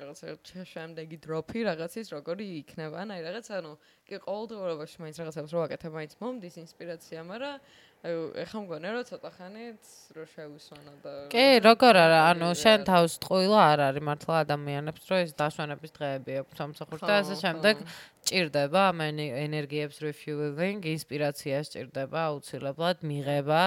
[0.05, 3.72] რაღაცა შემდეგი დროფი რაღაცის როგორი იქნება, ან აი რაღაც ანუ
[4.05, 7.56] კი ყოველდღიურობაში მაინც რაღაცებს რო ვაკეთებ, მაინც მომდის ინსპირაცია, მაგრამ
[8.05, 13.60] ეხა მგონია რომ ცოტა ხანით რო შევისვანო და კი როგორ არა ანუ შენ თავს ტყუილა
[13.73, 17.74] არ არის მართლა ადამიანებს რომ ეს დაშვანების დღეები აქვს სამსახურში და ასე შემდეგ
[18.27, 23.62] ჭირდება ამ ენერგიებს refueling, ინსპირაციას ჭირდება აუცილებლად მიღება,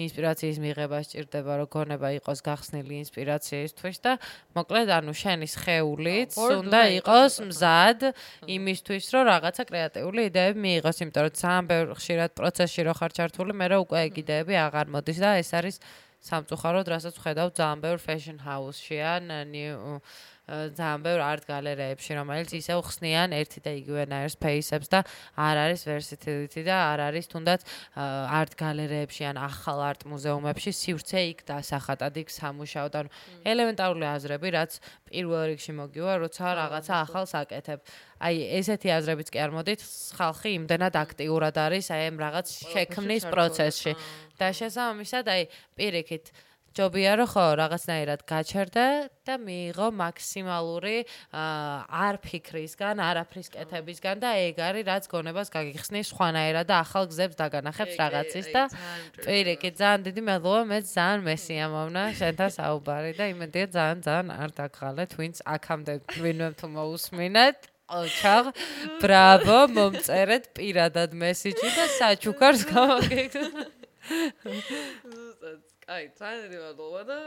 [0.00, 4.12] ინსპირაციის მიღება ჭირდება, რომ გონება იყოს გახსნილი ინსპირაციისთვის და
[4.56, 8.00] მოკლედ ანუ შენის ხეულიც უნდა იყოს მზად
[8.48, 13.52] იმისთვის, რომ რაღაცა კრეატიული იდეები მიიღოს, იმიტომ რომ ძალიან ბევრ ხშირად პროცესში რო ხარ ჩართული,
[13.60, 15.76] მე რა უკვე ეგ იდეები აღარ მოდის და ეს არის
[16.18, 20.02] სამწუხაროდ, რასაც ვხედავ ძალიან ბევრ fashion house-ში ან new
[20.48, 25.04] ძალიან ბევრ არტ გალერეებში, რომელიც ისევ ხსნიან ერთი და იგივენაირ space-ებს და
[25.36, 27.60] არ არის versatility და არ არის თუნდაც
[27.94, 32.92] არტ გალერეებში ან ახალ არტ მუზეუმებში სივრცე იქ დასახატად იქ სამუშაოდ.
[32.96, 33.08] ანუ
[33.44, 34.72] ელემენტარული აზრები, რაც
[35.12, 37.80] პირველ რიგში მოგივა, როცა რაღაცა ახალს აკეთებ.
[38.18, 39.80] აი ესეთი აზრებიც კი არ მოდით,
[40.16, 43.92] ხალხი იმდენად აქტიურად არის აი ამ რაღაც შექმნის პროცესში.
[44.38, 45.42] და შესაბამისად აი
[45.74, 46.30] პირიქით
[46.78, 48.86] ჯობია რომ ხო რაღაცნაირად გაჩერდე
[49.26, 50.98] და მიიღო მაქსიმალური
[51.34, 57.98] არ ფიქრისგან, არაფრის კეთებისგან და ეგ არის რაც გონებას გაგიხსნის სხვანაირად და ახალ გზებს დაგანახებს
[57.98, 58.62] რაღაცის და
[59.26, 65.10] პირიქით ძალიან დიდი მადლობა მე ძალიან მესიამოვნა შენთან საუბარი და იმედია ძალიან ძალიან არ დაგღალეთ
[65.18, 67.58] ვინც აქამდე ვინმე თუ მოусმინეთ.
[67.88, 68.44] ოჩაღ.
[69.00, 73.78] ბრავო მომწერეთ პირადად მესიჯი და საჩუქარს გამოგეკეთეთ
[75.88, 77.18] კაი ძალიან დიდი მადლობა და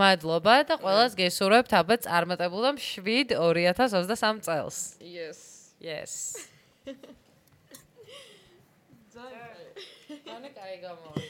[0.00, 4.78] მადლობა და ყველას გესურვებთ აბა წარმატებულად 7 2023 წელს.
[4.98, 5.38] yes
[5.80, 6.12] Yes.
[9.14, 9.54] ძალიან
[10.34, 11.29] ანუ კაი გამოვიდა